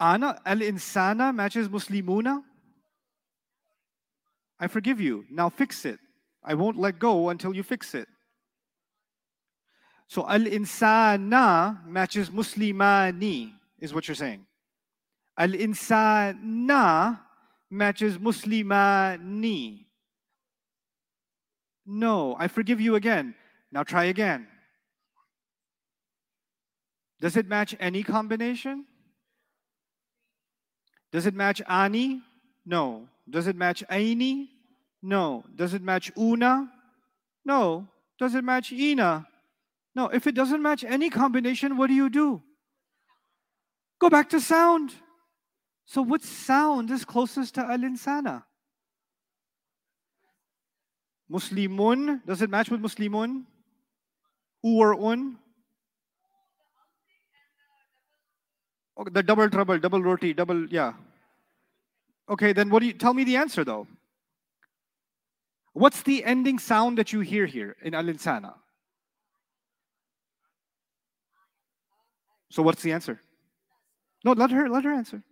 Ana 0.00 0.40
al-insana 0.44 1.32
matches 1.32 1.68
muslimuna. 1.68 2.42
I 4.58 4.66
forgive 4.66 5.00
you. 5.00 5.24
Now 5.30 5.48
fix 5.48 5.84
it. 5.84 6.00
I 6.44 6.54
won't 6.54 6.76
let 6.76 6.98
go 6.98 7.28
until 7.28 7.54
you 7.54 7.62
fix 7.62 7.94
it. 7.94 8.08
So 10.12 10.28
al-insana 10.28 11.80
matches 11.86 12.28
muslimani 12.28 13.50
is 13.80 13.94
what 13.94 14.06
you're 14.06 14.14
saying. 14.14 14.44
Al-insana 15.38 17.18
matches 17.70 18.18
muslimani. 18.18 19.86
No, 21.86 22.36
I 22.38 22.48
forgive 22.48 22.78
you 22.78 22.94
again. 22.94 23.34
Now 23.72 23.84
try 23.84 24.04
again. 24.04 24.48
Does 27.18 27.38
it 27.38 27.48
match 27.48 27.74
any 27.80 28.02
combination? 28.02 28.84
Does 31.10 31.24
it 31.24 31.34
match 31.34 31.62
ani? 31.66 32.20
No. 32.66 33.08
Does 33.30 33.46
it 33.46 33.56
match 33.56 33.82
aini? 33.90 34.48
No. 35.00 35.42
Does 35.56 35.72
it 35.72 35.80
match 35.80 36.12
una? 36.18 36.70
No. 37.46 37.88
Does 38.18 38.34
it 38.34 38.44
match 38.44 38.72
ina? 38.72 39.26
No. 39.94 40.08
If 40.08 40.26
it 40.26 40.34
doesn't 40.34 40.62
match 40.62 40.84
any 40.84 41.10
combination, 41.10 41.76
what 41.76 41.88
do 41.88 41.94
you 41.94 42.08
do? 42.08 42.42
Go 44.00 44.10
back 44.10 44.30
to 44.30 44.40
sound. 44.40 44.94
So 45.84 46.02
what 46.02 46.22
sound 46.22 46.90
is 46.90 47.04
closest 47.04 47.54
to 47.56 47.62
alinsana? 47.62 48.44
Muslimun, 51.30 52.24
does 52.26 52.42
it 52.42 52.50
match 52.50 52.70
with 52.70 52.82
Muslimun? 52.82 53.44
U 54.62 54.78
or 54.78 54.94
un? 54.94 55.38
Okay, 58.98 59.10
the 59.12 59.22
double 59.22 59.48
trouble, 59.48 59.78
double 59.78 60.02
roti, 60.02 60.34
double, 60.34 60.66
yeah. 60.66 60.92
Okay, 62.28 62.52
then 62.52 62.68
what 62.70 62.80
do 62.80 62.86
you 62.86 62.92
tell 62.92 63.14
me 63.14 63.24
the 63.24 63.36
answer 63.36 63.64
though? 63.64 63.86
What's 65.72 66.02
the 66.02 66.24
ending 66.24 66.58
sound 66.58 66.98
that 66.98 67.12
you 67.12 67.20
hear 67.20 67.46
here 67.46 67.76
in 67.82 67.94
Al 67.94 68.04
Insana? 68.04 68.54
So 72.52 72.62
what's 72.62 72.82
the 72.82 72.92
answer? 72.92 73.18
No, 74.26 74.32
let 74.32 74.50
her 74.50 74.68
let 74.68 74.84
her 74.84 74.92
answer. 74.92 75.24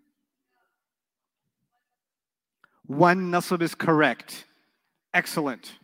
One 2.87 3.31
nasab 3.31 3.61
is 3.61 3.75
correct. 3.75 4.47
Excellent. 5.13 5.75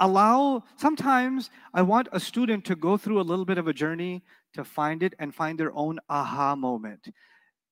Allow 0.00 0.64
sometimes 0.76 1.48
I 1.72 1.80
want 1.80 2.08
a 2.12 2.20
student 2.20 2.66
to 2.66 2.76
go 2.76 2.98
through 2.98 3.22
a 3.22 3.28
little 3.30 3.46
bit 3.46 3.56
of 3.56 3.68
a 3.68 3.72
journey 3.72 4.22
to 4.52 4.64
find 4.64 5.02
it 5.02 5.14
and 5.18 5.34
find 5.34 5.58
their 5.58 5.74
own 5.74 5.98
aha 6.10 6.54
moment. 6.54 7.08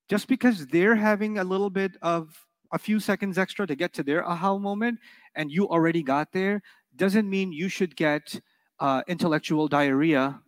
Just 0.08 0.26
because 0.26 0.66
they're 0.66 0.96
having 0.96 1.38
a 1.38 1.44
little 1.44 1.68
bit 1.68 1.92
of 2.00 2.34
a 2.72 2.78
few 2.78 3.00
seconds 3.00 3.36
extra 3.36 3.66
to 3.66 3.76
get 3.76 3.92
to 3.92 4.02
their 4.02 4.26
aha 4.26 4.56
moment 4.56 4.98
and 5.34 5.52
you 5.52 5.68
already 5.68 6.02
got 6.02 6.32
there 6.32 6.62
doesn't 6.96 7.28
mean 7.28 7.52
you 7.52 7.68
should 7.68 7.94
get 7.96 8.40
uh, 8.80 9.02
intellectual 9.08 9.68
diarrhea 9.68 10.40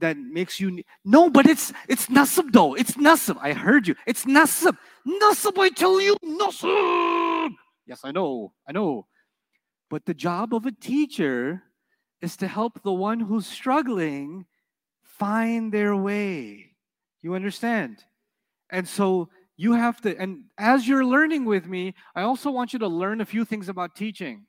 that 0.00 0.18
makes 0.18 0.58
you 0.58 0.82
no 1.04 1.30
but 1.30 1.46
it's 1.46 1.72
it's 1.88 2.06
nasab 2.06 2.52
though. 2.52 2.74
It's 2.74 2.92
nasab 2.92 3.38
i 3.40 3.52
heard 3.52 3.86
you. 3.86 3.94
It's 4.06 4.24
nasab 4.24 4.76
nasab 5.06 5.58
i 5.58 5.68
tell 5.70 6.00
you 6.00 6.16
nasab 6.24 7.50
yes 7.86 8.00
i 8.04 8.10
know. 8.10 8.52
I 8.68 8.72
know. 8.72 9.06
But 9.88 10.06
the 10.06 10.14
job 10.14 10.54
of 10.54 10.66
a 10.66 10.72
teacher 10.72 11.62
is 12.20 12.36
to 12.36 12.46
help 12.46 12.82
the 12.82 12.92
one 12.92 13.20
who's 13.20 13.46
struggling 13.46 14.46
find 15.02 15.72
their 15.72 15.96
way. 15.96 16.76
You 17.22 17.34
understand? 17.34 18.04
And 18.70 18.86
so 18.86 19.28
you 19.56 19.74
have 19.74 20.00
to 20.02 20.16
and 20.16 20.44
as 20.56 20.88
you're 20.88 21.04
learning 21.04 21.44
with 21.44 21.66
me 21.66 21.92
i 22.14 22.22
also 22.22 22.50
want 22.50 22.72
you 22.72 22.78
to 22.78 22.88
learn 22.88 23.20
a 23.20 23.26
few 23.26 23.44
things 23.44 23.68
about 23.68 23.94
teaching. 23.94 24.46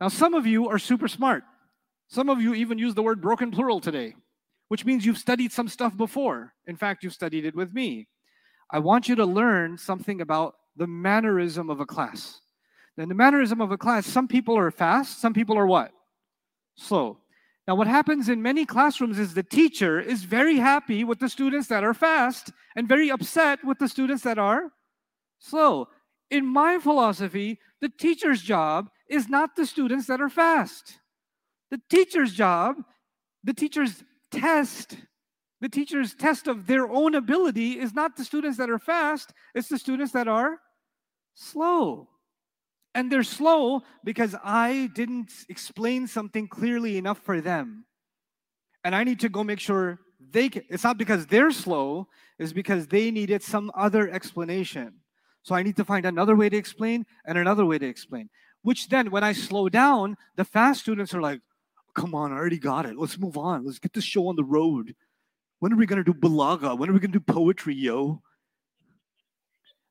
Now 0.00 0.08
some 0.08 0.34
of 0.34 0.46
you 0.46 0.68
are 0.68 0.78
super 0.78 1.08
smart. 1.08 1.44
Some 2.08 2.28
of 2.28 2.40
you 2.40 2.54
even 2.54 2.78
use 2.78 2.94
the 2.94 3.02
word 3.02 3.20
broken 3.20 3.50
plural 3.50 3.80
today 3.80 4.14
which 4.68 4.84
means 4.84 5.04
you've 5.04 5.18
studied 5.18 5.52
some 5.52 5.68
stuff 5.68 5.96
before. 5.96 6.54
In 6.66 6.76
fact 6.76 7.02
you've 7.02 7.14
studied 7.14 7.44
it 7.44 7.54
with 7.54 7.72
me. 7.72 8.08
I 8.70 8.78
want 8.78 9.08
you 9.08 9.14
to 9.16 9.24
learn 9.26 9.78
something 9.78 10.20
about 10.20 10.56
the 10.76 10.86
mannerism 10.86 11.70
of 11.70 11.80
a 11.80 11.86
class. 11.86 12.40
Then 12.96 13.08
the 13.08 13.14
mannerism 13.14 13.60
of 13.60 13.70
a 13.70 13.78
class 13.78 14.06
some 14.06 14.28
people 14.28 14.56
are 14.56 14.70
fast 14.70 15.20
some 15.20 15.34
people 15.34 15.58
are 15.58 15.66
what? 15.66 15.92
Slow. 16.76 17.18
Now, 17.66 17.76
what 17.76 17.86
happens 17.86 18.28
in 18.28 18.42
many 18.42 18.66
classrooms 18.66 19.18
is 19.18 19.32
the 19.32 19.42
teacher 19.42 19.98
is 19.98 20.24
very 20.24 20.56
happy 20.56 21.02
with 21.02 21.18
the 21.18 21.30
students 21.30 21.68
that 21.68 21.82
are 21.82 21.94
fast 21.94 22.52
and 22.76 22.86
very 22.86 23.10
upset 23.10 23.64
with 23.64 23.78
the 23.78 23.88
students 23.88 24.22
that 24.24 24.38
are 24.38 24.70
slow. 25.38 25.88
In 26.30 26.46
my 26.46 26.78
philosophy, 26.78 27.58
the 27.80 27.88
teacher's 27.88 28.42
job 28.42 28.90
is 29.08 29.28
not 29.28 29.56
the 29.56 29.64
students 29.64 30.06
that 30.08 30.20
are 30.20 30.28
fast. 30.28 30.98
The 31.70 31.80
teacher's 31.88 32.34
job, 32.34 32.76
the 33.42 33.54
teacher's 33.54 34.04
test, 34.34 34.96
the 35.60 35.68
teacher's 35.68 36.14
test 36.14 36.46
of 36.46 36.66
their 36.66 36.88
own 36.88 37.14
ability 37.14 37.78
is 37.78 37.94
not 37.94 38.16
the 38.16 38.24
students 38.24 38.58
that 38.58 38.70
are 38.70 38.78
fast, 38.78 39.32
it's 39.54 39.68
the 39.68 39.78
students 39.78 40.12
that 40.12 40.28
are 40.28 40.58
slow. 41.34 42.08
And 42.94 43.10
they're 43.10 43.24
slow 43.24 43.82
because 44.04 44.36
I 44.44 44.88
didn't 44.94 45.32
explain 45.48 46.06
something 46.06 46.46
clearly 46.46 46.96
enough 46.96 47.18
for 47.18 47.40
them. 47.40 47.86
And 48.84 48.94
I 48.94 49.02
need 49.02 49.20
to 49.20 49.28
go 49.28 49.42
make 49.42 49.58
sure 49.58 49.98
they 50.30 50.48
can. 50.48 50.62
It's 50.68 50.84
not 50.84 50.98
because 50.98 51.26
they're 51.26 51.50
slow, 51.50 52.08
it's 52.38 52.52
because 52.52 52.86
they 52.86 53.10
needed 53.10 53.42
some 53.42 53.72
other 53.74 54.10
explanation. 54.10 55.00
So 55.42 55.54
I 55.54 55.62
need 55.62 55.76
to 55.76 55.84
find 55.84 56.06
another 56.06 56.36
way 56.36 56.48
to 56.48 56.56
explain 56.56 57.04
and 57.26 57.36
another 57.36 57.66
way 57.66 57.78
to 57.78 57.86
explain. 57.86 58.30
Which 58.62 58.88
then, 58.88 59.10
when 59.10 59.24
I 59.24 59.32
slow 59.32 59.68
down, 59.68 60.16
the 60.36 60.44
fast 60.44 60.80
students 60.80 61.14
are 61.14 61.20
like, 61.20 61.40
come 61.94 62.14
on, 62.14 62.32
I 62.32 62.36
already 62.36 62.58
got 62.58 62.86
it. 62.86 62.96
Let's 62.96 63.18
move 63.18 63.36
on. 63.36 63.64
Let's 63.64 63.78
get 63.78 63.92
this 63.92 64.04
show 64.04 64.28
on 64.28 64.36
the 64.36 64.44
road. 64.44 64.94
When 65.60 65.72
are 65.72 65.76
we 65.76 65.86
going 65.86 66.02
to 66.02 66.12
do 66.12 66.18
balaga? 66.18 66.76
When 66.76 66.90
are 66.90 66.92
we 66.92 67.00
going 67.00 67.12
to 67.12 67.18
do 67.18 67.32
poetry, 67.32 67.74
yo? 67.74 68.20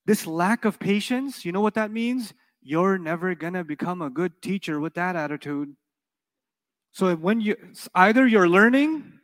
This 0.05 0.27
lack 0.27 0.65
of 0.65 0.79
patience, 0.79 1.45
you 1.45 1.51
know 1.51 1.61
what 1.61 1.75
that 1.75 1.91
means? 1.91 2.33
you're 2.63 2.97
never 2.97 3.35
going 3.35 3.53
to 3.53 3.63
become 3.63 4.01
a 4.01 4.09
good 4.09 4.41
teacher 4.41 4.79
with 4.79 4.93
that 4.95 5.15
attitude. 5.15 5.75
So 6.91 7.15
when 7.15 7.41
you 7.41 7.55
either 7.93 8.25
you're 8.25 8.47
learning 8.47 9.19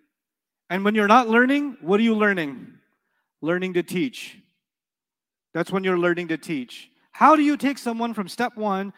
and 0.69 0.83
when 0.83 0.95
you're 0.95 1.07
not 1.07 1.29
learning, 1.29 1.77
what 1.81 1.99
are 1.99 2.03
you 2.03 2.15
learning? 2.15 2.73
Learning 3.41 3.73
to 3.73 3.83
teach. 3.83 4.37
That's 5.53 5.71
when 5.71 5.83
you're 5.83 5.97
learning 5.97 6.27
to 6.29 6.37
teach. 6.37 6.88
How 7.19 7.35
do 7.35 7.41
you 7.41 7.57
take 7.57 7.77
someone 7.77 8.13
from 8.13 8.29
step 8.29 8.55
one? 8.55 8.93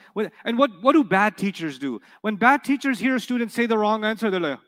And 0.45 0.55
what, 0.55 0.69
what 0.84 0.93
do 0.93 1.03
bad 1.03 1.38
teachers 1.38 1.80
do? 1.80 1.99
When 2.22 2.36
bad 2.36 2.63
teachers 2.63 2.99
hear 2.99 3.15
a 3.15 3.19
student 3.19 3.51
say 3.51 3.65
the 3.65 3.80
wrong 3.80 4.05
answer, 4.05 4.30
they're 4.30 4.39
like, 4.39 4.59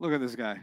Look 0.00 0.12
at 0.12 0.18
this 0.18 0.34
guy. 0.34 0.58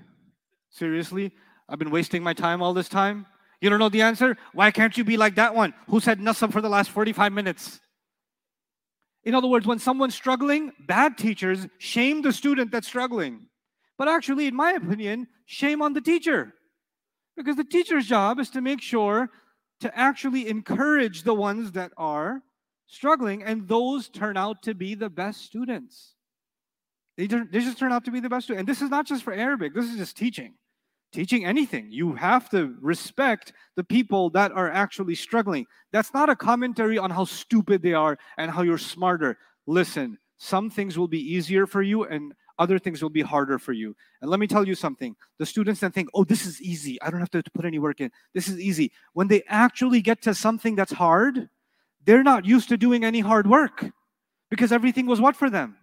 Seriously? 0.71 1.31
I've 1.69 1.79
been 1.79 1.89
wasting 1.89 2.21
my 2.21 2.33
time 2.33 2.61
all 2.61 2.73
this 2.73 2.89
time? 2.89 3.27
You 3.61 3.69
don't 3.69 3.79
know 3.79 3.87
the 3.87 4.01
answer? 4.01 4.35
Why 4.51 4.71
can't 4.71 4.97
you 4.97 5.05
be 5.05 5.15
like 5.15 5.35
that 5.35 5.55
one 5.55 5.73
who 5.87 6.01
said 6.01 6.19
nasab 6.19 6.51
for 6.51 6.59
the 6.59 6.67
last 6.67 6.89
45 6.89 7.31
minutes? 7.31 7.79
In 9.23 9.35
other 9.35 9.47
words, 9.47 9.65
when 9.65 9.79
someone's 9.79 10.15
struggling, 10.15 10.73
bad 10.85 11.17
teachers 11.17 11.65
shame 11.77 12.21
the 12.21 12.33
student 12.33 12.71
that's 12.71 12.87
struggling. 12.87 13.47
But 13.97 14.09
actually, 14.09 14.47
in 14.47 14.55
my 14.55 14.73
opinion, 14.73 15.29
shame 15.45 15.81
on 15.81 15.93
the 15.93 16.01
teacher. 16.01 16.53
Because 17.35 17.55
the 17.55 17.63
teacher's 17.63 18.05
job 18.05 18.39
is 18.39 18.49
to 18.51 18.61
make 18.61 18.81
sure 18.81 19.29
to 19.79 19.97
actually 19.97 20.47
encourage 20.47 21.23
the 21.23 21.33
ones 21.33 21.71
that 21.73 21.91
are 21.97 22.41
struggling, 22.87 23.43
and 23.43 23.67
those 23.67 24.07
turn 24.09 24.37
out 24.37 24.61
to 24.63 24.73
be 24.73 24.95
the 24.95 25.09
best 25.09 25.41
students. 25.41 26.13
They, 27.17 27.27
they 27.27 27.59
just 27.59 27.77
turn 27.77 27.91
out 27.91 28.05
to 28.05 28.11
be 28.11 28.19
the 28.19 28.29
best 28.29 28.45
students. 28.45 28.61
And 28.61 28.67
this 28.67 28.81
is 28.81 28.89
not 28.89 29.07
just 29.07 29.23
for 29.23 29.33
Arabic, 29.33 29.73
this 29.73 29.85
is 29.85 29.97
just 29.97 30.15
teaching 30.17 30.53
teaching 31.13 31.45
anything. 31.45 31.87
You 31.91 32.15
have 32.15 32.49
to 32.49 32.75
respect 32.81 33.53
the 33.75 33.83
people 33.83 34.31
that 34.31 34.51
are 34.51 34.69
actually 34.69 35.15
struggling. 35.15 35.67
That's 35.91 36.13
not 36.13 36.29
a 36.29 36.35
commentary 36.35 36.97
on 36.97 37.11
how 37.11 37.25
stupid 37.25 37.81
they 37.81 37.93
are 37.93 38.17
and 38.37 38.51
how 38.51 38.63
you're 38.63 38.79
smarter. 38.79 39.37
Listen, 39.67 40.17
some 40.37 40.69
things 40.69 40.97
will 40.97 41.07
be 41.07 41.19
easier 41.19 41.65
for 41.67 41.81
you 41.81 42.03
and 42.03 42.33
other 42.63 42.79
things 42.79 43.01
will 43.03 43.09
be 43.09 43.21
harder 43.21 43.59
for 43.59 43.73
you. 43.73 43.95
And 44.21 44.31
let 44.31 44.39
me 44.39 44.47
tell 44.47 44.67
you 44.67 44.75
something 44.75 45.15
the 45.37 45.45
students 45.45 45.81
that 45.81 45.93
think, 45.93 46.09
oh, 46.13 46.23
this 46.23 46.45
is 46.45 46.61
easy, 46.61 47.01
I 47.01 47.09
don't 47.09 47.19
have 47.19 47.31
to 47.31 47.43
put 47.53 47.65
any 47.65 47.79
work 47.79 48.01
in, 48.01 48.09
this 48.33 48.47
is 48.47 48.59
easy. 48.59 48.91
When 49.13 49.27
they 49.27 49.43
actually 49.47 50.01
get 50.01 50.21
to 50.23 50.33
something 50.33 50.75
that's 50.75 50.93
hard, 50.93 51.49
they're 52.05 52.23
not 52.23 52.45
used 52.45 52.69
to 52.69 52.77
doing 52.77 53.03
any 53.03 53.19
hard 53.19 53.45
work 53.47 53.85
because 54.49 54.71
everything 54.71 55.05
was 55.05 55.21
what 55.21 55.35
for 55.35 55.49
them? 55.49 55.77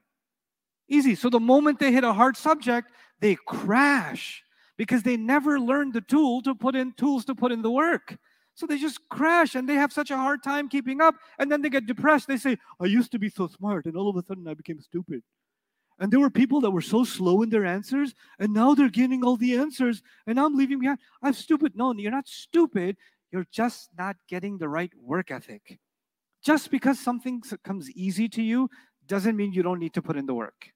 Easy. 0.88 1.14
So 1.14 1.30
the 1.30 1.40
moment 1.40 1.78
they 1.78 1.92
hit 1.92 2.04
a 2.04 2.12
hard 2.12 2.36
subject, 2.36 2.90
they 3.20 3.36
crash 3.46 4.42
because 4.76 5.02
they 5.02 5.16
never 5.16 5.60
learned 5.60 5.92
the 5.92 6.00
tool 6.00 6.42
to 6.42 6.54
put 6.54 6.74
in 6.74 6.92
tools 6.94 7.24
to 7.26 7.34
put 7.34 7.52
in 7.52 7.62
the 7.62 7.70
work. 7.70 8.16
So 8.54 8.66
they 8.66 8.78
just 8.78 9.00
crash 9.08 9.54
and 9.54 9.68
they 9.68 9.74
have 9.74 9.92
such 9.92 10.10
a 10.10 10.16
hard 10.16 10.42
time 10.42 10.68
keeping 10.68 11.00
up. 11.00 11.14
And 11.38 11.50
then 11.50 11.62
they 11.62 11.70
get 11.70 11.86
depressed. 11.86 12.28
They 12.28 12.36
say, 12.36 12.56
I 12.80 12.86
used 12.86 13.12
to 13.12 13.18
be 13.18 13.30
so 13.30 13.46
smart, 13.46 13.86
and 13.86 13.96
all 13.96 14.08
of 14.10 14.16
a 14.16 14.22
sudden 14.22 14.46
I 14.48 14.54
became 14.54 14.80
stupid. 14.80 15.22
And 16.01 16.11
there 16.11 16.18
were 16.18 16.30
people 16.30 16.62
that 16.62 16.70
were 16.70 16.80
so 16.80 17.05
slow 17.05 17.42
in 17.42 17.51
their 17.51 17.66
answers, 17.66 18.14
and 18.38 18.55
now 18.55 18.74
they're 18.74 18.88
getting 18.88 19.22
all 19.22 19.36
the 19.36 19.57
answers, 19.57 20.03
and 20.26 20.40
I'm 20.40 20.57
leaving 20.57 20.80
behind. 20.80 20.98
I'm 21.22 21.34
stupid. 21.34 21.76
No, 21.76 21.92
you're 21.92 22.11
not 22.11 22.26
stupid. 22.26 22.96
You're 23.30 23.46
just 23.53 23.90
not 23.96 24.16
getting 24.26 24.57
the 24.57 24.68
right 24.68 24.90
work 24.98 25.30
ethic. 25.30 25.78
Just 26.42 26.70
because 26.70 26.98
something 26.98 27.42
comes 27.62 27.90
easy 27.90 28.28
to 28.30 28.42
you 28.42 28.70
doesn't 29.07 29.36
mean 29.36 29.53
you 29.53 29.62
don't 29.62 29.78
need 29.78 29.92
to 29.92 30.03
put 30.03 30.16
in 30.16 30.24
the 30.24 30.34
work. 30.34 30.70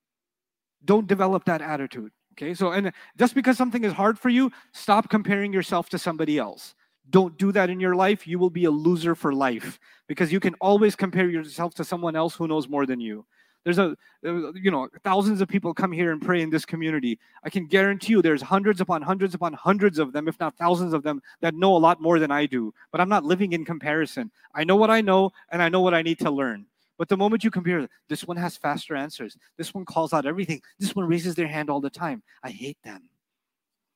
Don't 0.84 1.06
develop 1.06 1.46
that 1.46 1.62
attitude. 1.62 2.12
Okay, 2.32 2.52
so 2.52 2.72
and 2.72 2.92
just 3.16 3.34
because 3.34 3.56
something 3.56 3.84
is 3.84 3.92
hard 3.92 4.18
for 4.18 4.28
you, 4.28 4.52
stop 4.72 5.08
comparing 5.08 5.52
yourself 5.52 5.88
to 5.90 5.98
somebody 5.98 6.36
else. 6.36 6.74
Don't 7.08 7.38
do 7.38 7.52
that 7.52 7.70
in 7.70 7.80
your 7.80 7.94
life. 7.94 8.26
You 8.26 8.38
will 8.38 8.50
be 8.50 8.64
a 8.64 8.70
loser 8.70 9.14
for 9.14 9.32
life 9.32 9.78
because 10.06 10.32
you 10.32 10.40
can 10.40 10.54
always 10.60 10.96
compare 10.96 11.30
yourself 11.30 11.74
to 11.74 11.84
someone 11.84 12.16
else 12.16 12.34
who 12.34 12.48
knows 12.48 12.68
more 12.68 12.86
than 12.86 13.00
you. 13.00 13.24
There's 13.64 13.78
a, 13.78 13.96
you 14.22 14.70
know, 14.70 14.88
thousands 15.02 15.40
of 15.40 15.48
people 15.48 15.72
come 15.72 15.90
here 15.90 16.12
and 16.12 16.20
pray 16.20 16.42
in 16.42 16.50
this 16.50 16.66
community. 16.66 17.18
I 17.42 17.50
can 17.50 17.66
guarantee 17.66 18.12
you 18.12 18.22
there's 18.22 18.42
hundreds 18.42 18.80
upon 18.80 19.00
hundreds 19.00 19.34
upon 19.34 19.54
hundreds 19.54 19.98
of 19.98 20.12
them, 20.12 20.28
if 20.28 20.38
not 20.38 20.56
thousands 20.56 20.92
of 20.92 21.02
them, 21.02 21.22
that 21.40 21.54
know 21.54 21.74
a 21.74 21.78
lot 21.78 22.00
more 22.00 22.18
than 22.18 22.30
I 22.30 22.44
do. 22.44 22.74
But 22.92 23.00
I'm 23.00 23.08
not 23.08 23.24
living 23.24 23.52
in 23.52 23.64
comparison. 23.64 24.30
I 24.54 24.64
know 24.64 24.76
what 24.76 24.90
I 24.90 25.00
know 25.00 25.32
and 25.50 25.62
I 25.62 25.70
know 25.70 25.80
what 25.80 25.94
I 25.94 26.02
need 26.02 26.18
to 26.20 26.30
learn. 26.30 26.66
But 26.98 27.08
the 27.08 27.16
moment 27.16 27.42
you 27.42 27.50
compare, 27.50 27.88
this 28.08 28.24
one 28.24 28.36
has 28.36 28.56
faster 28.56 28.94
answers. 28.94 29.36
This 29.56 29.72
one 29.74 29.84
calls 29.84 30.12
out 30.12 30.26
everything. 30.26 30.60
This 30.78 30.94
one 30.94 31.08
raises 31.08 31.34
their 31.34 31.48
hand 31.48 31.70
all 31.70 31.80
the 31.80 31.90
time. 31.90 32.22
I 32.42 32.50
hate 32.50 32.78
them. 32.84 33.08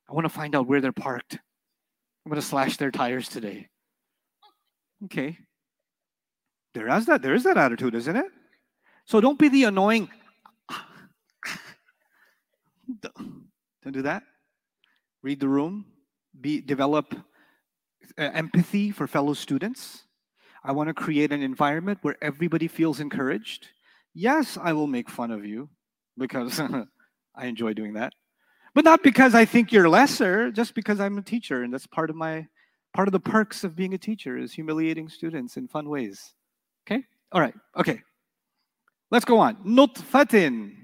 I 0.08 0.14
want 0.14 0.24
to 0.24 0.30
find 0.30 0.56
out 0.56 0.66
where 0.66 0.80
they're 0.80 0.92
parked. 0.92 1.34
I'm 1.34 2.30
going 2.30 2.40
to 2.40 2.46
slash 2.46 2.78
their 2.78 2.90
tires 2.90 3.28
today. 3.28 3.68
Okay. 5.04 5.38
There 6.74 6.88
is 6.96 7.06
that. 7.06 7.22
There 7.22 7.34
is 7.34 7.44
that 7.44 7.56
attitude, 7.56 7.94
isn't 7.94 8.16
it? 8.16 8.26
So 9.08 9.22
don't 9.22 9.38
be 9.38 9.48
the 9.48 9.64
annoying. 9.64 10.10
Don't 13.02 13.92
do 13.92 14.02
that. 14.02 14.22
Read 15.22 15.40
the 15.40 15.48
room. 15.48 15.86
Be 16.38 16.60
develop 16.60 17.14
uh, 18.18 18.22
empathy 18.34 18.90
for 18.90 19.06
fellow 19.06 19.32
students. 19.32 20.04
I 20.62 20.72
want 20.72 20.88
to 20.88 20.94
create 20.94 21.32
an 21.32 21.40
environment 21.40 22.00
where 22.02 22.16
everybody 22.20 22.68
feels 22.68 23.00
encouraged. 23.00 23.68
Yes, 24.12 24.58
I 24.60 24.74
will 24.74 24.86
make 24.86 25.08
fun 25.08 25.30
of 25.30 25.46
you 25.46 25.70
because 26.18 26.60
I 27.34 27.46
enjoy 27.46 27.72
doing 27.72 27.94
that. 27.94 28.12
But 28.74 28.84
not 28.84 29.02
because 29.02 29.34
I 29.34 29.46
think 29.46 29.72
you're 29.72 29.88
lesser, 29.88 30.50
just 30.50 30.74
because 30.74 31.00
I'm 31.00 31.16
a 31.16 31.22
teacher 31.22 31.62
and 31.62 31.72
that's 31.72 31.86
part 31.86 32.10
of 32.10 32.16
my 32.16 32.46
part 32.92 33.08
of 33.08 33.12
the 33.12 33.20
perks 33.20 33.64
of 33.64 33.74
being 33.74 33.94
a 33.94 33.98
teacher 33.98 34.36
is 34.36 34.52
humiliating 34.52 35.08
students 35.08 35.56
in 35.56 35.66
fun 35.66 35.88
ways. 35.88 36.34
Okay? 36.86 37.04
All 37.32 37.40
right. 37.40 37.54
Okay. 37.74 38.02
Let's 39.10 39.24
go 39.24 39.38
on. 39.38 39.56
Nutfatin. 39.64 40.74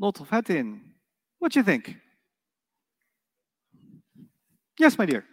Nutfatin. 0.00 0.80
What 1.38 1.52
do 1.52 1.60
you 1.60 1.64
think? 1.64 1.96
Yes, 4.78 4.98
my 4.98 5.06
dear. 5.06 5.24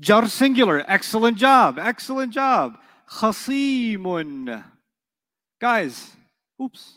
Jar 0.00 0.26
singular. 0.28 0.84
Excellent 0.88 1.38
job. 1.38 1.78
Excellent 1.78 2.32
job. 2.32 2.78
Khasimun. 3.08 4.64
Guys, 5.60 6.10
oops. 6.60 6.94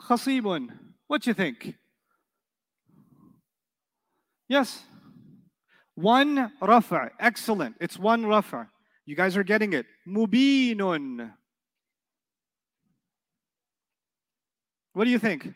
Khasimun. 0.00 0.68
What 1.06 1.22
do 1.22 1.30
you 1.30 1.34
think? 1.34 1.74
Yes. 4.48 4.82
One 6.02 6.50
rafa. 6.60 7.12
Excellent. 7.20 7.76
It's 7.80 7.96
one 7.96 8.26
rafa. 8.26 8.68
You 9.06 9.14
guys 9.14 9.36
are 9.36 9.44
getting 9.44 9.72
it. 9.72 9.86
Mubinun. 10.06 11.32
What 14.94 15.04
do 15.04 15.10
you 15.10 15.20
think? 15.20 15.54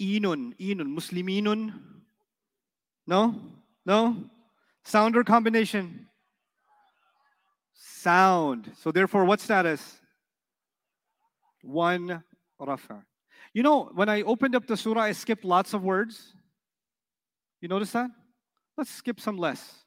Inun. 0.00 0.52
Inun. 0.60 0.94
Musliminun. 0.94 1.80
No? 3.06 3.34
No? 3.86 4.16
Sound 4.84 5.16
or 5.16 5.24
combination? 5.24 6.08
Sound. 7.74 8.70
So 8.82 8.92
therefore, 8.92 9.24
what 9.24 9.40
status? 9.40 9.96
One 11.62 12.22
rafa. 12.60 13.02
You 13.54 13.62
know, 13.62 13.84
when 13.94 14.10
I 14.10 14.22
opened 14.22 14.54
up 14.54 14.66
the 14.66 14.76
surah, 14.76 15.04
I 15.04 15.12
skipped 15.12 15.44
lots 15.44 15.72
of 15.72 15.82
words. 15.82 16.34
You 17.60 17.68
notice 17.68 17.92
that? 17.92 18.10
Let's 18.76 18.90
skip 18.90 19.20
some 19.20 19.36
less. 19.36 19.84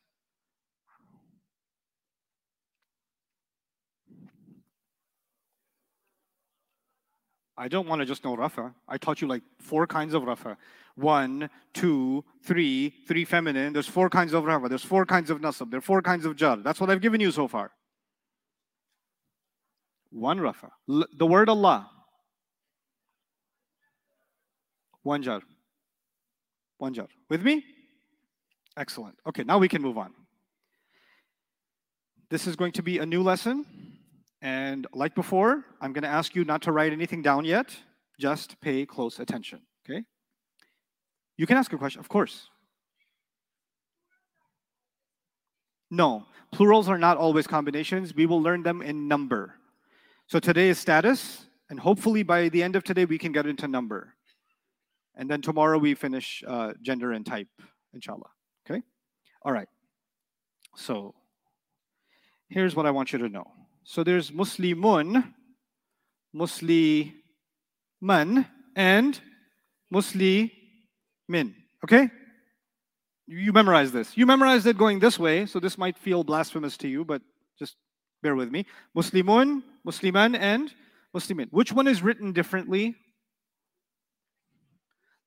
I 7.57 7.67
don't 7.67 7.87
want 7.87 7.99
to 7.99 8.05
just 8.05 8.23
know 8.23 8.35
rafa. 8.35 8.73
I 8.87 8.97
taught 8.97 9.21
you 9.21 9.27
like 9.27 9.43
four 9.59 9.85
kinds 9.85 10.13
of 10.13 10.23
rafa. 10.23 10.57
One, 10.95 11.49
two, 11.73 12.23
three, 12.43 12.93
three 13.07 13.23
feminine. 13.23 13.71
There's 13.71 13.87
four 13.87 14.09
kinds 14.09 14.33
of 14.33 14.43
rafa. 14.45 14.67
There's 14.67 14.83
four 14.83 15.05
kinds 15.05 15.29
of 15.29 15.39
nasab. 15.39 15.69
There 15.69 15.77
are 15.77 15.81
four 15.81 16.01
kinds 16.01 16.25
of 16.25 16.35
jar. 16.35 16.57
That's 16.57 16.81
what 16.81 16.89
I've 16.89 17.01
given 17.01 17.21
you 17.21 17.31
so 17.31 17.47
far. 17.47 17.71
One 20.09 20.41
rafa. 20.41 20.71
The 20.87 21.25
word 21.25 21.49
Allah. 21.49 21.89
One 25.03 25.21
jar. 25.21 25.41
One 26.81 26.95
jar. 26.95 27.07
With 27.29 27.43
me? 27.43 27.63
Excellent. 28.75 29.15
Okay, 29.27 29.43
now 29.43 29.59
we 29.59 29.67
can 29.67 29.83
move 29.83 29.99
on. 29.99 30.15
This 32.31 32.47
is 32.47 32.55
going 32.55 32.71
to 32.71 32.81
be 32.81 32.97
a 32.97 33.05
new 33.05 33.21
lesson. 33.21 33.67
And 34.41 34.87
like 34.91 35.13
before, 35.13 35.63
I'm 35.79 35.93
going 35.93 36.01
to 36.01 36.09
ask 36.09 36.33
you 36.33 36.43
not 36.43 36.63
to 36.63 36.71
write 36.71 36.91
anything 36.91 37.21
down 37.21 37.45
yet. 37.45 37.67
Just 38.19 38.59
pay 38.61 38.87
close 38.87 39.19
attention. 39.19 39.61
Okay? 39.85 40.01
You 41.37 41.45
can 41.45 41.55
ask 41.55 41.71
a 41.71 41.77
question, 41.77 41.99
of 41.99 42.09
course. 42.09 42.47
No, 45.91 46.25
plurals 46.51 46.89
are 46.89 46.97
not 46.97 47.15
always 47.15 47.45
combinations. 47.45 48.15
We 48.15 48.25
will 48.25 48.41
learn 48.41 48.63
them 48.63 48.81
in 48.81 49.07
number. 49.07 49.53
So 50.25 50.39
today 50.39 50.69
is 50.69 50.79
status, 50.79 51.45
and 51.69 51.79
hopefully 51.79 52.23
by 52.23 52.49
the 52.49 52.63
end 52.63 52.75
of 52.75 52.83
today, 52.83 53.05
we 53.05 53.19
can 53.19 53.31
get 53.31 53.45
into 53.45 53.67
number. 53.67 54.15
And 55.21 55.29
then 55.29 55.43
tomorrow 55.43 55.77
we 55.77 55.93
finish 55.93 56.43
uh, 56.47 56.73
gender 56.81 57.11
and 57.11 57.23
type, 57.23 57.47
inshallah. 57.93 58.31
Okay? 58.65 58.81
All 59.43 59.51
right. 59.51 59.67
So 60.75 61.13
here's 62.49 62.75
what 62.75 62.87
I 62.87 62.89
want 62.89 63.13
you 63.13 63.19
to 63.19 63.29
know. 63.29 63.45
So 63.83 64.03
there's 64.03 64.31
Muslimun, 64.31 65.31
Musliman, 66.33 67.13
and 68.75 69.19
Muslimin. 69.93 70.49
Okay? 71.83 72.09
You 73.27 73.53
memorize 73.53 73.91
this. 73.91 74.17
You 74.17 74.25
memorized 74.25 74.65
it 74.65 74.75
going 74.75 74.97
this 74.97 75.19
way, 75.19 75.45
so 75.45 75.59
this 75.59 75.77
might 75.77 75.99
feel 75.99 76.23
blasphemous 76.23 76.77
to 76.77 76.87
you, 76.87 77.05
but 77.05 77.21
just 77.59 77.75
bear 78.23 78.35
with 78.35 78.49
me. 78.49 78.65
Muslimun, 78.97 79.61
Musliman, 79.85 80.33
and 80.33 80.73
Muslimin. 81.15 81.49
Which 81.51 81.71
one 81.71 81.85
is 81.85 82.01
written 82.01 82.33
differently? 82.33 82.95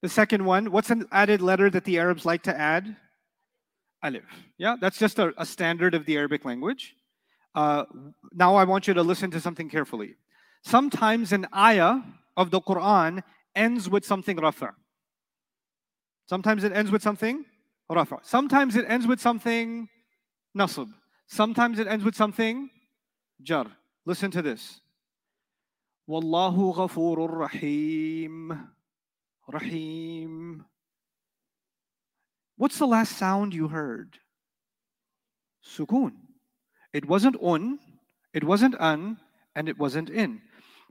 The 0.05 0.11
second 0.11 0.45
one, 0.45 0.71
what's 0.71 0.91
an 0.91 1.07
added 1.13 1.41
letter 1.41 1.71
that 1.71 1.85
the 1.85 1.99
Arabs 1.99 2.27
like 2.27 2.43
to 2.43 2.55
add? 2.55 2.95
Alif. 4.03 4.25
Yeah, 4.59 4.77
that's 4.79 4.99
just 4.99 5.19
a, 5.19 5.33
a 5.39 5.47
standard 5.47 5.95
of 5.95 6.05
the 6.05 6.19
Arabic 6.19 6.45
language. 6.45 6.95
Uh, 7.55 7.85
now 8.31 8.55
I 8.55 8.65
want 8.65 8.87
you 8.87 8.93
to 8.93 9.03
listen 9.03 9.31
to 9.31 9.41
something 9.41 9.71
carefully. 9.71 10.17
Sometimes 10.63 11.33
an 11.33 11.47
ayah 11.57 12.01
of 12.37 12.51
the 12.51 12.61
Quran 12.61 13.23
ends 13.57 13.89
with 13.89 14.05
something 14.05 14.37
rafa. 14.37 14.75
Sometimes 16.29 16.65
it 16.65 16.73
ends 16.75 16.91
with 16.91 17.01
something 17.01 17.47
rafa. 17.89 18.19
Sometimes 18.25 18.77
it 18.77 18.85
ends 18.87 19.07
with 19.07 19.23
something 19.23 19.89
nasb. 20.55 20.93
Sometimes 21.29 21.79
it 21.79 21.87
ends 21.87 22.05
with 22.05 22.15
something 22.15 22.69
jar. 23.43 23.69
Listen 24.05 24.31
to 24.33 24.43
this. 24.43 24.83
Wallahu 26.07 26.75
ghafurur 26.77 27.39
rahim. 27.39 28.74
Rahim. 29.49 30.65
What's 32.57 32.79
the 32.79 32.87
last 32.87 33.19
sound 33.19 33.55
you 33.55 33.69
heard? 33.69 34.19
Sukun. 35.65 36.13
It 36.93 37.07
wasn't 37.07 37.37
un, 37.43 37.79
it 38.33 38.45
wasn't 38.45 38.77
an, 38.79 39.19
and 39.57 39.69
it 39.69 39.79
wasn't 39.79 40.11
in. 40.11 40.41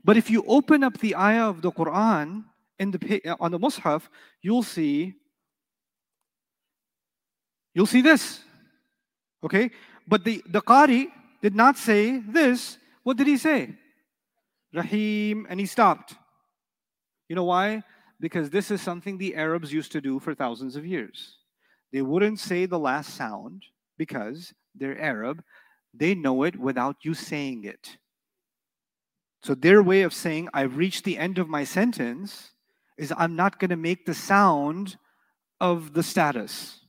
But 0.04 0.16
if 0.16 0.30
you 0.30 0.44
open 0.46 0.84
up 0.84 0.98
the 0.98 1.16
ayah 1.16 1.48
of 1.48 1.62
the 1.62 1.72
Quran 1.72 2.44
in 2.78 2.90
the 2.90 3.36
on 3.40 3.50
the 3.50 3.58
Mus'haf, 3.58 4.08
you'll 4.42 4.62
see 4.62 5.14
you'll 7.74 7.86
see 7.86 8.02
this. 8.02 8.40
Okay? 9.42 9.70
But 10.06 10.24
the, 10.24 10.42
the 10.46 10.62
Qari 10.62 11.08
did 11.42 11.54
not 11.54 11.76
say 11.76 12.18
this. 12.18 12.78
What 13.02 13.16
did 13.16 13.26
he 13.26 13.36
say? 13.36 13.74
Rahim, 14.72 15.46
and 15.48 15.60
he 15.60 15.66
stopped. 15.66 16.14
You 17.28 17.36
know 17.36 17.44
why? 17.44 17.82
Because 18.20 18.50
this 18.50 18.70
is 18.70 18.80
something 18.80 19.18
the 19.18 19.34
Arabs 19.34 19.72
used 19.72 19.92
to 19.92 20.00
do 20.00 20.18
for 20.18 20.34
thousands 20.34 20.76
of 20.76 20.86
years. 20.86 21.36
They 21.92 22.02
wouldn't 22.02 22.38
say 22.38 22.66
the 22.66 22.78
last 22.78 23.14
sound 23.14 23.64
because 23.98 24.52
they're 24.74 25.00
Arab 25.00 25.42
they 25.96 26.14
know 26.14 26.42
it 26.42 26.58
without 26.58 26.96
you 27.02 27.14
saying 27.14 27.64
it. 27.64 27.96
So 29.42 29.54
their 29.54 29.82
way 29.82 30.02
of 30.02 30.12
saying, 30.12 30.48
I've 30.52 30.76
reached 30.76 31.04
the 31.04 31.18
end 31.18 31.38
of 31.38 31.48
my 31.48 31.64
sentence, 31.64 32.50
is 32.98 33.12
I'm 33.16 33.36
not 33.36 33.58
going 33.58 33.70
to 33.70 33.76
make 33.76 34.06
the 34.06 34.14
sound 34.14 34.96
of 35.60 35.92
the 35.92 36.02
status. 36.02 36.80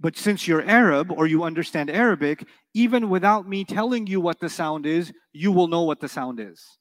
But 0.00 0.16
since 0.16 0.46
you're 0.46 0.68
Arab 0.68 1.10
or 1.10 1.26
you 1.26 1.44
understand 1.44 1.88
Arabic, 1.88 2.46
even 2.74 3.08
without 3.08 3.48
me 3.48 3.64
telling 3.64 4.06
you 4.06 4.20
what 4.20 4.40
the 4.40 4.48
sound 4.48 4.84
is, 4.84 5.12
you 5.32 5.52
will 5.52 5.68
know 5.68 5.82
what 5.82 6.00
the 6.00 6.08
sound 6.08 6.40
is. 6.40 6.78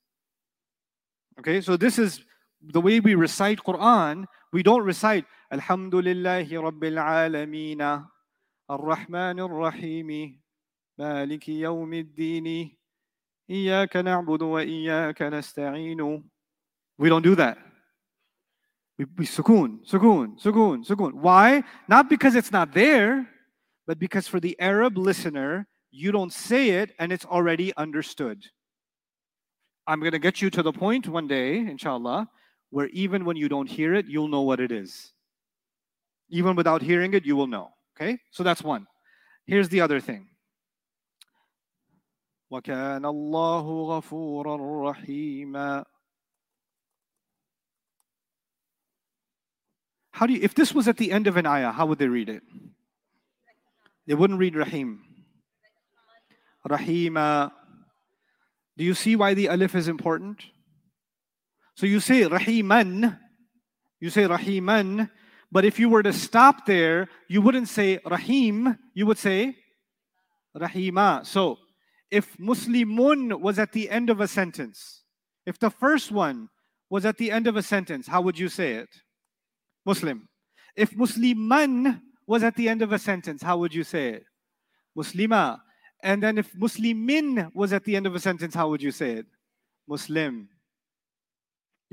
Okay, 1.39 1.61
so 1.61 1.77
this 1.77 1.97
is 1.97 2.21
the 2.71 2.81
way 2.81 2.99
we 2.99 3.15
recite 3.15 3.59
Quran, 3.59 4.25
we 4.51 4.63
don't 4.63 4.83
recite 4.83 5.25
Alhamdulillahi 5.51 6.49
Rabbil 6.49 6.97
Alameen, 6.97 8.05
Ar-Rahman 8.69 9.39
Ar-Rahim, 9.39 10.39
Maliki 10.99 11.59
Yawmiddin, 11.59 12.71
Iyyaka 13.49 14.01
na'budu 14.03 14.51
wa 14.51 14.61
iyyaka 14.63 15.29
nasta'inu. 15.29 16.23
We 16.97 17.09
don't 17.09 17.23
do 17.23 17.35
that. 17.35 17.57
We, 18.97 19.05
we 19.17 19.25
sukoon, 19.25 19.85
sukoon, 19.85 20.39
sukoon, 20.39 20.85
sukoon. 20.87 21.13
Why? 21.13 21.63
Not 21.89 22.09
because 22.09 22.35
it's 22.35 22.51
not 22.51 22.73
there, 22.73 23.27
but 23.85 23.99
because 23.99 24.27
for 24.27 24.39
the 24.39 24.55
Arab 24.59 24.97
listener, 24.97 25.67
you 25.91 26.11
don't 26.11 26.31
say 26.31 26.69
it 26.69 26.93
and 26.99 27.11
it's 27.11 27.25
already 27.25 27.75
understood. 27.75 28.45
I'm 29.85 29.99
going 29.99 30.13
to 30.13 30.19
get 30.19 30.41
you 30.41 30.49
to 30.51 30.63
the 30.63 30.71
point 30.71 31.07
one 31.07 31.27
day, 31.27 31.57
inshallah, 31.57 32.29
where 32.72 32.88
even 32.88 33.24
when 33.24 33.36
you 33.36 33.48
don't 33.48 33.68
hear 33.68 33.94
it, 33.94 34.06
you'll 34.06 34.28
know 34.28 34.42
what 34.42 34.60
it 34.60 34.70
is. 34.70 35.12
Even 36.30 36.56
without 36.56 36.82
hearing 36.82 37.14
it, 37.14 37.24
you 37.24 37.36
will 37.36 37.46
know. 37.46 37.70
Okay? 37.96 38.18
So 38.30 38.42
that's 38.42 38.62
one. 38.62 38.86
Here's 39.46 39.68
the 39.68 39.80
other 39.80 40.00
thing. 40.00 40.28
وَكَانَ 42.52 43.02
اللَّهُ 43.02 44.02
غَفُورًا 44.02 44.94
رَحِيمًا 44.94 45.84
How 50.12 50.26
do 50.26 50.32
you, 50.32 50.40
if 50.42 50.54
this 50.54 50.74
was 50.74 50.88
at 50.88 50.96
the 50.96 51.12
end 51.12 51.28
of 51.28 51.36
an 51.36 51.46
ayah, 51.46 51.70
how 51.70 51.86
would 51.86 51.98
they 51.98 52.08
read 52.08 52.28
it? 52.28 52.42
They 54.06 54.14
wouldn't 54.14 54.40
read 54.40 54.56
Rahim. 54.56 55.04
Rahima. 56.68 57.52
Do 58.76 58.84
you 58.84 58.94
see 58.94 59.14
why 59.16 59.34
the 59.34 59.46
alif 59.46 59.74
is 59.74 59.86
important? 59.86 60.42
So 61.75 61.85
you 61.85 61.99
say 61.99 62.21
Rahiman, 62.21 63.17
you 63.99 64.09
say 64.09 64.23
Rahiman, 64.23 65.09
but 65.51 65.65
if 65.65 65.79
you 65.79 65.89
were 65.89 66.03
to 66.03 66.13
stop 66.13 66.65
there, 66.65 67.09
you 67.27 67.41
wouldn't 67.41 67.67
say 67.67 67.99
Rahim, 68.05 68.77
you 68.93 69.05
would 69.05 69.17
say 69.17 69.55
Rahima. 70.57 71.25
So 71.25 71.57
if 72.11 72.37
Muslimun 72.37 73.39
was 73.39 73.59
at 73.59 73.71
the 73.71 73.89
end 73.89 74.09
of 74.09 74.19
a 74.19 74.27
sentence, 74.27 75.03
if 75.45 75.59
the 75.59 75.69
first 75.69 76.11
one 76.11 76.49
was 76.89 77.05
at 77.05 77.17
the 77.17 77.31
end 77.31 77.47
of 77.47 77.55
a 77.55 77.63
sentence, 77.63 78.07
how 78.07 78.21
would 78.21 78.37
you 78.37 78.49
say 78.49 78.73
it? 78.73 78.89
Muslim. 79.85 80.27
If 80.75 80.95
Musliman 80.95 82.01
was 82.27 82.43
at 82.43 82.55
the 82.55 82.69
end 82.69 82.81
of 82.81 82.91
a 82.91 82.99
sentence, 82.99 83.41
how 83.41 83.57
would 83.57 83.73
you 83.73 83.83
say 83.83 84.09
it? 84.09 84.23
Muslima. 84.97 85.59
And 86.03 86.21
then 86.21 86.37
if 86.37 86.53
Muslimin 86.53 87.53
was 87.53 87.73
at 87.73 87.83
the 87.83 87.95
end 87.95 88.05
of 88.05 88.15
a 88.15 88.19
sentence, 88.19 88.53
how 88.55 88.69
would 88.69 88.81
you 88.81 88.91
say 88.91 89.11
it? 89.11 89.25
Muslim. 89.87 90.49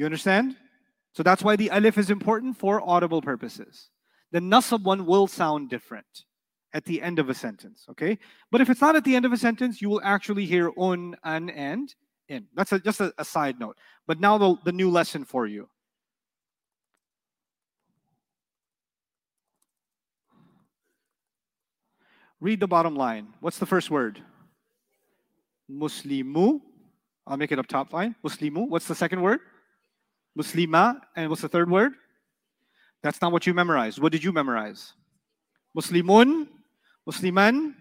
You 0.00 0.06
understand? 0.06 0.56
So 1.12 1.22
that's 1.22 1.42
why 1.42 1.56
the 1.56 1.68
alif 1.68 1.98
is 1.98 2.08
important 2.08 2.56
for 2.56 2.80
audible 2.80 3.20
purposes. 3.20 3.90
The 4.32 4.38
nasab 4.38 4.82
one 4.82 5.04
will 5.04 5.26
sound 5.26 5.68
different 5.68 6.24
at 6.72 6.86
the 6.86 7.02
end 7.02 7.18
of 7.18 7.28
a 7.28 7.34
sentence, 7.34 7.84
okay? 7.90 8.18
But 8.50 8.62
if 8.62 8.70
it's 8.70 8.80
not 8.80 8.96
at 8.96 9.04
the 9.04 9.14
end 9.14 9.26
of 9.26 9.34
a 9.34 9.36
sentence, 9.36 9.82
you 9.82 9.90
will 9.90 10.00
actually 10.02 10.46
hear 10.46 10.72
un, 10.78 11.16
an, 11.22 11.50
and 11.50 11.94
in. 12.30 12.46
That's 12.54 12.72
a, 12.72 12.78
just 12.78 13.02
a, 13.02 13.12
a 13.18 13.26
side 13.26 13.60
note. 13.60 13.76
But 14.06 14.20
now 14.20 14.38
the, 14.38 14.56
the 14.64 14.72
new 14.72 14.88
lesson 14.88 15.22
for 15.22 15.46
you. 15.46 15.68
Read 22.40 22.58
the 22.58 22.68
bottom 22.68 22.96
line. 22.96 23.34
What's 23.40 23.58
the 23.58 23.66
first 23.66 23.90
word? 23.90 24.18
Muslimu. 25.70 26.62
I'll 27.26 27.36
make 27.36 27.52
it 27.52 27.58
up 27.58 27.66
top 27.66 27.92
line. 27.92 28.16
Muslimu. 28.24 28.66
What's 28.66 28.88
the 28.88 28.94
second 28.94 29.20
word? 29.20 29.40
Muslima. 30.38 31.00
And 31.16 31.28
what's 31.30 31.42
the 31.42 31.48
third 31.48 31.70
word? 31.70 31.92
That's 33.02 33.20
not 33.20 33.32
what 33.32 33.46
you 33.46 33.54
memorized. 33.54 33.98
What 34.00 34.12
did 34.12 34.22
you 34.22 34.32
memorize? 34.32 34.92
Muslimun. 35.76 36.48
Musliman. 37.06 37.74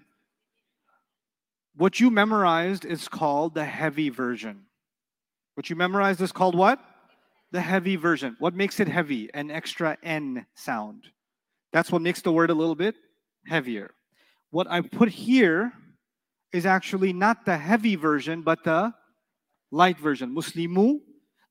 What 1.76 2.00
you 2.00 2.10
memorized 2.10 2.86
is 2.86 3.08
called 3.08 3.54
the 3.54 3.66
heavy 3.66 4.10
version. 4.10 4.66
What 5.56 5.70
you 5.70 5.76
memorized 5.76 6.22
is 6.22 6.32
called 6.32 6.56
what? 6.56 6.80
The 7.52 7.62
heavy 7.62 7.96
version. 7.96 8.36
What 8.40 8.54
makes 8.54 8.80
it 8.80 8.88
heavy? 8.88 9.30
An 9.34 9.52
extra 9.52 9.98
N 10.04 10.46
sound. 10.56 11.06
That's 11.74 11.92
what 11.92 12.02
makes 12.02 12.22
the 12.22 12.32
word 12.32 12.50
a 12.50 12.54
little 12.54 12.76
bit 12.76 12.96
heavier. 13.46 13.92
What 14.52 14.68
I 14.70 14.82
put 14.82 15.10
here 15.10 15.74
is 16.52 16.66
actually 16.66 17.14
not 17.14 17.46
the 17.46 17.58
heavy 17.58 17.96
version, 17.96 18.42
but 18.42 18.64
the 18.64 18.94
light 19.72 20.00
version. 20.00 20.34
Muslimu. 20.34 21.00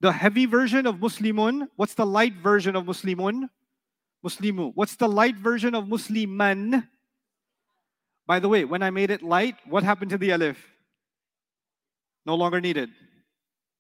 The 0.01 0.13
heavy 0.13 0.47
version 0.47 0.87
of 0.87 0.97
Muslimun. 0.97 1.69
What's 1.77 1.95
the 1.95 2.07
light 2.07 2.35
version 2.35 2.77
of 2.77 2.85
Muslimun? 2.85 3.49
Muslimu. 4.25 4.73
What's 4.75 4.97
the 4.97 5.09
light 5.09 5.37
version 5.37 5.75
of 5.75 5.89
Musliman? 5.89 6.89
By 8.27 8.39
the 8.39 8.49
way, 8.49 8.65
when 8.65 8.83
I 8.83 8.91
made 8.91 9.11
it 9.11 9.23
light, 9.23 9.57
what 9.67 9.83
happened 9.83 10.11
to 10.11 10.19
the 10.19 10.31
alif? 10.31 10.59
No 12.27 12.35
longer 12.35 12.61
needed. 12.61 12.91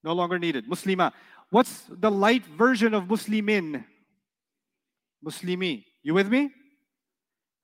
No 0.02 0.12
longer 0.12 0.38
needed. 0.38 0.68
Muslima. 0.68 1.12
What's 1.50 1.84
the 1.88 2.10
light 2.10 2.44
version 2.46 2.94
of 2.94 3.04
Muslimin? 3.04 3.84
Muslimi. 5.24 5.84
You 6.02 6.14
with 6.14 6.28
me? 6.28 6.50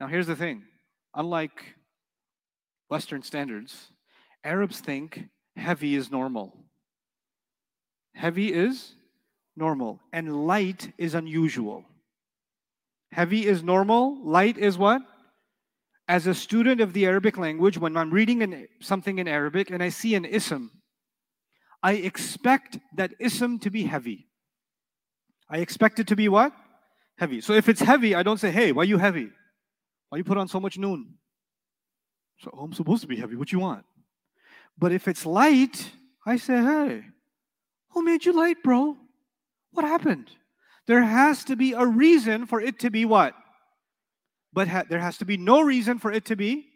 Now 0.01 0.09
here's 0.09 0.27
the 0.27 0.37
thing 0.37 0.65
unlike 1.15 1.77
Western 2.91 3.23
standards, 3.23 3.91
Arabs 4.43 4.81
think 4.81 5.29
heavy 5.57 5.95
is 5.95 6.11
normal. 6.11 6.64
Heavy 8.15 8.53
is 8.53 8.95
normal, 9.57 10.01
and 10.13 10.47
light 10.47 10.93
is 10.99 11.15
unusual. 11.15 11.85
Heavy 13.13 13.47
is 13.47 13.63
normal, 13.63 14.19
light 14.25 14.59
is 14.59 14.79
what? 14.79 15.03
As 16.09 16.27
a 16.27 16.35
student 16.35 16.81
of 16.81 16.93
the 16.93 17.07
Arabic 17.07 17.39
language, 17.39 17.79
when 17.79 17.97
I'm 17.97 18.11
reading 18.11 18.43
an, 18.43 18.69
something 18.81 19.19
in 19.19 19.29
Arabic 19.29 19.71
and 19.71 19.83
I 19.83 19.89
see 19.89 20.15
an 20.15 20.25
ism, 20.25 20.71
I 21.83 21.93
expect 21.93 22.79
that 22.97 23.13
ism 23.19 23.59
to 23.61 23.71
be 23.71 23.85
heavy. 23.85 24.27
I 25.49 25.59
expect 25.59 25.99
it 25.99 26.07
to 26.09 26.17
be 26.17 26.29
what? 26.29 26.53
Heavy. 27.19 27.41
So 27.41 27.53
if 27.53 27.69
it's 27.69 27.81
heavy, 27.81 28.15
I 28.15 28.23
don't 28.23 28.39
say, 28.39 28.51
hey, 28.51 28.73
why 28.73 28.83
are 28.83 28.87
you 28.87 28.99
heavy? 28.99 29.31
Why 30.09 30.19
you 30.19 30.25
put 30.25 30.39
on 30.39 30.49
so 30.49 30.61
much 30.61 30.79
noon? 30.79 31.15
So 32.41 32.51
oh, 32.53 32.65
I'm 32.65 32.73
supposed 32.73 33.03
to 33.03 33.09
be 33.09 33.17
heavy. 33.17 33.37
What 33.37 33.53
you 33.53 33.61
want? 33.61 33.85
But 34.77 34.93
if 34.93 35.07
it's 35.07 35.25
light, 35.25 35.91
I 36.27 36.37
say, 36.37 36.57
hey, 36.57 37.05
who 37.95 38.05
made 38.05 38.25
you 38.25 38.33
light, 38.33 38.63
bro? 38.63 38.97
What 39.71 39.85
happened? 39.85 40.31
There 40.87 41.03
has 41.03 41.45
to 41.45 41.57
be 41.57 41.73
a 41.73 41.87
reason 41.87 42.47
for 42.47 42.61
it 42.61 42.81
to 42.81 42.91
be 42.91 43.05
what? 43.05 43.35
But 44.53 44.69
ha- 44.69 44.85
there 44.89 45.01
has 45.01 45.17
to 45.19 45.25
be 45.25 45.37
no 45.37 45.63
reason 45.63 45.99
for 45.99 46.13
it 46.13 46.25
to 46.27 46.37
be 46.37 46.67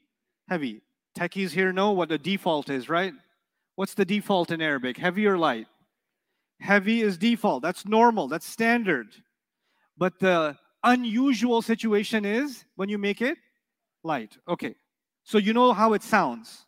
heavy. 0.49 0.81
Techies 1.19 1.51
here 1.51 1.73
know 1.73 1.91
what 1.93 2.09
the 2.09 2.19
default 2.19 2.71
is, 2.71 2.89
right? 2.89 3.13
What's 3.75 3.95
the 3.95 4.05
default 4.05 4.51
in 4.51 4.63
Arabic? 4.63 4.97
Heavy 4.97 5.27
or 5.27 5.37
light? 5.37 5.67
Heavy 6.61 7.03
is 7.03 7.19
default. 7.19 7.63
That's 7.63 7.85
normal. 7.85 8.29
That's 8.29 8.47
standard. 8.47 9.09
But 9.97 10.19
the 10.21 10.57
unusual 10.83 11.63
situation 11.63 12.25
is 12.25 12.65
when 12.77 12.89
you 12.89 12.99
make 12.99 13.21
it 13.21 13.37
light. 14.05 14.37
Okay, 14.49 14.75
so 15.25 15.39
you 15.39 15.53
know 15.53 15.73
how 15.73 15.93
it 15.93 16.03
sounds. 16.03 16.65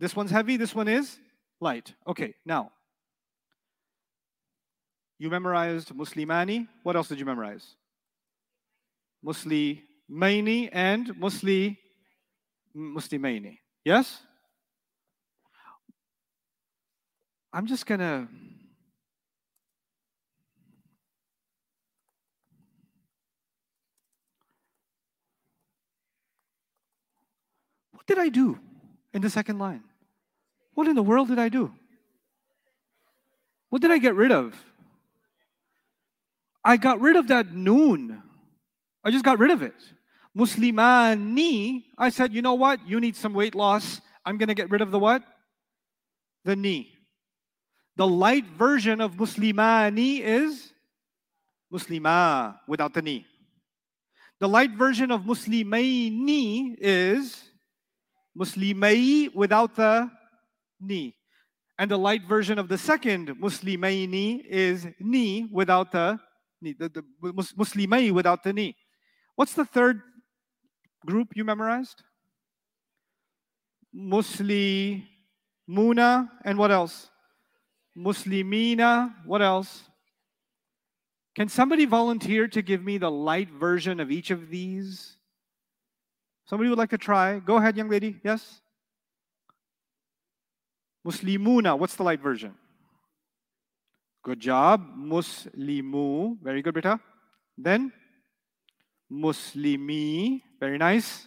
This 0.00 0.14
one's 0.14 0.30
heavy, 0.30 0.56
this 0.56 0.74
one 0.74 0.88
is 0.88 1.18
light. 1.60 1.94
Okay, 2.06 2.34
now. 2.46 2.70
You 5.18 5.30
memorized 5.30 5.88
Muslimani. 5.90 6.68
What 6.84 6.94
else 6.94 7.08
did 7.08 7.18
you 7.18 7.24
memorize? 7.24 7.74
Muslimaini 9.24 10.68
and 10.72 11.08
Musli 11.08 11.76
Muslimaini. 12.76 13.58
Yes? 13.84 14.20
I'm 17.52 17.66
just 17.66 17.86
gonna 17.86 18.28
What 27.92 28.06
did 28.06 28.18
I 28.18 28.28
do 28.28 28.58
in 29.12 29.20
the 29.20 29.28
second 29.28 29.58
line? 29.58 29.82
What 30.74 30.86
in 30.86 30.94
the 30.94 31.02
world 31.02 31.28
did 31.28 31.38
I 31.38 31.48
do? 31.48 31.72
What 33.68 33.82
did 33.82 33.90
I 33.90 33.98
get 33.98 34.14
rid 34.14 34.32
of? 34.32 34.54
I 36.64 36.76
got 36.76 37.00
rid 37.00 37.16
of 37.16 37.28
that 37.28 37.52
noon. 37.54 38.22
I 39.04 39.10
just 39.10 39.24
got 39.24 39.38
rid 39.38 39.50
of 39.50 39.62
it. 39.62 39.74
Muslimani, 40.36 41.84
I 41.96 42.10
said, 42.10 42.32
you 42.32 42.42
know 42.42 42.54
what? 42.54 42.86
You 42.86 43.00
need 43.00 43.16
some 43.16 43.34
weight 43.34 43.54
loss. 43.54 44.00
I'm 44.24 44.38
going 44.38 44.48
to 44.48 44.54
get 44.54 44.70
rid 44.70 44.82
of 44.82 44.90
the 44.90 44.98
what? 44.98 45.22
The 46.44 46.54
knee. 46.54 46.92
The 47.96 48.06
light 48.06 48.46
version 48.56 49.00
of 49.00 49.14
Muslimani 49.16 50.20
is 50.20 50.72
Muslima 51.72 52.58
without 52.68 52.94
the 52.94 53.02
knee. 53.02 53.26
The 54.40 54.48
light 54.48 54.70
version 54.72 55.10
of 55.10 55.22
Muslimaini 55.22 56.76
is 56.78 57.42
Muslimai 58.38 59.34
without 59.34 59.74
the 59.74 60.08
knee. 60.80 61.16
And 61.76 61.90
the 61.90 61.98
light 61.98 62.22
version 62.28 62.58
of 62.58 62.68
the 62.68 62.78
second 62.78 63.28
Muslimaini 63.40 64.44
is 64.46 64.86
ni 65.00 65.48
without 65.52 65.90
the. 65.90 66.20
The, 66.60 66.74
the 66.74 67.04
Muslimai 67.22 68.10
without 68.12 68.42
the 68.42 68.52
ni. 68.52 68.76
What's 69.36 69.54
the 69.54 69.64
third 69.64 70.02
group 71.06 71.28
you 71.34 71.44
memorized? 71.44 72.02
Muslimuna 73.94 74.98
and 76.44 76.58
what 76.58 76.70
else? 76.70 77.10
Muslimina. 77.96 79.14
What 79.24 79.42
else? 79.42 79.82
Can 81.34 81.48
somebody 81.48 81.84
volunteer 81.84 82.48
to 82.48 82.62
give 82.62 82.82
me 82.82 82.98
the 82.98 83.10
light 83.10 83.50
version 83.50 84.00
of 84.00 84.10
each 84.10 84.30
of 84.30 84.50
these? 84.50 85.16
Somebody 86.46 86.68
would 86.68 86.78
like 86.78 86.90
to 86.90 86.98
try? 86.98 87.38
Go 87.38 87.56
ahead, 87.56 87.76
young 87.76 87.88
lady. 87.88 88.20
Yes? 88.24 88.60
Muslimuna. 91.06 91.78
What's 91.78 91.94
the 91.94 92.02
light 92.02 92.20
version? 92.20 92.54
Good 94.24 94.40
job. 94.40 94.82
Muslimu. 94.96 96.38
Very 96.42 96.62
good, 96.62 96.74
Beta. 96.74 97.00
Then 97.56 97.92
Muslimi. 99.10 100.42
Very 100.60 100.78
nice. 100.78 101.26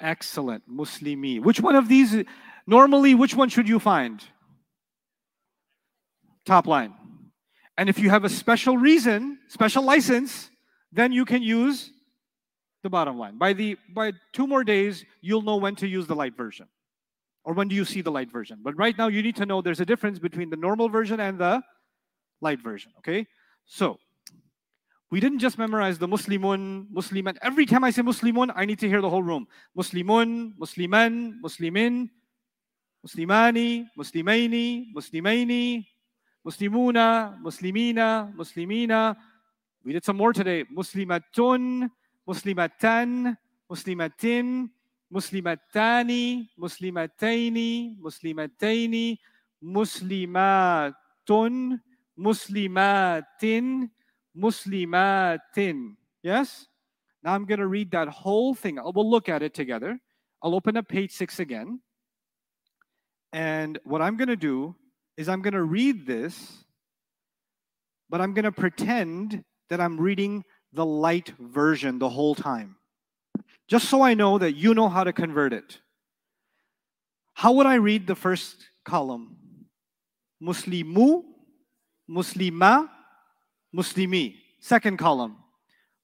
Excellent. 0.00 0.62
Muslimi. 0.68 1.40
Which 1.40 1.60
one 1.60 1.76
of 1.76 1.88
these, 1.88 2.24
normally, 2.66 3.14
which 3.14 3.34
one 3.34 3.48
should 3.48 3.68
you 3.68 3.78
find? 3.78 4.22
Top 6.44 6.66
line. 6.66 6.94
And 7.78 7.88
if 7.88 7.98
you 7.98 8.10
have 8.10 8.24
a 8.24 8.28
special 8.28 8.78
reason, 8.78 9.38
special 9.48 9.82
license, 9.82 10.50
then 10.92 11.12
you 11.12 11.24
can 11.24 11.42
use 11.42 11.90
the 12.82 12.90
bottom 12.90 13.18
line. 13.18 13.36
By 13.36 13.52
the 13.52 13.76
by 13.94 14.12
two 14.32 14.46
more 14.46 14.64
days, 14.64 15.04
you'll 15.20 15.42
know 15.42 15.56
when 15.56 15.74
to 15.76 15.86
use 15.86 16.06
the 16.06 16.14
light 16.14 16.36
version. 16.36 16.68
Or 17.46 17.54
when 17.54 17.68
do 17.68 17.76
you 17.76 17.84
see 17.84 18.02
the 18.02 18.10
light 18.10 18.30
version. 18.30 18.58
But 18.60 18.76
right 18.76 18.98
now 18.98 19.06
you 19.06 19.22
need 19.22 19.36
to 19.36 19.46
know 19.46 19.62
there's 19.62 19.80
a 19.80 19.86
difference 19.86 20.18
between 20.18 20.50
the 20.50 20.56
normal 20.56 20.88
version 20.88 21.20
and 21.20 21.38
the 21.38 21.62
light 22.40 22.60
version. 22.60 22.92
Okay? 22.98 23.26
So 23.64 23.98
we 25.12 25.20
didn't 25.20 25.38
just 25.38 25.56
memorize 25.56 25.96
the 25.96 26.08
Muslimun, 26.08 26.90
Musliman. 26.92 27.38
Every 27.40 27.64
time 27.64 27.84
I 27.84 27.90
say 27.90 28.02
Muslimun, 28.02 28.52
I 28.56 28.64
need 28.64 28.80
to 28.80 28.88
hear 28.88 29.00
the 29.00 29.08
whole 29.08 29.22
room. 29.22 29.46
Muslimun, 29.78 30.58
Musliman, 30.58 31.40
Muslimin, 31.40 32.10
Muslimani, 33.06 33.86
Muslimaini, 33.96 34.92
Muslimaini, 34.92 35.86
Muslimuna, 36.44 37.40
Muslimina, 37.40 38.34
Muslimina. 38.34 39.16
We 39.84 39.92
did 39.92 40.04
some 40.04 40.16
more 40.16 40.32
today. 40.32 40.64
Muslimatun, 40.76 41.88
Muslimatan, 42.28 43.36
Muslimatin, 43.70 44.70
Muslimatani, 45.12 46.48
Muslimataini, 46.58 47.96
Muslimataini, 48.00 49.18
Muslimatun, 49.62 50.92
Muslimatin, 52.18 53.90
Muslimatin. 54.36 55.96
Yes? 56.22 56.66
Now 57.22 57.34
I'm 57.34 57.44
going 57.44 57.60
to 57.60 57.66
read 57.66 57.90
that 57.92 58.08
whole 58.08 58.54
thing. 58.54 58.78
We'll 58.82 59.10
look 59.10 59.28
at 59.28 59.42
it 59.42 59.54
together. 59.54 59.98
I'll 60.42 60.54
open 60.54 60.76
up 60.76 60.88
page 60.88 61.12
six 61.12 61.40
again. 61.40 61.80
And 63.32 63.78
what 63.84 64.02
I'm 64.02 64.16
going 64.16 64.28
to 64.28 64.36
do 64.36 64.74
is 65.16 65.28
I'm 65.28 65.42
going 65.42 65.54
to 65.54 65.62
read 65.62 66.06
this, 66.06 66.64
but 68.08 68.20
I'm 68.20 68.34
going 68.34 68.44
to 68.44 68.52
pretend 68.52 69.44
that 69.70 69.80
I'm 69.80 69.98
reading 70.00 70.44
the 70.72 70.86
light 70.86 71.32
version 71.38 71.98
the 71.98 72.08
whole 72.08 72.34
time. 72.34 72.76
Just 73.68 73.88
so 73.88 74.02
I 74.02 74.14
know 74.14 74.38
that 74.38 74.52
you 74.52 74.74
know 74.74 74.88
how 74.88 75.02
to 75.04 75.12
convert 75.12 75.52
it. 75.52 75.80
How 77.34 77.52
would 77.52 77.66
I 77.66 77.74
read 77.74 78.06
the 78.06 78.14
first 78.14 78.56
column? 78.84 79.36
Muslimu, 80.42 81.22
Muslima, 82.08 82.88
Muslimi. 83.74 84.36
Second 84.60 84.98
column. 84.98 85.36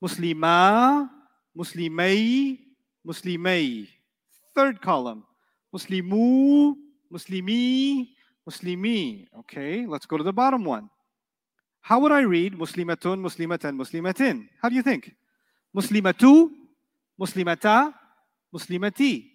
Muslima, 0.02 1.08
Muslimay, 1.56 2.58
Muslimay. 3.06 3.88
Third 4.54 4.82
column. 4.82 5.24
Muslimu, 5.74 6.74
Muslimi, 7.12 8.08
Muslimi. 8.48 9.26
Okay, 9.40 9.86
let's 9.86 10.06
go 10.06 10.16
to 10.18 10.24
the 10.24 10.32
bottom 10.32 10.64
one. 10.64 10.90
How 11.80 11.98
would 12.00 12.12
I 12.12 12.20
read 12.20 12.54
Muslimatun, 12.54 13.20
Muslimatan, 13.20 13.76
Muslimatin? 13.76 14.48
How 14.60 14.68
do 14.68 14.74
you 14.74 14.82
think? 14.82 15.14
Muslimatu, 15.74 16.50
Muslimata, 17.20 17.92
Muslimati. 18.54 19.32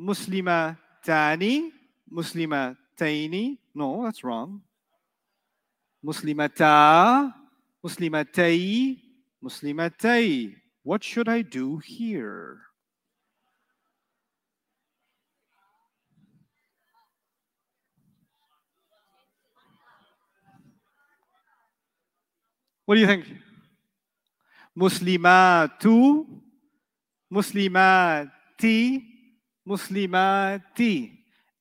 Muslimatani, 0.00 1.70
Muslimataini. 2.10 3.58
No, 3.74 4.04
that's 4.04 4.24
wrong. 4.24 4.62
Muslimata, 6.04 7.34
Muslimatay, 7.84 8.98
Muslimatay. 9.44 10.54
What 10.82 11.04
should 11.04 11.28
I 11.28 11.42
do 11.42 11.78
here? 11.78 12.62
What 22.86 22.94
do 22.94 23.00
you 23.02 23.06
think? 23.06 23.26
Muslimatu, 24.76 26.26
Muslimati, 27.32 29.02
Muslimati. 29.68 31.12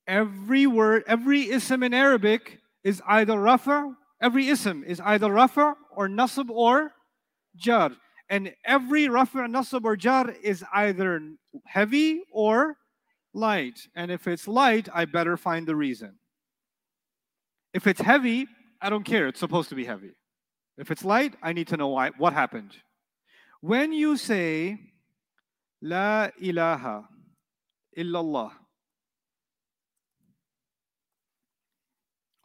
Every 0.08 0.66
word, 0.66 1.04
every 1.08 1.50
ism 1.52 1.84
in 1.84 1.94
Arabic 1.94 2.60
is 2.84 3.02
either 3.08 3.40
rafa, 3.40 3.96
every 4.22 4.48
ism 4.48 4.84
is 4.84 5.00
either 5.00 5.32
rafa 5.32 5.76
or 5.96 6.08
nasab 6.08 6.50
or 6.50 6.92
jar. 7.56 7.92
And 8.30 8.54
every 8.66 9.08
rafa, 9.10 9.40
nasab 9.40 9.86
or 9.86 9.96
jar 9.96 10.32
is 10.44 10.64
either 10.74 11.22
heavy 11.66 12.22
or 12.32 12.78
light. 13.34 13.88
And 13.96 14.12
if 14.12 14.28
it's 14.28 14.48
light, 14.48 14.88
I 14.94 15.06
better 15.06 15.38
find 15.38 15.68
the 15.68 15.76
reason. 15.76 16.18
If 17.74 17.86
it's 17.86 18.02
heavy, 18.02 18.48
I 18.82 18.90
don't 18.90 19.04
care. 19.04 19.28
It's 19.28 19.40
supposed 19.40 19.70
to 19.70 19.76
be 19.76 19.86
heavy. 19.86 20.12
If 20.78 20.92
it's 20.92 21.04
light, 21.04 21.36
I 21.44 21.54
need 21.54 21.68
to 21.68 21.78
know 21.78 21.90
why, 21.90 22.12
what 22.18 22.34
happened. 22.34 22.72
When 23.62 23.92
you 23.92 24.16
say, 24.16 24.80
La 25.82 26.30
ilaha 26.42 27.08
illallah, 27.98 28.52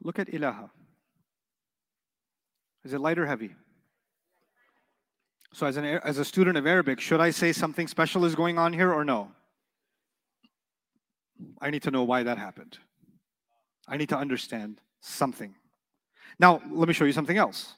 look 0.02 0.18
at 0.18 0.28
ilaha. 0.28 0.70
Is 2.84 2.92
it 2.92 3.00
light 3.00 3.18
or 3.18 3.26
heavy? 3.26 3.50
So, 5.52 5.66
as, 5.66 5.76
an, 5.76 5.84
as 5.84 6.18
a 6.18 6.24
student 6.24 6.56
of 6.56 6.66
Arabic, 6.66 7.00
should 7.00 7.20
I 7.20 7.30
say 7.30 7.52
something 7.52 7.86
special 7.86 8.24
is 8.24 8.34
going 8.34 8.58
on 8.58 8.72
here 8.72 8.92
or 8.92 9.04
no? 9.04 9.30
I 11.60 11.70
need 11.70 11.82
to 11.82 11.90
know 11.90 12.02
why 12.02 12.24
that 12.24 12.38
happened. 12.38 12.78
I 13.86 13.96
need 13.96 14.08
to 14.08 14.18
understand 14.18 14.80
something. 15.00 15.54
Now, 16.38 16.60
let 16.70 16.88
me 16.88 16.94
show 16.94 17.04
you 17.04 17.12
something 17.12 17.36
else. 17.36 17.74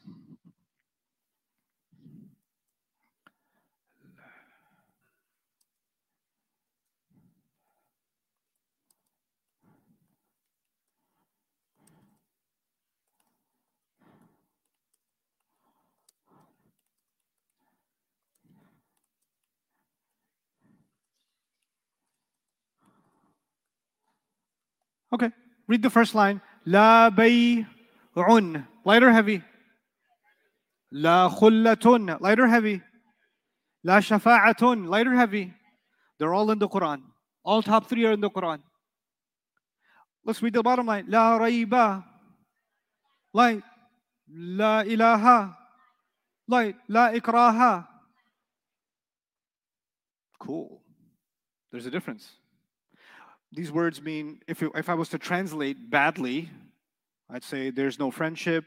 Okay, 25.17 25.33
read 25.67 25.81
the 25.81 25.89
first 25.89 26.15
line. 26.15 26.43
La 26.67 27.09
bay'un. 27.09 28.67
Light 28.85 29.03
or 29.03 29.11
heavy? 29.11 29.43
La 30.93 31.31
khullatun. 31.31 32.21
Light 32.21 32.39
or 32.39 32.47
heavy? 32.47 32.83
La 33.83 34.01
shafa'atun. 34.01 34.87
Light 34.89 35.07
or 35.07 35.15
heavy? 35.15 35.55
They're 36.19 36.35
all 36.35 36.51
in 36.51 36.59
the 36.59 36.69
Quran. 36.69 37.01
All 37.43 37.63
top 37.63 37.89
three 37.89 38.05
are 38.05 38.13
in 38.13 38.21
the 38.21 38.29
Quran. 38.29 38.61
Let's 40.23 40.43
read 40.43 40.53
the 40.53 40.63
bottom 40.63 40.85
line. 40.85 41.07
La 41.09 41.39
raiba. 41.39 42.05
Light. 43.33 43.63
La 44.29 44.83
ilaha. 44.83 45.57
Light. 46.47 46.77
La 46.89 47.11
ikraha. 47.13 47.89
Cool. 50.39 50.83
There's 51.73 51.87
a 51.87 51.91
difference. 51.91 52.29
These 53.53 53.73
words 53.73 54.03
mean, 54.03 54.41
if, 54.47 54.63
it, 54.63 54.71
if 54.75 54.89
I 54.89 54.95
was 54.95 55.09
to 55.11 55.19
translate 55.19 55.91
badly, 55.91 56.51
I'd 57.31 57.45
say 57.45 57.71
there's 57.71 57.99
no 57.99 58.11
friendship, 58.11 58.65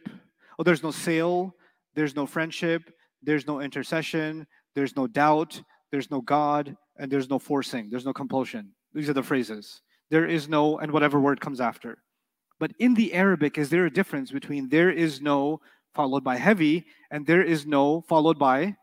oh, 0.57 0.63
there's 0.63 0.83
no 0.83 0.91
sale, 0.91 1.53
there's 1.95 2.15
no 2.15 2.25
friendship, 2.25 2.91
there's 3.21 3.47
no 3.47 3.59
intercession, 3.59 4.47
there's 4.75 4.95
no 4.95 5.07
doubt, 5.07 5.61
there's 5.91 6.11
no 6.11 6.21
God, 6.21 6.75
and 6.97 7.11
there's 7.11 7.29
no 7.29 7.39
forcing, 7.39 7.89
there's 7.89 8.05
no 8.05 8.13
compulsion. 8.13 8.73
These 8.93 9.09
are 9.09 9.13
the 9.13 9.23
phrases. 9.23 9.81
There 10.09 10.25
is 10.25 10.49
no, 10.49 10.79
and 10.79 10.91
whatever 10.91 11.19
word 11.19 11.39
comes 11.39 11.61
after. 11.61 11.99
But 12.59 12.73
in 12.79 12.93
the 12.93 13.13
Arabic, 13.13 13.57
is 13.57 13.69
there 13.69 13.85
a 13.85 13.93
difference 13.93 14.31
between 14.31 14.69
there 14.69 14.91
is 14.91 15.21
no 15.21 15.61
followed 15.93 16.23
by 16.23 16.37
heavy 16.37 16.85
and 17.09 17.25
there 17.25 17.43
is 17.43 17.65
no 17.65 18.01
followed 18.01 18.37
by 18.37 18.75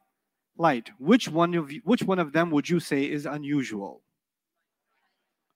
light? 0.56 0.90
Which 0.98 1.28
one 1.28 1.54
of 1.54 1.72
you, 1.72 1.80
which 1.84 2.02
one 2.02 2.18
of 2.18 2.32
them 2.32 2.50
would 2.50 2.68
you 2.68 2.80
say 2.80 3.04
is 3.04 3.26
unusual? 3.26 4.02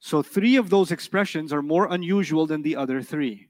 So 0.01 0.23
three 0.23 0.57
of 0.57 0.71
those 0.71 0.91
expressions 0.91 1.53
are 1.53 1.63
more 1.63 1.93
unusual 1.93 2.47
than 2.47 2.63
the 2.63 2.77
other 2.77 3.03
three. 3.03 3.49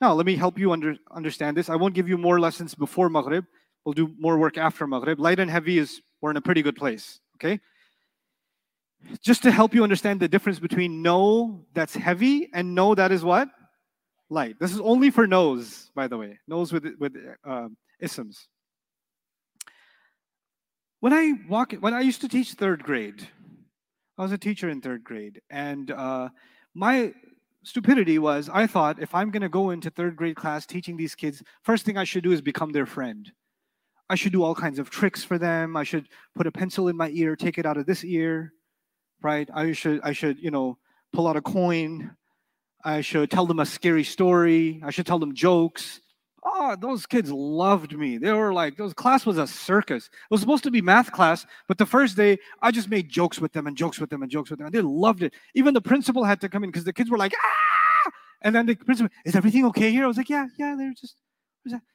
Now, 0.00 0.14
let 0.14 0.26
me 0.26 0.36
help 0.36 0.58
you 0.58 0.72
under, 0.72 0.96
understand 1.10 1.56
this. 1.56 1.68
I 1.68 1.76
won't 1.76 1.94
give 1.94 2.08
you 2.08 2.18
more 2.18 2.40
lessons 2.40 2.74
before 2.74 3.08
Maghrib. 3.08 3.44
We'll 3.84 3.92
do 3.92 4.12
more 4.18 4.38
work 4.38 4.58
after 4.58 4.86
Maghrib. 4.86 5.20
Light 5.20 5.38
and 5.38 5.50
heavy 5.50 5.78
is, 5.78 6.00
we're 6.20 6.30
in 6.30 6.36
a 6.36 6.40
pretty 6.40 6.62
good 6.62 6.76
place, 6.76 7.20
okay? 7.36 7.60
just 9.20 9.42
to 9.42 9.50
help 9.50 9.74
you 9.74 9.82
understand 9.82 10.20
the 10.20 10.28
difference 10.28 10.58
between 10.58 11.02
no 11.02 11.64
that's 11.74 11.94
heavy 11.94 12.48
and 12.52 12.74
no 12.74 12.94
that 12.94 13.12
is 13.12 13.24
what? 13.24 13.48
Light. 14.30 14.58
This 14.58 14.72
is 14.72 14.80
only 14.80 15.10
for 15.10 15.26
no's, 15.26 15.90
by 15.94 16.08
the 16.08 16.16
way. 16.16 16.38
No's 16.48 16.72
with 16.72 16.86
with 16.98 17.14
uh, 17.46 17.68
isms. 18.00 18.48
When 21.00 21.12
I 21.12 21.32
walk, 21.48 21.72
when 21.72 21.94
I 21.94 22.00
used 22.00 22.20
to 22.20 22.28
teach 22.28 22.52
third 22.52 22.82
grade, 22.82 23.28
I 24.18 24.22
was 24.22 24.32
a 24.32 24.38
teacher 24.38 24.68
in 24.68 24.80
third 24.80 25.04
grade, 25.04 25.40
and 25.50 25.90
uh, 25.90 26.28
my 26.74 27.14
stupidity 27.64 28.18
was 28.18 28.50
I 28.52 28.66
thought 28.66 29.00
if 29.00 29.14
I'm 29.14 29.30
going 29.30 29.42
to 29.42 29.48
go 29.48 29.70
into 29.70 29.90
third 29.90 30.16
grade 30.16 30.36
class 30.36 30.66
teaching 30.66 30.96
these 30.96 31.14
kids, 31.14 31.42
first 31.62 31.84
thing 31.84 31.96
I 31.96 32.04
should 32.04 32.24
do 32.24 32.32
is 32.32 32.42
become 32.42 32.72
their 32.72 32.86
friend. 32.86 33.32
I 34.10 34.14
should 34.14 34.32
do 34.32 34.42
all 34.42 34.54
kinds 34.54 34.78
of 34.78 34.90
tricks 34.90 35.24
for 35.24 35.38
them. 35.38 35.76
I 35.76 35.84
should 35.84 36.08
put 36.34 36.46
a 36.46 36.52
pencil 36.52 36.88
in 36.88 36.96
my 36.96 37.08
ear, 37.10 37.36
take 37.36 37.56
it 37.56 37.64
out 37.64 37.78
of 37.78 37.86
this 37.86 38.04
ear, 38.04 38.52
right? 39.22 39.48
I 39.54 39.72
should 39.72 40.00
I 40.02 40.12
should 40.12 40.38
you 40.38 40.50
know 40.50 40.76
pull 41.14 41.26
out 41.26 41.36
a 41.36 41.40
coin. 41.40 42.14
I 42.84 43.00
should 43.00 43.30
tell 43.30 43.46
them 43.46 43.60
a 43.60 43.66
scary 43.66 44.04
story. 44.04 44.82
I 44.84 44.90
should 44.90 45.06
tell 45.06 45.18
them 45.18 45.34
jokes. 45.34 46.01
Oh, 46.44 46.74
those 46.74 47.06
kids 47.06 47.30
loved 47.30 47.96
me. 47.96 48.18
They 48.18 48.32
were 48.32 48.52
like, 48.52 48.76
those 48.76 48.92
class 48.94 49.24
was 49.24 49.38
a 49.38 49.46
circus. 49.46 50.06
It 50.06 50.30
was 50.30 50.40
supposed 50.40 50.64
to 50.64 50.72
be 50.72 50.82
math 50.82 51.12
class, 51.12 51.46
but 51.68 51.78
the 51.78 51.86
first 51.86 52.16
day 52.16 52.38
I 52.60 52.72
just 52.72 52.88
made 52.88 53.08
jokes 53.08 53.40
with 53.40 53.52
them 53.52 53.68
and 53.68 53.76
jokes 53.76 54.00
with 54.00 54.10
them 54.10 54.22
and 54.22 54.30
jokes 54.30 54.50
with 54.50 54.58
them. 54.58 54.66
And 54.66 54.74
they 54.74 54.80
loved 54.80 55.22
it. 55.22 55.34
Even 55.54 55.72
the 55.72 55.80
principal 55.80 56.24
had 56.24 56.40
to 56.40 56.48
come 56.48 56.64
in 56.64 56.70
because 56.70 56.84
the 56.84 56.92
kids 56.92 57.10
were 57.10 57.18
like, 57.18 57.32
ah! 57.36 58.12
And 58.42 58.54
then 58.54 58.66
the 58.66 58.74
principal, 58.74 59.12
is 59.24 59.36
everything 59.36 59.64
okay 59.66 59.92
here? 59.92 60.04
I 60.04 60.08
was 60.08 60.16
like, 60.16 60.28
yeah, 60.28 60.46
yeah, 60.58 60.74
they're 60.76 60.94
just, 61.00 61.16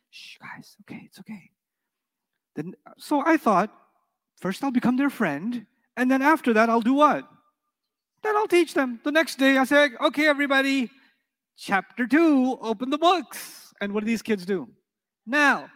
shh, 0.10 0.38
guys, 0.39 0.78
okay, 0.82 1.04
it's 1.06 1.20
okay. 1.20 1.52
Then, 2.56 2.74
so 2.98 3.22
I 3.26 3.36
thought, 3.36 3.70
first 4.39 4.64
I'll 4.64 4.72
become 4.72 4.95
their 4.95 5.10
friend, 5.10 5.66
and 5.98 6.10
then 6.10 6.22
after 6.22 6.54
that, 6.54 6.70
I'll 6.70 6.80
do 6.80 6.93
what? 6.93 7.28
Then 8.24 8.36
I'll 8.38 8.48
teach 8.48 8.74
them. 8.74 9.02
The 9.04 9.12
next 9.12 9.38
day, 9.38 9.58
I 9.58 9.66
say, 9.66 9.89
okay, 10.00 10.26
everybody, 10.26 10.89
chapter 11.58 12.08
two, 12.08 12.58
open 12.62 12.89
the 12.89 12.98
books. 12.98 13.66
And 13.80 13.93
what 13.93 14.01
do 14.01 14.07
these 14.07 14.21
kids 14.21 14.45
do? 14.45 14.69
Now, 15.25 15.69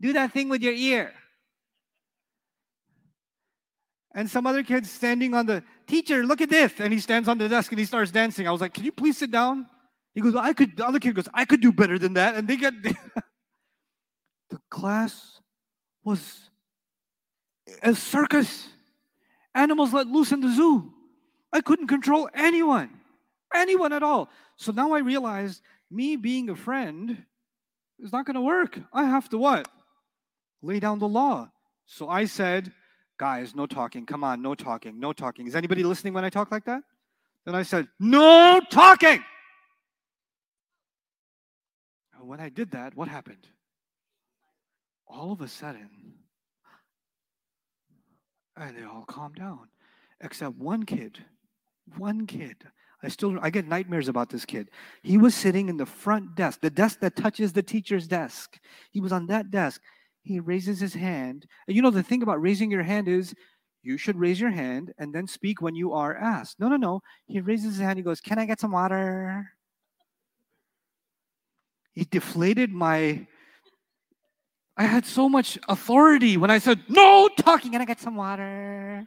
do 0.00 0.12
that 0.14 0.32
thing 0.32 0.48
with 0.48 0.62
your 0.62 0.72
ear. 0.72 1.12
And 4.14 4.28
some 4.28 4.46
other 4.46 4.62
kid's 4.62 4.90
standing 4.90 5.34
on 5.34 5.46
the 5.46 5.62
teacher, 5.86 6.24
look 6.24 6.40
at 6.40 6.50
this. 6.50 6.72
And 6.78 6.92
he 6.92 6.98
stands 6.98 7.28
on 7.28 7.38
the 7.38 7.48
desk 7.48 7.70
and 7.70 7.78
he 7.78 7.84
starts 7.84 8.10
dancing. 8.10 8.48
I 8.48 8.50
was 8.50 8.60
like, 8.60 8.74
Can 8.74 8.84
you 8.84 8.92
please 8.92 9.18
sit 9.18 9.30
down? 9.30 9.66
He 10.14 10.20
goes, 10.20 10.34
I 10.34 10.52
could, 10.52 10.76
the 10.76 10.86
other 10.86 10.98
kid 10.98 11.14
goes, 11.14 11.28
I 11.32 11.44
could 11.44 11.60
do 11.60 11.70
better 11.70 11.98
than 11.98 12.14
that. 12.14 12.34
And 12.34 12.48
they 12.48 12.56
get 12.56 12.74
the 12.82 14.58
class 14.68 15.40
was 16.02 16.50
a 17.82 17.94
circus. 17.94 18.68
Animals 19.54 19.92
let 19.92 20.06
loose 20.06 20.32
in 20.32 20.40
the 20.40 20.52
zoo. 20.52 20.92
I 21.52 21.60
couldn't 21.60 21.88
control 21.88 22.28
anyone, 22.34 22.90
anyone 23.54 23.92
at 23.92 24.02
all. 24.02 24.28
So 24.56 24.72
now 24.72 24.92
I 24.92 25.00
realized 25.00 25.62
me 25.90 26.16
being 26.16 26.48
a 26.50 26.56
friend 26.56 27.24
is 27.98 28.12
not 28.12 28.24
going 28.24 28.34
to 28.34 28.40
work. 28.40 28.78
I 28.92 29.04
have 29.04 29.28
to 29.30 29.38
what? 29.38 29.68
Lay 30.62 30.80
down 30.80 30.98
the 30.98 31.08
law. 31.08 31.50
So 31.86 32.08
I 32.08 32.24
said, 32.24 32.72
guys, 33.18 33.54
no 33.54 33.66
talking. 33.66 34.06
Come 34.06 34.22
on, 34.22 34.40
no 34.42 34.54
talking, 34.54 35.00
no 35.00 35.12
talking. 35.12 35.46
Is 35.46 35.56
anybody 35.56 35.82
listening 35.82 36.14
when 36.14 36.24
I 36.24 36.30
talk 36.30 36.50
like 36.50 36.64
that? 36.66 36.82
Then 37.44 37.54
I 37.54 37.62
said, 37.62 37.88
no 37.98 38.60
talking. 38.70 39.24
And 42.18 42.28
when 42.28 42.40
I 42.40 42.48
did 42.48 42.70
that, 42.72 42.94
what 42.94 43.08
happened? 43.08 43.48
All 45.06 45.32
of 45.32 45.40
a 45.40 45.48
sudden, 45.48 45.88
and 48.56 48.76
they 48.76 48.84
all 48.84 49.04
calmed 49.06 49.36
down, 49.36 49.68
except 50.20 50.56
one 50.56 50.84
kid. 50.84 51.18
One 51.96 52.26
kid. 52.26 52.56
I 53.02 53.08
still 53.08 53.38
I 53.40 53.50
get 53.50 53.66
nightmares 53.66 54.08
about 54.08 54.28
this 54.28 54.44
kid. 54.44 54.70
He 55.02 55.16
was 55.16 55.34
sitting 55.34 55.68
in 55.68 55.76
the 55.76 55.86
front 55.86 56.34
desk, 56.34 56.60
the 56.60 56.70
desk 56.70 57.00
that 57.00 57.16
touches 57.16 57.52
the 57.52 57.62
teacher's 57.62 58.06
desk. 58.06 58.58
He 58.90 59.00
was 59.00 59.12
on 59.12 59.26
that 59.26 59.50
desk. 59.50 59.80
He 60.22 60.38
raises 60.38 60.80
his 60.80 60.94
hand. 60.94 61.46
And 61.66 61.74
you 61.74 61.82
know 61.82 61.90
the 61.90 62.02
thing 62.02 62.22
about 62.22 62.42
raising 62.42 62.70
your 62.70 62.82
hand 62.82 63.08
is 63.08 63.34
you 63.82 63.96
should 63.96 64.16
raise 64.16 64.38
your 64.38 64.50
hand 64.50 64.92
and 64.98 65.14
then 65.14 65.26
speak 65.26 65.62
when 65.62 65.74
you 65.74 65.94
are 65.94 66.14
asked. 66.14 66.60
No, 66.60 66.68
no, 66.68 66.76
no. 66.76 67.00
He 67.26 67.40
raises 67.40 67.76
his 67.76 67.80
hand. 67.80 67.98
He 67.98 68.02
goes, 68.02 68.20
"Can 68.20 68.38
I 68.38 68.44
get 68.44 68.60
some 68.60 68.72
water?" 68.72 69.50
He 71.92 72.04
deflated 72.04 72.70
my 72.70 73.26
I 74.76 74.84
had 74.84 75.04
so 75.04 75.28
much 75.28 75.58
authority 75.68 76.38
when 76.38 76.50
I 76.50 76.58
said, 76.58 76.80
"No 76.88 77.28
talking. 77.28 77.72
Can 77.72 77.82
I 77.82 77.84
get 77.84 78.00
some 78.00 78.16
water?" 78.16 79.06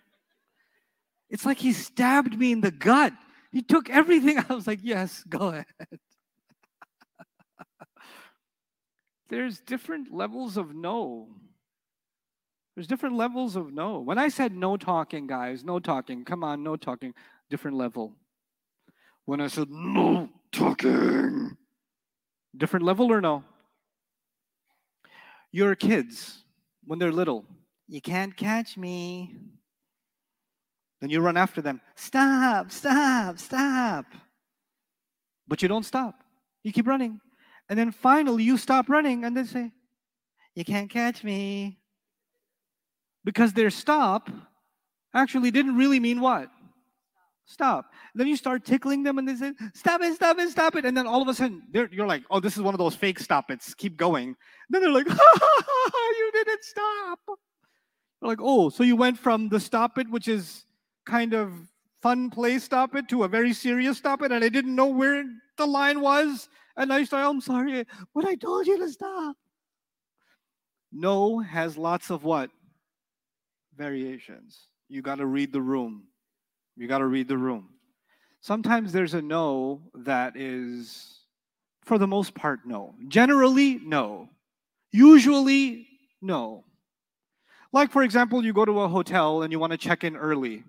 It's 1.29 1.45
like 1.45 1.57
he 1.57 1.73
stabbed 1.73 2.37
me 2.37 2.51
in 2.51 2.61
the 2.61 2.69
gut. 2.69 3.13
He 3.53 3.61
took 3.61 3.89
everything. 3.89 4.39
I 4.49 4.53
was 4.53 4.67
like, 4.67 4.79
yes, 4.81 5.23
go 5.29 5.49
ahead. 5.49 5.65
There's 9.29 9.59
different 9.59 10.11
levels 10.11 10.57
of 10.57 10.75
no. 10.75 11.29
There's 12.75 12.87
different 12.87 13.15
levels 13.15 13.55
of 13.55 13.71
no. 13.71 13.99
When 13.99 14.17
I 14.17 14.29
said 14.29 14.55
no 14.55 14.75
talking, 14.75 15.27
guys, 15.27 15.63
no 15.63 15.79
talking, 15.79 16.25
come 16.25 16.43
on, 16.43 16.63
no 16.63 16.75
talking, 16.75 17.13
different 17.49 17.77
level. 17.77 18.13
When 19.25 19.39
I 19.39 19.47
said 19.47 19.69
no 19.69 20.29
talking, 20.51 21.55
different 22.57 22.85
level 22.85 23.11
or 23.11 23.21
no? 23.21 23.43
Your 25.51 25.75
kids, 25.75 26.43
when 26.83 26.97
they're 26.97 27.11
little, 27.11 27.45
you 27.87 28.01
can't 28.01 28.35
catch 28.35 28.75
me. 28.75 29.35
Then 31.03 31.09
you 31.09 31.19
run 31.19 31.35
after 31.35 31.61
them. 31.61 31.81
Stop, 31.95 32.71
stop, 32.71 33.37
stop. 33.37 34.05
But 35.45 35.61
you 35.61 35.67
don't 35.67 35.83
stop. 35.83 36.15
You 36.63 36.71
keep 36.71 36.87
running. 36.87 37.19
And 37.67 37.77
then 37.77 37.91
finally 37.91 38.43
you 38.43 38.57
stop 38.57 38.87
running 38.87 39.25
and 39.25 39.35
they 39.35 39.43
say, 39.43 39.73
You 40.55 40.63
can't 40.63 40.89
catch 40.89 41.21
me. 41.21 41.77
Because 43.25 43.51
their 43.51 43.69
stop 43.69 44.29
actually 45.13 45.51
didn't 45.51 45.75
really 45.75 45.99
mean 45.99 46.21
what? 46.21 46.49
Stop. 47.47 47.91
Then 48.15 48.27
you 48.27 48.37
start 48.37 48.63
tickling 48.63 49.03
them 49.03 49.17
and 49.17 49.27
they 49.27 49.35
say, 49.35 49.51
Stop 49.73 50.01
it, 50.03 50.15
stop 50.15 50.39
it, 50.39 50.51
stop 50.51 50.77
it. 50.77 50.85
And 50.85 50.95
then 50.95 51.05
all 51.05 51.21
of 51.21 51.27
a 51.27 51.33
sudden 51.33 51.63
you're 51.73 52.07
like, 52.07 52.23
Oh, 52.31 52.39
this 52.39 52.55
is 52.55 52.61
one 52.61 52.73
of 52.73 52.77
those 52.77 52.95
fake 52.95 53.19
stop 53.19 53.51
its. 53.51 53.73
Keep 53.73 53.97
going. 53.97 54.37
Then 54.69 54.81
they're 54.81 54.89
like, 54.89 55.09
You 55.09 56.31
didn't 56.33 56.63
stop. 56.63 57.19
They're 57.27 58.29
like, 58.29 58.39
Oh, 58.41 58.69
so 58.69 58.83
you 58.83 58.95
went 58.95 59.19
from 59.19 59.49
the 59.49 59.59
stop 59.59 59.97
it, 59.97 60.09
which 60.09 60.29
is 60.29 60.63
kind 61.05 61.33
of 61.33 61.51
fun 62.01 62.29
play 62.29 62.59
stop 62.59 62.95
it 62.95 63.07
to 63.09 63.23
a 63.23 63.27
very 63.27 63.53
serious 63.53 63.97
stop 63.97 64.21
it, 64.21 64.31
and 64.31 64.43
I 64.43 64.49
didn't 64.49 64.75
know 64.75 64.87
where 64.87 65.23
the 65.57 65.65
line 65.65 66.01
was. 66.01 66.49
And 66.75 66.91
I 66.91 67.03
said, 67.03 67.19
I'm 67.19 67.39
sorry, 67.39 67.85
but 68.15 68.25
I 68.25 68.35
told 68.35 68.67
you 68.67 68.77
to 68.79 68.89
stop. 68.89 69.37
No 70.91 71.39
has 71.39 71.77
lots 71.77 72.09
of 72.09 72.23
what? 72.23 72.49
Variations. 73.75 74.67
You 74.89 75.01
got 75.01 75.19
to 75.19 75.25
read 75.25 75.51
the 75.51 75.61
room. 75.61 76.03
You 76.75 76.87
got 76.87 76.99
to 76.99 77.07
read 77.07 77.27
the 77.27 77.37
room. 77.37 77.69
Sometimes 78.41 78.91
there's 78.91 79.13
a 79.13 79.21
no 79.21 79.81
that 79.95 80.35
is, 80.35 81.21
for 81.83 81.97
the 81.97 82.07
most 82.07 82.33
part, 82.33 82.59
no. 82.65 82.93
Generally, 83.07 83.79
no. 83.85 84.29
Usually, 84.91 85.87
no. 86.21 86.63
Like, 87.71 87.91
for 87.91 88.03
example, 88.03 88.43
you 88.43 88.53
go 88.53 88.65
to 88.65 88.81
a 88.81 88.87
hotel 88.87 89.43
and 89.43 89.51
you 89.51 89.59
want 89.59 89.71
to 89.71 89.77
check 89.77 90.03
in 90.03 90.15
early. 90.15 90.63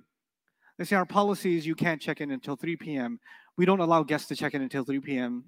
They 0.79 0.85
say 0.85 0.97
our 0.97 1.07
policy 1.07 1.57
is 1.57 1.67
you 1.67 1.75
can't 1.75 2.01
check 2.01 2.21
in 2.21 2.31
until 2.31 2.57
3 2.57 2.77
p.m. 2.77 3.21
We 3.57 3.65
don't 3.65 3.81
allow 3.81 4.03
guests 4.03 4.29
to 4.29 4.37
check 4.37 4.55
in 4.55 4.63
until 4.63 4.85
3 4.85 5.01
p.m. 5.01 5.45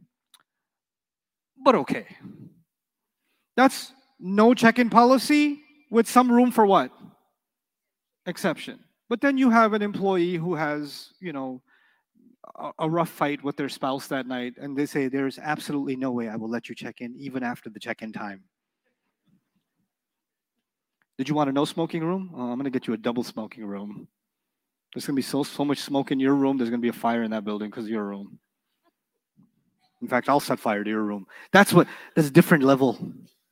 But 1.64 1.74
okay. 1.74 2.06
That's 3.56 3.92
no 4.20 4.54
check 4.54 4.78
in 4.78 4.90
policy 4.90 5.60
with 5.90 6.08
some 6.08 6.30
room 6.30 6.50
for 6.50 6.66
what? 6.66 6.90
Exception. 8.26 8.80
But 9.08 9.20
then 9.20 9.38
you 9.38 9.50
have 9.50 9.72
an 9.72 9.82
employee 9.82 10.34
who 10.34 10.54
has, 10.54 11.12
you 11.20 11.32
know, 11.32 11.62
a, 12.78 12.88
rough 12.88 13.08
fight 13.08 13.42
with 13.42 13.56
their 13.56 13.68
spouse 13.68 14.06
that 14.08 14.26
night, 14.26 14.54
and 14.56 14.76
they 14.76 14.86
say, 14.86 15.08
There's 15.08 15.38
absolutely 15.38 15.96
no 15.96 16.10
way 16.12 16.28
I 16.28 16.36
will 16.36 16.48
let 16.48 16.68
you 16.68 16.74
check 16.74 17.00
in 17.00 17.14
even 17.16 17.42
after 17.42 17.70
the 17.70 17.80
check 17.80 18.02
in 18.02 18.12
time. 18.12 18.44
Did 21.18 21.28
you 21.28 21.34
want 21.34 21.50
a 21.50 21.52
no 21.52 21.64
smoking 21.64 22.04
room? 22.04 22.30
Oh, 22.34 22.50
I'm 22.50 22.58
going 22.58 22.64
to 22.64 22.70
get 22.70 22.86
you 22.86 22.94
a 22.94 22.98
double 22.98 23.24
smoking 23.24 23.64
room. 23.64 24.08
There's 24.96 25.04
to 25.04 25.12
be 25.12 25.20
so, 25.20 25.42
so 25.42 25.62
much 25.62 25.80
smoke 25.80 26.10
in 26.10 26.18
your 26.18 26.34
room, 26.34 26.56
there's 26.56 26.70
to 26.70 26.78
be 26.78 26.88
a 26.88 26.92
fire 26.94 27.22
in 27.22 27.30
that 27.32 27.44
building 27.44 27.68
because 27.68 27.86
your 27.86 28.02
room. 28.02 28.38
In 30.00 30.08
fact, 30.08 30.26
I'll 30.26 30.40
set 30.40 30.58
fire 30.58 30.82
to 30.82 30.88
your 30.88 31.02
room. 31.02 31.26
That's 31.52 31.74
what, 31.74 31.86
that's 32.14 32.28
a 32.28 32.30
different 32.30 32.64
level. 32.64 32.98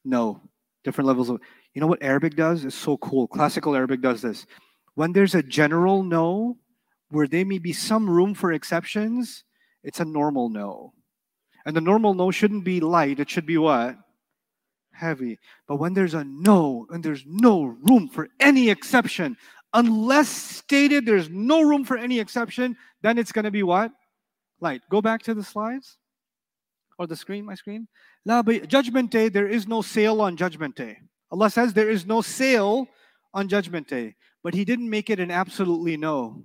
No, 0.06 0.40
different 0.84 1.06
levels 1.06 1.28
of, 1.28 1.42
you 1.74 1.82
know 1.82 1.86
what 1.86 2.02
Arabic 2.02 2.34
does? 2.34 2.64
It's 2.64 2.74
so 2.74 2.96
cool. 2.96 3.26
Classical 3.26 3.76
Arabic 3.76 4.00
does 4.00 4.22
this. 4.22 4.46
When 4.94 5.12
there's 5.12 5.34
a 5.34 5.42
general 5.42 6.02
no, 6.02 6.56
where 7.10 7.26
there 7.26 7.44
may 7.44 7.58
be 7.58 7.74
some 7.74 8.08
room 8.08 8.32
for 8.32 8.50
exceptions, 8.50 9.44
it's 9.82 10.00
a 10.00 10.04
normal 10.06 10.48
no. 10.48 10.94
And 11.66 11.76
the 11.76 11.82
normal 11.82 12.14
no 12.14 12.30
shouldn't 12.30 12.64
be 12.64 12.80
light, 12.80 13.20
it 13.20 13.28
should 13.28 13.44
be 13.44 13.58
what? 13.58 13.98
Heavy. 14.92 15.38
But 15.68 15.76
when 15.76 15.92
there's 15.92 16.14
a 16.14 16.24
no 16.24 16.86
and 16.88 17.04
there's 17.04 17.24
no 17.26 17.64
room 17.64 18.08
for 18.08 18.30
any 18.40 18.70
exception, 18.70 19.36
unless 19.74 20.28
stated, 20.28 21.04
there's 21.04 21.28
no 21.28 21.60
room 21.62 21.84
for 21.84 21.98
any 21.98 22.20
exception, 22.20 22.76
then 23.02 23.18
it's 23.18 23.32
going 23.32 23.44
to 23.44 23.50
be 23.50 23.62
what? 23.62 23.92
Light. 24.60 24.80
Go 24.88 25.02
back 25.02 25.22
to 25.24 25.34
the 25.34 25.42
slides 25.42 25.98
or 26.98 27.06
the 27.06 27.16
screen, 27.16 27.44
my 27.44 27.54
screen. 27.54 27.88
Judgment 28.66 29.10
Day, 29.10 29.28
there 29.28 29.48
is 29.48 29.66
no 29.66 29.82
sale 29.82 30.22
on 30.22 30.36
Judgment 30.36 30.76
Day. 30.76 30.98
Allah 31.30 31.50
says 31.50 31.74
there 31.74 31.90
is 31.90 32.06
no 32.06 32.22
sale 32.22 32.86
on 33.34 33.48
Judgment 33.48 33.88
Day, 33.88 34.14
but 34.42 34.54
He 34.54 34.64
didn't 34.64 34.88
make 34.88 35.10
it 35.10 35.18
an 35.18 35.30
absolutely 35.30 35.96
no. 35.96 36.44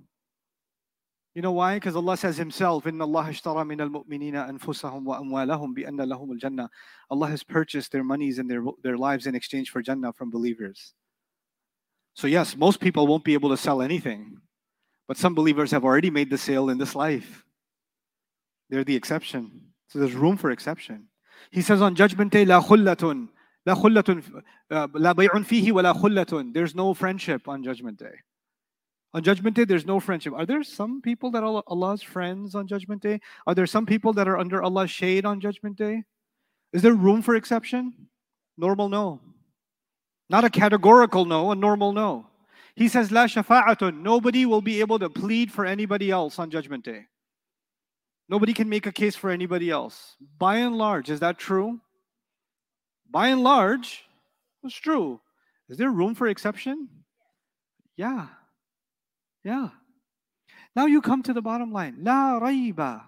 You 1.34 1.42
know 1.42 1.52
why? 1.52 1.76
Because 1.76 1.94
Allah 1.94 2.16
says 2.16 2.36
Himself, 2.36 2.88
"Inna 2.88 3.04
Allah 3.04 3.26
ishtara 3.30 3.64
min 3.64 3.80
al-mu'minina 3.80 4.50
anfusahum 4.50 5.04
wa 5.04 5.20
amwalahum 5.20 5.76
bi 5.76 5.82
anna 5.86 6.04
lahum 6.04 6.32
al-jannah." 6.32 6.68
Allah 7.08 7.28
has 7.28 7.44
purchased 7.44 7.92
their 7.92 8.02
monies 8.02 8.40
and 8.40 8.50
their 8.50 8.64
their 8.82 8.98
lives 8.98 9.28
in 9.28 9.36
exchange 9.36 9.70
for 9.70 9.80
Jannah 9.80 10.12
from 10.12 10.28
believers. 10.28 10.92
So 12.14 12.26
yes, 12.26 12.56
most 12.56 12.80
people 12.80 13.06
won't 13.06 13.24
be 13.24 13.34
able 13.34 13.50
to 13.50 13.56
sell 13.56 13.82
anything, 13.82 14.40
but 15.08 15.16
some 15.16 15.34
believers 15.34 15.70
have 15.70 15.84
already 15.84 16.10
made 16.10 16.30
the 16.30 16.38
sale 16.38 16.70
in 16.70 16.78
this 16.78 16.94
life. 16.94 17.44
They're 18.68 18.84
the 18.84 18.96
exception. 18.96 19.72
So 19.88 19.98
there's 19.98 20.14
room 20.14 20.36
for 20.36 20.50
exception. 20.50 21.08
He 21.50 21.62
says 21.62 21.82
on 21.82 21.94
Judgment 21.94 22.32
Day, 22.32 22.44
"La 22.44 22.62
khullatun, 22.62 23.28
la 23.66 23.74
khullatun, 23.74 24.42
uh, 24.70 24.88
la 24.94 25.14
bay'un 25.14 25.44
fihi 25.44 25.72
wa 25.72 25.82
la 25.82 25.92
khullatun." 25.94 26.52
There's 26.54 26.74
no 26.74 26.94
friendship 26.94 27.48
on 27.48 27.64
Judgment 27.64 27.98
Day. 27.98 28.14
On 29.12 29.22
Judgment 29.22 29.56
Day, 29.56 29.64
there's 29.64 29.86
no 29.86 29.98
friendship. 29.98 30.32
Are 30.34 30.46
there 30.46 30.62
some 30.62 31.02
people 31.02 31.32
that 31.32 31.42
are 31.42 31.62
Allah's 31.66 32.02
friends 32.02 32.54
on 32.54 32.68
Judgment 32.68 33.02
Day? 33.02 33.20
Are 33.46 33.54
there 33.54 33.66
some 33.66 33.84
people 33.84 34.12
that 34.12 34.28
are 34.28 34.38
under 34.38 34.62
Allah's 34.62 34.90
shade 34.90 35.24
on 35.26 35.40
Judgment 35.40 35.76
Day? 35.76 36.04
Is 36.72 36.82
there 36.82 36.94
room 36.94 37.20
for 37.20 37.34
exception? 37.34 38.08
Normal 38.56 38.88
no. 38.88 39.20
Not 40.30 40.44
a 40.44 40.50
categorical 40.50 41.24
no, 41.24 41.50
a 41.50 41.56
normal 41.56 41.92
no. 41.92 42.28
He 42.76 42.86
says, 42.86 43.10
La 43.10 43.26
shafa'atun. 43.26 44.00
Nobody 44.00 44.46
will 44.46 44.62
be 44.62 44.78
able 44.78 45.00
to 45.00 45.10
plead 45.10 45.50
for 45.50 45.66
anybody 45.66 46.12
else 46.12 46.38
on 46.38 46.52
Judgment 46.52 46.84
Day. 46.84 47.06
Nobody 48.28 48.54
can 48.54 48.68
make 48.68 48.86
a 48.86 48.92
case 48.92 49.16
for 49.16 49.30
anybody 49.30 49.70
else. 49.70 50.14
By 50.38 50.58
and 50.58 50.78
large, 50.78 51.10
is 51.10 51.18
that 51.18 51.36
true? 51.36 51.80
By 53.10 53.28
and 53.28 53.42
large, 53.42 54.04
it's 54.62 54.76
true. 54.76 55.20
Is 55.68 55.78
there 55.78 55.90
room 55.90 56.14
for 56.14 56.28
exception? 56.28 56.88
Yeah. 57.96 58.28
Yeah. 59.42 59.70
Now 60.76 60.86
you 60.86 61.02
come 61.02 61.24
to 61.24 61.32
the 61.32 61.42
bottom 61.42 61.72
line. 61.72 61.96
La 62.02 62.38
raiba. 62.38 63.02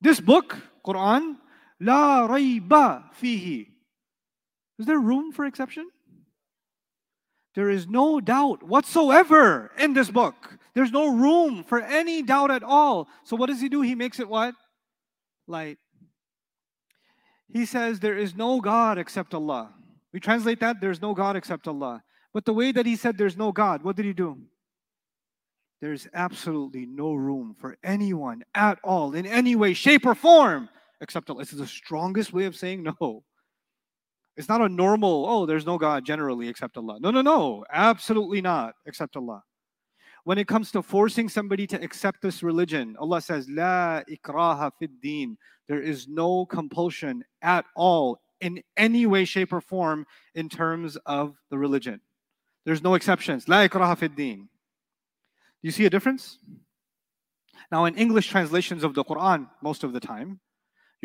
This 0.00 0.20
book, 0.20 0.56
Quran, 0.86 1.36
la 1.80 2.26
raiba 2.26 3.12
fihi. 3.20 3.66
Is 4.78 4.86
there 4.86 4.98
room 4.98 5.30
for 5.30 5.44
exception? 5.44 5.90
There 7.54 7.70
is 7.70 7.86
no 7.86 8.20
doubt 8.20 8.62
whatsoever 8.62 9.70
in 9.78 9.94
this 9.94 10.10
book. 10.10 10.58
There's 10.74 10.90
no 10.90 11.14
room 11.14 11.62
for 11.62 11.80
any 11.80 12.22
doubt 12.22 12.50
at 12.50 12.64
all. 12.64 13.08
So 13.22 13.36
what 13.36 13.48
does 13.48 13.60
he 13.60 13.68
do? 13.68 13.80
He 13.80 13.94
makes 13.94 14.18
it 14.18 14.28
what? 14.28 14.54
Light. 15.46 15.78
He 17.52 17.64
says 17.64 18.00
there 18.00 18.18
is 18.18 18.34
no 18.34 18.60
God 18.60 18.98
except 18.98 19.34
Allah. 19.34 19.72
We 20.12 20.18
translate 20.18 20.60
that 20.60 20.80
there's 20.80 21.00
no 21.00 21.14
God 21.14 21.36
except 21.36 21.68
Allah. 21.68 22.02
But 22.32 22.44
the 22.44 22.52
way 22.52 22.72
that 22.72 22.86
he 22.86 22.96
said 22.96 23.16
there's 23.16 23.36
no 23.36 23.52
God, 23.52 23.84
what 23.84 23.94
did 23.94 24.04
he 24.04 24.12
do? 24.12 24.38
There's 25.80 26.08
absolutely 26.12 26.86
no 26.86 27.14
room 27.14 27.54
for 27.60 27.76
anyone 27.84 28.42
at 28.54 28.78
all 28.82 29.14
in 29.14 29.26
any 29.26 29.54
way, 29.54 29.74
shape, 29.74 30.06
or 30.06 30.16
form 30.16 30.68
except 31.00 31.30
Allah. 31.30 31.42
It's 31.42 31.52
the 31.52 31.66
strongest 31.66 32.32
way 32.32 32.46
of 32.46 32.56
saying 32.56 32.82
no. 32.82 33.22
It's 34.36 34.48
not 34.48 34.60
a 34.60 34.68
normal, 34.68 35.26
oh, 35.28 35.46
there's 35.46 35.66
no 35.66 35.78
God 35.78 36.04
generally 36.04 36.48
except 36.48 36.76
Allah. 36.76 36.98
No, 37.00 37.10
no, 37.10 37.22
no, 37.22 37.64
absolutely 37.72 38.40
not 38.40 38.74
except 38.84 39.16
Allah. 39.16 39.44
When 40.24 40.38
it 40.38 40.48
comes 40.48 40.72
to 40.72 40.82
forcing 40.82 41.28
somebody 41.28 41.66
to 41.68 41.82
accept 41.82 42.22
this 42.22 42.42
religion, 42.42 42.96
Allah 42.98 43.20
says, 43.20 43.48
La 43.48 44.02
ikraha 44.10 44.72
fid. 44.78 45.36
There 45.68 45.80
is 45.80 46.08
no 46.08 46.46
compulsion 46.46 47.24
at 47.42 47.64
all 47.76 48.20
in 48.40 48.62
any 48.76 49.06
way, 49.06 49.24
shape, 49.24 49.52
or 49.52 49.60
form 49.60 50.06
in 50.34 50.48
terms 50.48 50.96
of 51.06 51.36
the 51.50 51.58
religion. 51.58 52.00
There's 52.64 52.82
no 52.82 52.94
exceptions. 52.94 53.48
La 53.48 53.68
ikraha 53.68 53.96
fid. 53.96 54.16
Do 54.16 54.38
you 55.62 55.70
see 55.70 55.84
a 55.84 55.90
difference? 55.90 56.38
Now, 57.70 57.84
in 57.84 57.94
English 57.94 58.28
translations 58.28 58.82
of 58.82 58.94
the 58.94 59.04
Quran, 59.04 59.48
most 59.62 59.84
of 59.84 59.92
the 59.92 60.00
time, 60.00 60.40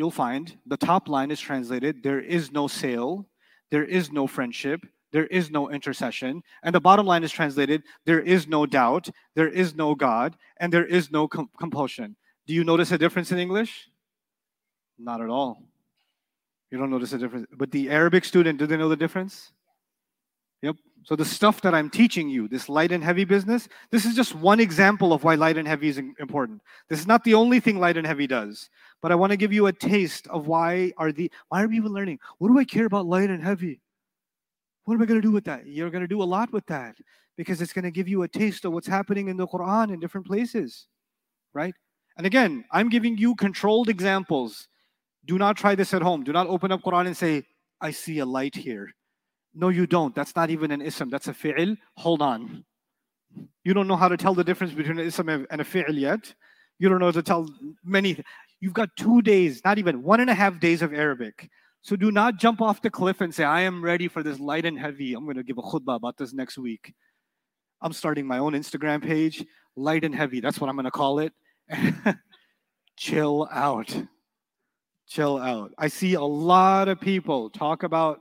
you'll 0.00 0.10
find 0.10 0.56
the 0.64 0.78
top 0.78 1.10
line 1.10 1.30
is 1.30 1.38
translated 1.38 2.02
there 2.02 2.20
is 2.20 2.50
no 2.50 2.66
sale, 2.66 3.26
there 3.70 3.84
is 3.84 4.10
no 4.10 4.26
friendship, 4.26 4.80
there 5.12 5.26
is 5.26 5.50
no 5.50 5.70
intercession. 5.70 6.42
And 6.62 6.74
the 6.74 6.80
bottom 6.80 7.04
line 7.04 7.22
is 7.22 7.30
translated 7.30 7.82
there 8.06 8.18
is 8.34 8.48
no 8.48 8.64
doubt, 8.64 9.10
there 9.34 9.52
is 9.62 9.74
no 9.74 9.94
God, 9.94 10.36
and 10.58 10.72
there 10.72 10.86
is 10.86 11.10
no 11.10 11.28
com- 11.28 11.50
compulsion. 11.58 12.16
Do 12.46 12.54
you 12.54 12.64
notice 12.64 12.92
a 12.92 12.96
difference 12.96 13.30
in 13.30 13.38
English? 13.38 13.90
Not 14.98 15.20
at 15.20 15.28
all. 15.28 15.62
You 16.70 16.78
don't 16.78 16.90
notice 16.90 17.12
a 17.12 17.18
difference. 17.18 17.46
But 17.54 17.70
the 17.70 17.90
Arabic 17.90 18.24
student, 18.24 18.58
do 18.58 18.66
they 18.66 18.78
know 18.78 18.88
the 18.88 18.96
difference? 18.96 19.52
Yep. 20.62 20.76
So 21.04 21.16
the 21.16 21.24
stuff 21.24 21.62
that 21.62 21.74
I'm 21.74 21.88
teaching 21.88 22.28
you, 22.28 22.46
this 22.46 22.68
light 22.68 22.92
and 22.92 23.02
heavy 23.02 23.24
business, 23.24 23.68
this 23.90 24.04
is 24.04 24.14
just 24.14 24.34
one 24.34 24.60
example 24.60 25.12
of 25.12 25.24
why 25.24 25.34
light 25.34 25.56
and 25.56 25.66
heavy 25.66 25.88
is 25.88 25.98
important. 25.98 26.60
This 26.88 27.00
is 27.00 27.06
not 27.06 27.24
the 27.24 27.34
only 27.34 27.60
thing 27.60 27.78
light 27.78 27.96
and 27.96 28.06
heavy 28.06 28.26
does, 28.26 28.68
but 29.00 29.10
I 29.10 29.14
want 29.14 29.30
to 29.30 29.38
give 29.38 29.52
you 29.52 29.66
a 29.66 29.72
taste 29.72 30.26
of 30.28 30.46
why 30.46 30.92
are 30.98 31.12
the 31.12 31.30
why 31.48 31.62
are 31.62 31.68
we 31.68 31.76
even 31.76 31.92
learning? 31.92 32.18
What 32.38 32.48
do 32.48 32.58
I 32.58 32.64
care 32.64 32.84
about 32.84 33.06
light 33.06 33.30
and 33.30 33.42
heavy? 33.42 33.80
What 34.84 34.94
am 34.94 35.02
I 35.02 35.06
going 35.06 35.20
to 35.20 35.26
do 35.26 35.32
with 35.32 35.44
that? 35.44 35.66
You're 35.66 35.90
going 35.90 36.02
to 36.02 36.08
do 36.08 36.22
a 36.22 36.24
lot 36.24 36.52
with 36.52 36.66
that 36.66 36.96
because 37.36 37.62
it's 37.62 37.72
going 37.72 37.84
to 37.84 37.90
give 37.90 38.08
you 38.08 38.22
a 38.22 38.28
taste 38.28 38.64
of 38.66 38.72
what's 38.72 38.86
happening 38.86 39.28
in 39.28 39.36
the 39.36 39.46
Quran 39.46 39.92
in 39.92 40.00
different 40.00 40.26
places, 40.26 40.86
right? 41.54 41.74
And 42.18 42.26
again, 42.26 42.64
I'm 42.70 42.90
giving 42.90 43.16
you 43.16 43.34
controlled 43.34 43.88
examples. 43.88 44.68
Do 45.24 45.38
not 45.38 45.56
try 45.56 45.74
this 45.74 45.94
at 45.94 46.02
home. 46.02 46.24
Do 46.24 46.32
not 46.32 46.48
open 46.48 46.72
up 46.72 46.82
Quran 46.82 47.06
and 47.06 47.16
say, 47.16 47.44
I 47.80 47.92
see 47.92 48.18
a 48.18 48.26
light 48.26 48.54
here. 48.54 48.90
No, 49.54 49.68
you 49.68 49.86
don't. 49.86 50.14
That's 50.14 50.36
not 50.36 50.50
even 50.50 50.70
an 50.70 50.80
ism. 50.80 51.10
That's 51.10 51.28
a 51.28 51.32
fi'il. 51.32 51.76
Hold 51.96 52.22
on. 52.22 52.64
You 53.64 53.74
don't 53.74 53.88
know 53.88 53.96
how 53.96 54.08
to 54.08 54.16
tell 54.16 54.34
the 54.34 54.44
difference 54.44 54.72
between 54.72 54.98
an 54.98 55.06
ism 55.06 55.28
and 55.28 55.60
a 55.60 55.64
fi'il 55.64 55.98
yet. 55.98 56.32
You 56.78 56.88
don't 56.88 56.98
know 56.98 57.06
how 57.06 57.12
to 57.12 57.22
tell 57.22 57.48
many. 57.84 58.22
You've 58.60 58.74
got 58.74 58.90
two 58.96 59.22
days, 59.22 59.62
not 59.64 59.78
even 59.78 60.02
one 60.02 60.20
and 60.20 60.30
a 60.30 60.34
half 60.34 60.60
days 60.60 60.82
of 60.82 60.92
Arabic. 60.92 61.48
So 61.82 61.96
do 61.96 62.12
not 62.12 62.36
jump 62.36 62.60
off 62.60 62.82
the 62.82 62.90
cliff 62.90 63.20
and 63.20 63.34
say, 63.34 63.44
I 63.44 63.62
am 63.62 63.82
ready 63.82 64.06
for 64.06 64.22
this 64.22 64.38
light 64.38 64.66
and 64.66 64.78
heavy. 64.78 65.14
I'm 65.14 65.24
going 65.24 65.36
to 65.36 65.42
give 65.42 65.58
a 65.58 65.62
khutbah 65.62 65.96
about 65.96 66.18
this 66.18 66.32
next 66.32 66.58
week. 66.58 66.94
I'm 67.80 67.92
starting 67.92 68.26
my 68.26 68.38
own 68.38 68.52
Instagram 68.52 69.02
page, 69.02 69.44
light 69.76 70.04
and 70.04 70.14
heavy. 70.14 70.40
That's 70.40 70.60
what 70.60 70.68
I'm 70.68 70.76
going 70.76 70.84
to 70.84 70.90
call 70.90 71.20
it. 71.20 71.32
Chill 72.96 73.48
out. 73.50 73.96
Chill 75.08 75.38
out. 75.38 75.72
I 75.78 75.88
see 75.88 76.14
a 76.14 76.22
lot 76.22 76.88
of 76.88 77.00
people 77.00 77.48
talk 77.48 77.82
about 77.82 78.20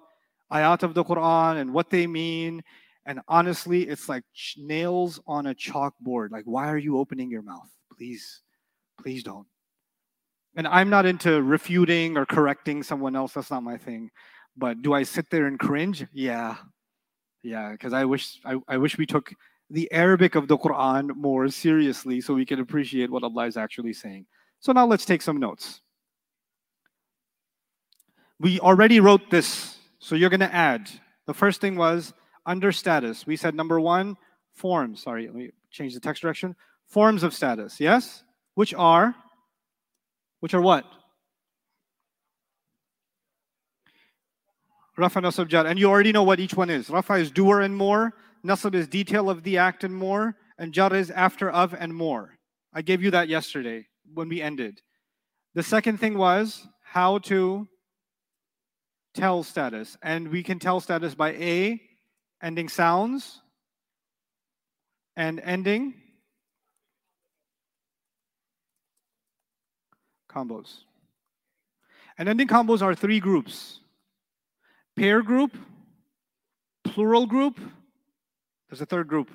ayat 0.52 0.84
of 0.84 0.94
the 0.94 1.04
Quran 1.04 1.58
and 1.58 1.74
what 1.74 1.90
they 1.90 2.08
mean. 2.08 2.64
And 3.06 3.22
honestly, 3.28 3.84
it's 3.84 4.08
like 4.08 4.24
nails 4.58 5.20
on 5.26 5.48
a 5.48 5.56
chalkboard. 5.56 6.32
Like, 6.32 6.46
why 6.46 6.70
are 6.70 6.78
you 6.78 6.98
opening 6.98 7.32
your 7.32 7.42
mouth? 7.42 7.70
Please, 7.98 8.42
please 9.02 9.24
don't. 9.24 9.48
And 10.56 10.68
I'm 10.68 10.90
not 10.90 11.06
into 11.06 11.42
refuting 11.42 12.18
or 12.18 12.26
correcting 12.26 12.84
someone 12.84 13.16
else. 13.16 13.34
That's 13.34 13.52
not 13.52 13.64
my 13.64 13.78
thing. 13.78 14.12
But 14.58 14.82
do 14.82 14.94
I 14.94 15.04
sit 15.04 15.30
there 15.30 15.48
and 15.48 15.58
cringe? 15.58 16.06
Yeah. 16.14 16.58
Yeah, 17.42 17.72
because 17.72 17.94
I 17.94 18.04
wish 18.06 18.40
I, 18.44 18.58
I 18.68 18.78
wish 18.78 18.98
we 18.98 19.06
took 19.06 19.34
the 19.70 19.90
Arabic 19.92 20.36
of 20.36 20.48
the 20.48 20.58
Quran 20.58 21.16
more 21.16 21.48
seriously 21.48 22.22
so 22.22 22.34
we 22.34 22.46
can 22.46 22.60
appreciate 22.60 23.10
what 23.10 23.24
Allah 23.24 23.46
is 23.46 23.56
actually 23.56 23.94
saying. 23.94 24.26
So 24.60 24.74
now 24.74 24.86
let's 24.86 25.06
take 25.06 25.22
some 25.22 25.38
notes. 25.38 25.82
We 28.40 28.60
already 28.60 29.00
wrote 29.00 29.30
this 29.32 29.79
so 30.00 30.16
you're 30.16 30.30
going 30.30 30.40
to 30.40 30.54
add. 30.54 30.90
The 31.28 31.34
first 31.34 31.62
thing 31.62 31.76
was 31.76 32.14
under 32.46 32.72
status. 32.72 33.28
We 33.28 33.36
said 33.36 33.54
number 33.54 33.80
one, 33.80 34.18
forms. 34.54 35.04
Sorry, 35.04 35.28
let 35.28 35.36
me 35.36 35.52
change 35.70 35.94
the 35.94 36.00
text 36.00 36.22
direction. 36.22 36.56
Forms 36.88 37.24
of 37.24 37.34
status, 37.34 37.80
yes? 37.80 38.24
Which 38.56 38.74
are, 38.74 39.16
which 40.40 40.54
are 40.54 40.62
what? 40.62 40.86
Rafa, 44.98 45.22
Nasab, 45.22 45.48
Jar. 45.48 45.66
And 45.66 45.80
you 45.80 45.90
already 45.90 46.12
know 46.12 46.24
what 46.24 46.40
each 46.40 46.56
one 46.56 46.70
is. 46.70 46.90
Rafa 46.90 47.14
is 47.14 47.32
doer 47.32 47.62
and 47.62 47.76
more. 47.76 48.14
Nasab 48.46 48.76
is 48.76 48.88
detail 48.88 49.30
of 49.30 49.44
the 49.44 49.58
act 49.58 49.84
and 49.84 49.96
more. 49.96 50.36
And 50.58 50.74
Jar 50.74 50.94
is 50.94 51.10
after 51.12 51.50
of 51.50 51.74
and 51.74 51.96
more. 51.96 52.38
I 52.74 52.82
gave 52.82 53.02
you 53.02 53.12
that 53.12 53.30
yesterday 53.30 53.88
when 54.14 54.28
we 54.28 54.42
ended. 54.42 54.82
The 55.56 55.64
second 55.64 56.00
thing 56.00 56.18
was 56.18 56.68
how 56.84 57.20
to 57.20 57.68
tell 59.20 59.44
status. 59.44 59.98
And 60.02 60.30
we 60.30 60.44
can 60.44 60.60
tell 60.60 60.80
status 60.80 61.16
by 61.16 61.32
A, 61.34 61.82
ending 62.42 62.70
sounds, 62.70 63.42
and 65.16 65.40
ending 65.42 65.94
combos. 70.30 70.84
And 72.18 72.30
ending 72.30 72.48
combos 72.48 72.82
are 72.82 72.96
three 72.96 73.20
groups 73.20 73.80
pair 74.96 75.22
group, 75.22 75.56
plural 76.84 77.26
group, 77.26 77.60
there's 78.70 78.82
a 78.82 78.86
third 78.86 79.08
group. 79.08 79.30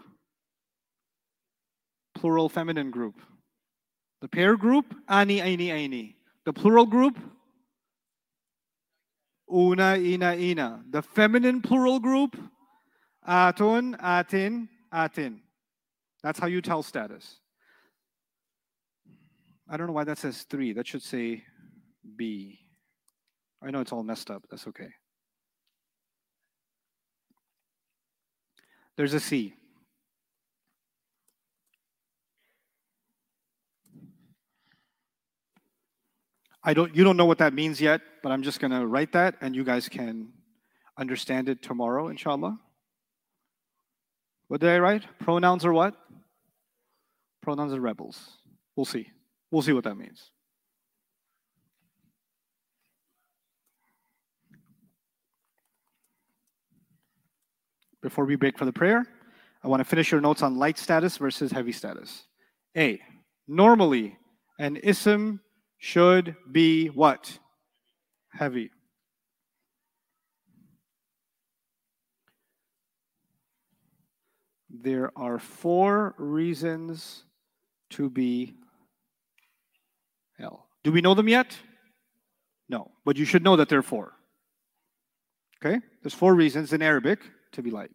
plural 2.14 2.48
feminine 2.48 2.90
group. 2.90 3.16
The 4.22 4.28
pair 4.28 4.56
group, 4.56 4.94
ani, 5.08 5.40
aini, 5.40 5.68
aini. 5.68 6.14
The 6.44 6.52
plural 6.52 6.86
group, 6.86 7.18
una, 9.52 9.96
ina, 9.96 10.34
ina. 10.36 10.82
The 10.90 11.02
feminine 11.02 11.60
plural 11.60 12.00
group, 12.00 12.36
atun, 13.28 13.96
atin, 14.00 14.68
atin. 14.92 15.40
That's 16.22 16.38
how 16.38 16.46
you 16.46 16.60
tell 16.60 16.82
status. 16.82 17.40
I 19.68 19.76
don't 19.76 19.86
know 19.86 19.92
why 19.92 20.04
that 20.04 20.18
says 20.18 20.42
three. 20.42 20.72
That 20.72 20.86
should 20.86 21.02
say 21.02 21.44
B. 22.16 22.60
I 23.62 23.70
know 23.70 23.80
it's 23.80 23.92
all 23.92 24.02
messed 24.02 24.30
up. 24.30 24.44
That's 24.50 24.66
okay. 24.68 24.88
There's 28.96 29.14
a 29.14 29.20
C. 29.20 29.54
I 36.62 36.72
don't 36.72 36.94
you 36.96 37.04
don't 37.04 37.16
know 37.16 37.26
what 37.26 37.38
that 37.38 37.52
means 37.52 37.80
yet, 37.80 38.00
but 38.24 38.32
I'm 38.32 38.42
just 38.42 38.58
going 38.58 38.70
to 38.70 38.86
write 38.86 39.12
that 39.12 39.34
and 39.42 39.54
you 39.54 39.64
guys 39.64 39.86
can 39.86 40.28
understand 40.96 41.50
it 41.50 41.60
tomorrow 41.60 42.08
inshallah. 42.08 42.58
What 44.48 44.62
did 44.62 44.70
I 44.70 44.78
write? 44.78 45.04
Pronouns 45.18 45.62
are 45.66 45.74
what? 45.74 45.94
Pronouns 47.42 47.74
are 47.74 47.80
rebels. 47.82 48.18
We'll 48.76 48.86
see. 48.86 49.10
We'll 49.50 49.60
see 49.60 49.74
what 49.74 49.84
that 49.84 49.96
means. 49.96 50.30
Before 58.00 58.24
we 58.24 58.36
break 58.36 58.56
for 58.56 58.64
the 58.64 58.72
prayer, 58.72 59.04
I 59.62 59.68
want 59.68 59.80
to 59.80 59.84
finish 59.84 60.10
your 60.10 60.22
notes 60.22 60.40
on 60.40 60.56
light 60.56 60.78
status 60.78 61.18
versus 61.18 61.52
heavy 61.52 61.72
status. 61.72 62.24
A. 62.74 63.02
Normally, 63.46 64.16
an 64.58 64.76
ism 64.76 65.40
should 65.76 66.36
be 66.50 66.86
what? 66.86 67.38
Heavy. 68.34 68.70
There 74.68 75.12
are 75.16 75.38
four 75.38 76.14
reasons 76.18 77.22
to 77.90 78.10
be 78.10 78.54
L. 80.40 80.66
Do 80.82 80.90
we 80.90 81.00
know 81.00 81.14
them 81.14 81.28
yet? 81.28 81.56
No, 82.68 82.90
but 83.04 83.16
you 83.16 83.24
should 83.24 83.44
know 83.44 83.54
that 83.56 83.68
there 83.68 83.78
are 83.78 83.82
four. 83.82 84.14
Okay? 85.64 85.80
There's 86.02 86.14
four 86.14 86.34
reasons 86.34 86.72
in 86.72 86.82
Arabic 86.82 87.20
to 87.52 87.62
be 87.62 87.70
light. 87.70 87.92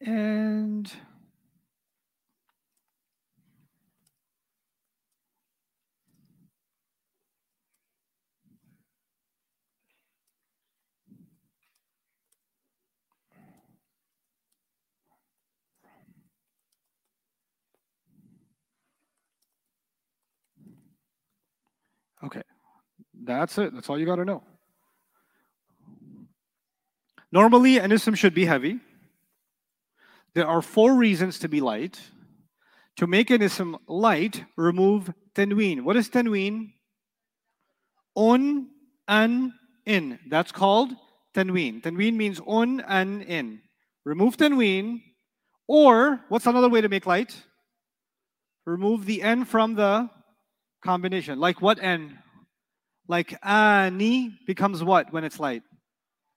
And 0.00 0.90
Okay. 22.24 22.42
That's 23.22 23.58
it. 23.58 23.74
That's 23.74 23.88
all 23.90 23.98
you 23.98 24.06
got 24.06 24.16
to 24.16 24.24
know. 24.24 24.42
Normally, 27.30 27.78
an 27.78 27.92
ism 27.92 28.14
should 28.14 28.34
be 28.34 28.44
heavy. 28.44 28.80
There 30.34 30.46
are 30.46 30.62
four 30.62 30.94
reasons 30.94 31.38
to 31.40 31.48
be 31.48 31.60
light. 31.60 32.00
To 32.96 33.06
make 33.06 33.30
an 33.30 33.42
ism 33.42 33.76
light, 33.88 34.44
remove 34.56 35.12
tanween. 35.34 35.82
What 35.82 35.96
is 35.96 36.08
tanween? 36.08 36.72
On, 38.14 38.68
an, 39.08 39.52
in. 39.84 40.18
That's 40.28 40.52
called 40.52 40.92
tanween. 41.34 41.82
Tanween 41.82 42.14
means 42.14 42.40
on 42.46 42.80
and 42.80 43.22
in. 43.22 43.60
Remove 44.04 44.36
tanween. 44.36 45.02
Or, 45.66 46.20
what's 46.28 46.46
another 46.46 46.68
way 46.68 46.80
to 46.80 46.88
make 46.88 47.06
light? 47.06 47.34
Remove 48.64 49.06
the 49.06 49.22
n 49.22 49.44
from 49.44 49.74
the 49.74 50.08
combination. 50.84 51.40
Like 51.40 51.60
what 51.60 51.82
n? 51.82 52.18
Like 53.08 53.36
ani 53.42 54.38
becomes 54.46 54.84
what 54.84 55.12
when 55.12 55.24
it's 55.24 55.40
light? 55.40 55.62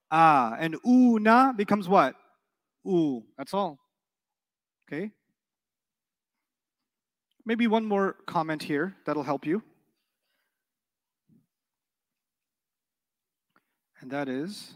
Ah. 0.09 0.55
And 0.57 0.77
una 0.85 1.53
becomes 1.55 1.87
what? 1.87 2.15
U. 2.85 3.23
That's 3.37 3.53
all. 3.53 3.77
Okay? 4.87 5.11
Maybe 7.45 7.67
one 7.67 7.85
more 7.85 8.15
comment 8.25 8.63
here 8.63 8.95
that'll 9.05 9.23
help 9.23 9.45
you. 9.45 9.61
And 14.01 14.11
that 14.11 14.29
is 14.29 14.75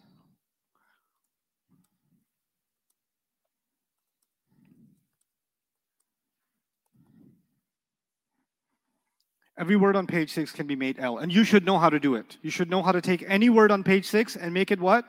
Every 9.61 9.75
word 9.75 9.95
on 9.95 10.07
page 10.07 10.33
six 10.33 10.51
can 10.51 10.65
be 10.65 10.75
made 10.75 10.97
L, 10.97 11.19
and 11.19 11.31
you 11.31 11.43
should 11.43 11.65
know 11.65 11.77
how 11.77 11.87
to 11.87 11.99
do 11.99 12.15
it. 12.15 12.35
You 12.41 12.49
should 12.49 12.67
know 12.67 12.81
how 12.81 12.91
to 12.91 12.99
take 12.99 13.23
any 13.27 13.47
word 13.47 13.69
on 13.69 13.83
page 13.83 14.07
six 14.07 14.35
and 14.35 14.51
make 14.55 14.71
it 14.71 14.79
what? 14.79 15.05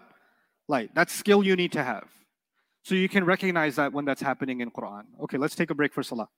Light. 0.68 0.90
That's 0.94 1.10
skill 1.10 1.42
you 1.42 1.56
need 1.56 1.72
to 1.72 1.82
have. 1.82 2.04
So 2.82 2.94
you 2.94 3.08
can 3.08 3.24
recognize 3.24 3.76
that 3.76 3.94
when 3.94 4.04
that's 4.04 4.20
happening 4.20 4.60
in 4.60 4.70
Quran. 4.70 5.04
Okay, 5.22 5.38
let's 5.38 5.54
take 5.54 5.70
a 5.70 5.74
break 5.74 5.94
for 5.94 6.02
Salah. 6.02 6.28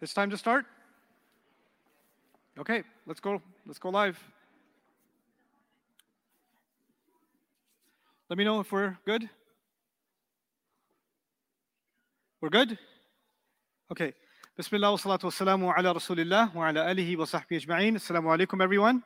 It's 0.00 0.14
time 0.14 0.30
to 0.30 0.38
start? 0.38 0.64
Okay, 2.56 2.84
let's 3.04 3.18
go. 3.18 3.42
Let's 3.66 3.80
go 3.80 3.88
live. 3.88 4.16
Let 8.30 8.38
me 8.38 8.44
know 8.44 8.60
if 8.60 8.70
we're 8.70 8.96
good. 9.04 9.28
We're 12.40 12.48
good? 12.48 12.78
Okay. 13.90 14.12
Bismillah 14.56 14.92
wa 14.92 14.98
salatu 14.98 15.24
wa 15.24 15.30
salamu 15.30 15.74
ala 15.76 15.94
rasulillah 15.94 16.54
wa 16.54 16.68
ala 16.68 16.84
alihi 16.86 17.16
wa 17.16 17.24
sahbihi 17.24 17.66
ajma'in. 17.66 17.96
Assalamu 17.96 18.30
alaikum, 18.36 18.62
everyone. 18.62 19.02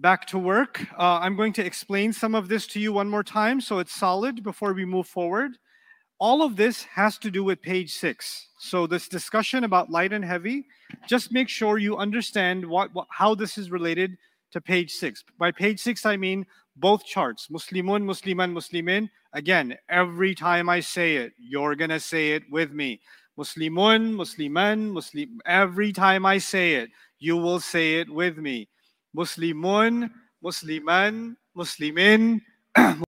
Back 0.00 0.26
to 0.28 0.38
work. 0.38 0.80
Uh, 0.98 1.18
I'm 1.20 1.36
going 1.36 1.52
to 1.54 1.64
explain 1.64 2.14
some 2.14 2.34
of 2.34 2.48
this 2.48 2.66
to 2.68 2.80
you 2.80 2.94
one 2.94 3.10
more 3.10 3.22
time 3.22 3.60
so 3.60 3.80
it's 3.80 3.94
solid 3.94 4.42
before 4.42 4.72
we 4.72 4.86
move 4.86 5.06
forward. 5.06 5.58
All 6.20 6.42
of 6.42 6.56
this 6.56 6.82
has 6.84 7.16
to 7.18 7.30
do 7.30 7.44
with 7.44 7.62
page 7.62 7.94
six. 7.94 8.48
So 8.58 8.86
this 8.86 9.08
discussion 9.08 9.62
about 9.62 9.90
light 9.90 10.12
and 10.12 10.24
heavy, 10.24 10.66
just 11.06 11.32
make 11.32 11.48
sure 11.48 11.78
you 11.78 11.96
understand 11.96 12.66
what, 12.66 12.92
what 12.92 13.06
how 13.10 13.34
this 13.34 13.56
is 13.56 13.70
related 13.70 14.16
to 14.50 14.60
page 14.60 14.92
six. 14.92 15.22
By 15.38 15.52
page 15.52 15.80
six, 15.80 16.04
I 16.04 16.16
mean 16.16 16.44
both 16.76 17.04
charts, 17.04 17.48
Muslimun, 17.48 18.04
Musliman, 18.04 18.52
Muslimin. 18.52 19.08
Again, 19.32 19.76
every 19.88 20.34
time 20.34 20.68
I 20.68 20.80
say 20.80 21.16
it, 21.16 21.32
you're 21.38 21.76
gonna 21.76 22.00
say 22.00 22.32
it 22.32 22.42
with 22.50 22.72
me. 22.72 23.00
Muslimun, 23.38 24.12
Musliman, 24.14 24.90
Muslim. 24.90 25.38
Every 25.46 25.92
time 25.92 26.26
I 26.26 26.38
say 26.38 26.74
it, 26.74 26.90
you 27.20 27.36
will 27.36 27.60
say 27.60 28.00
it 28.00 28.10
with 28.10 28.38
me. 28.38 28.68
Muslimun, 29.16 30.10
Musliman, 30.42 31.36
Muslimin, 31.56 32.40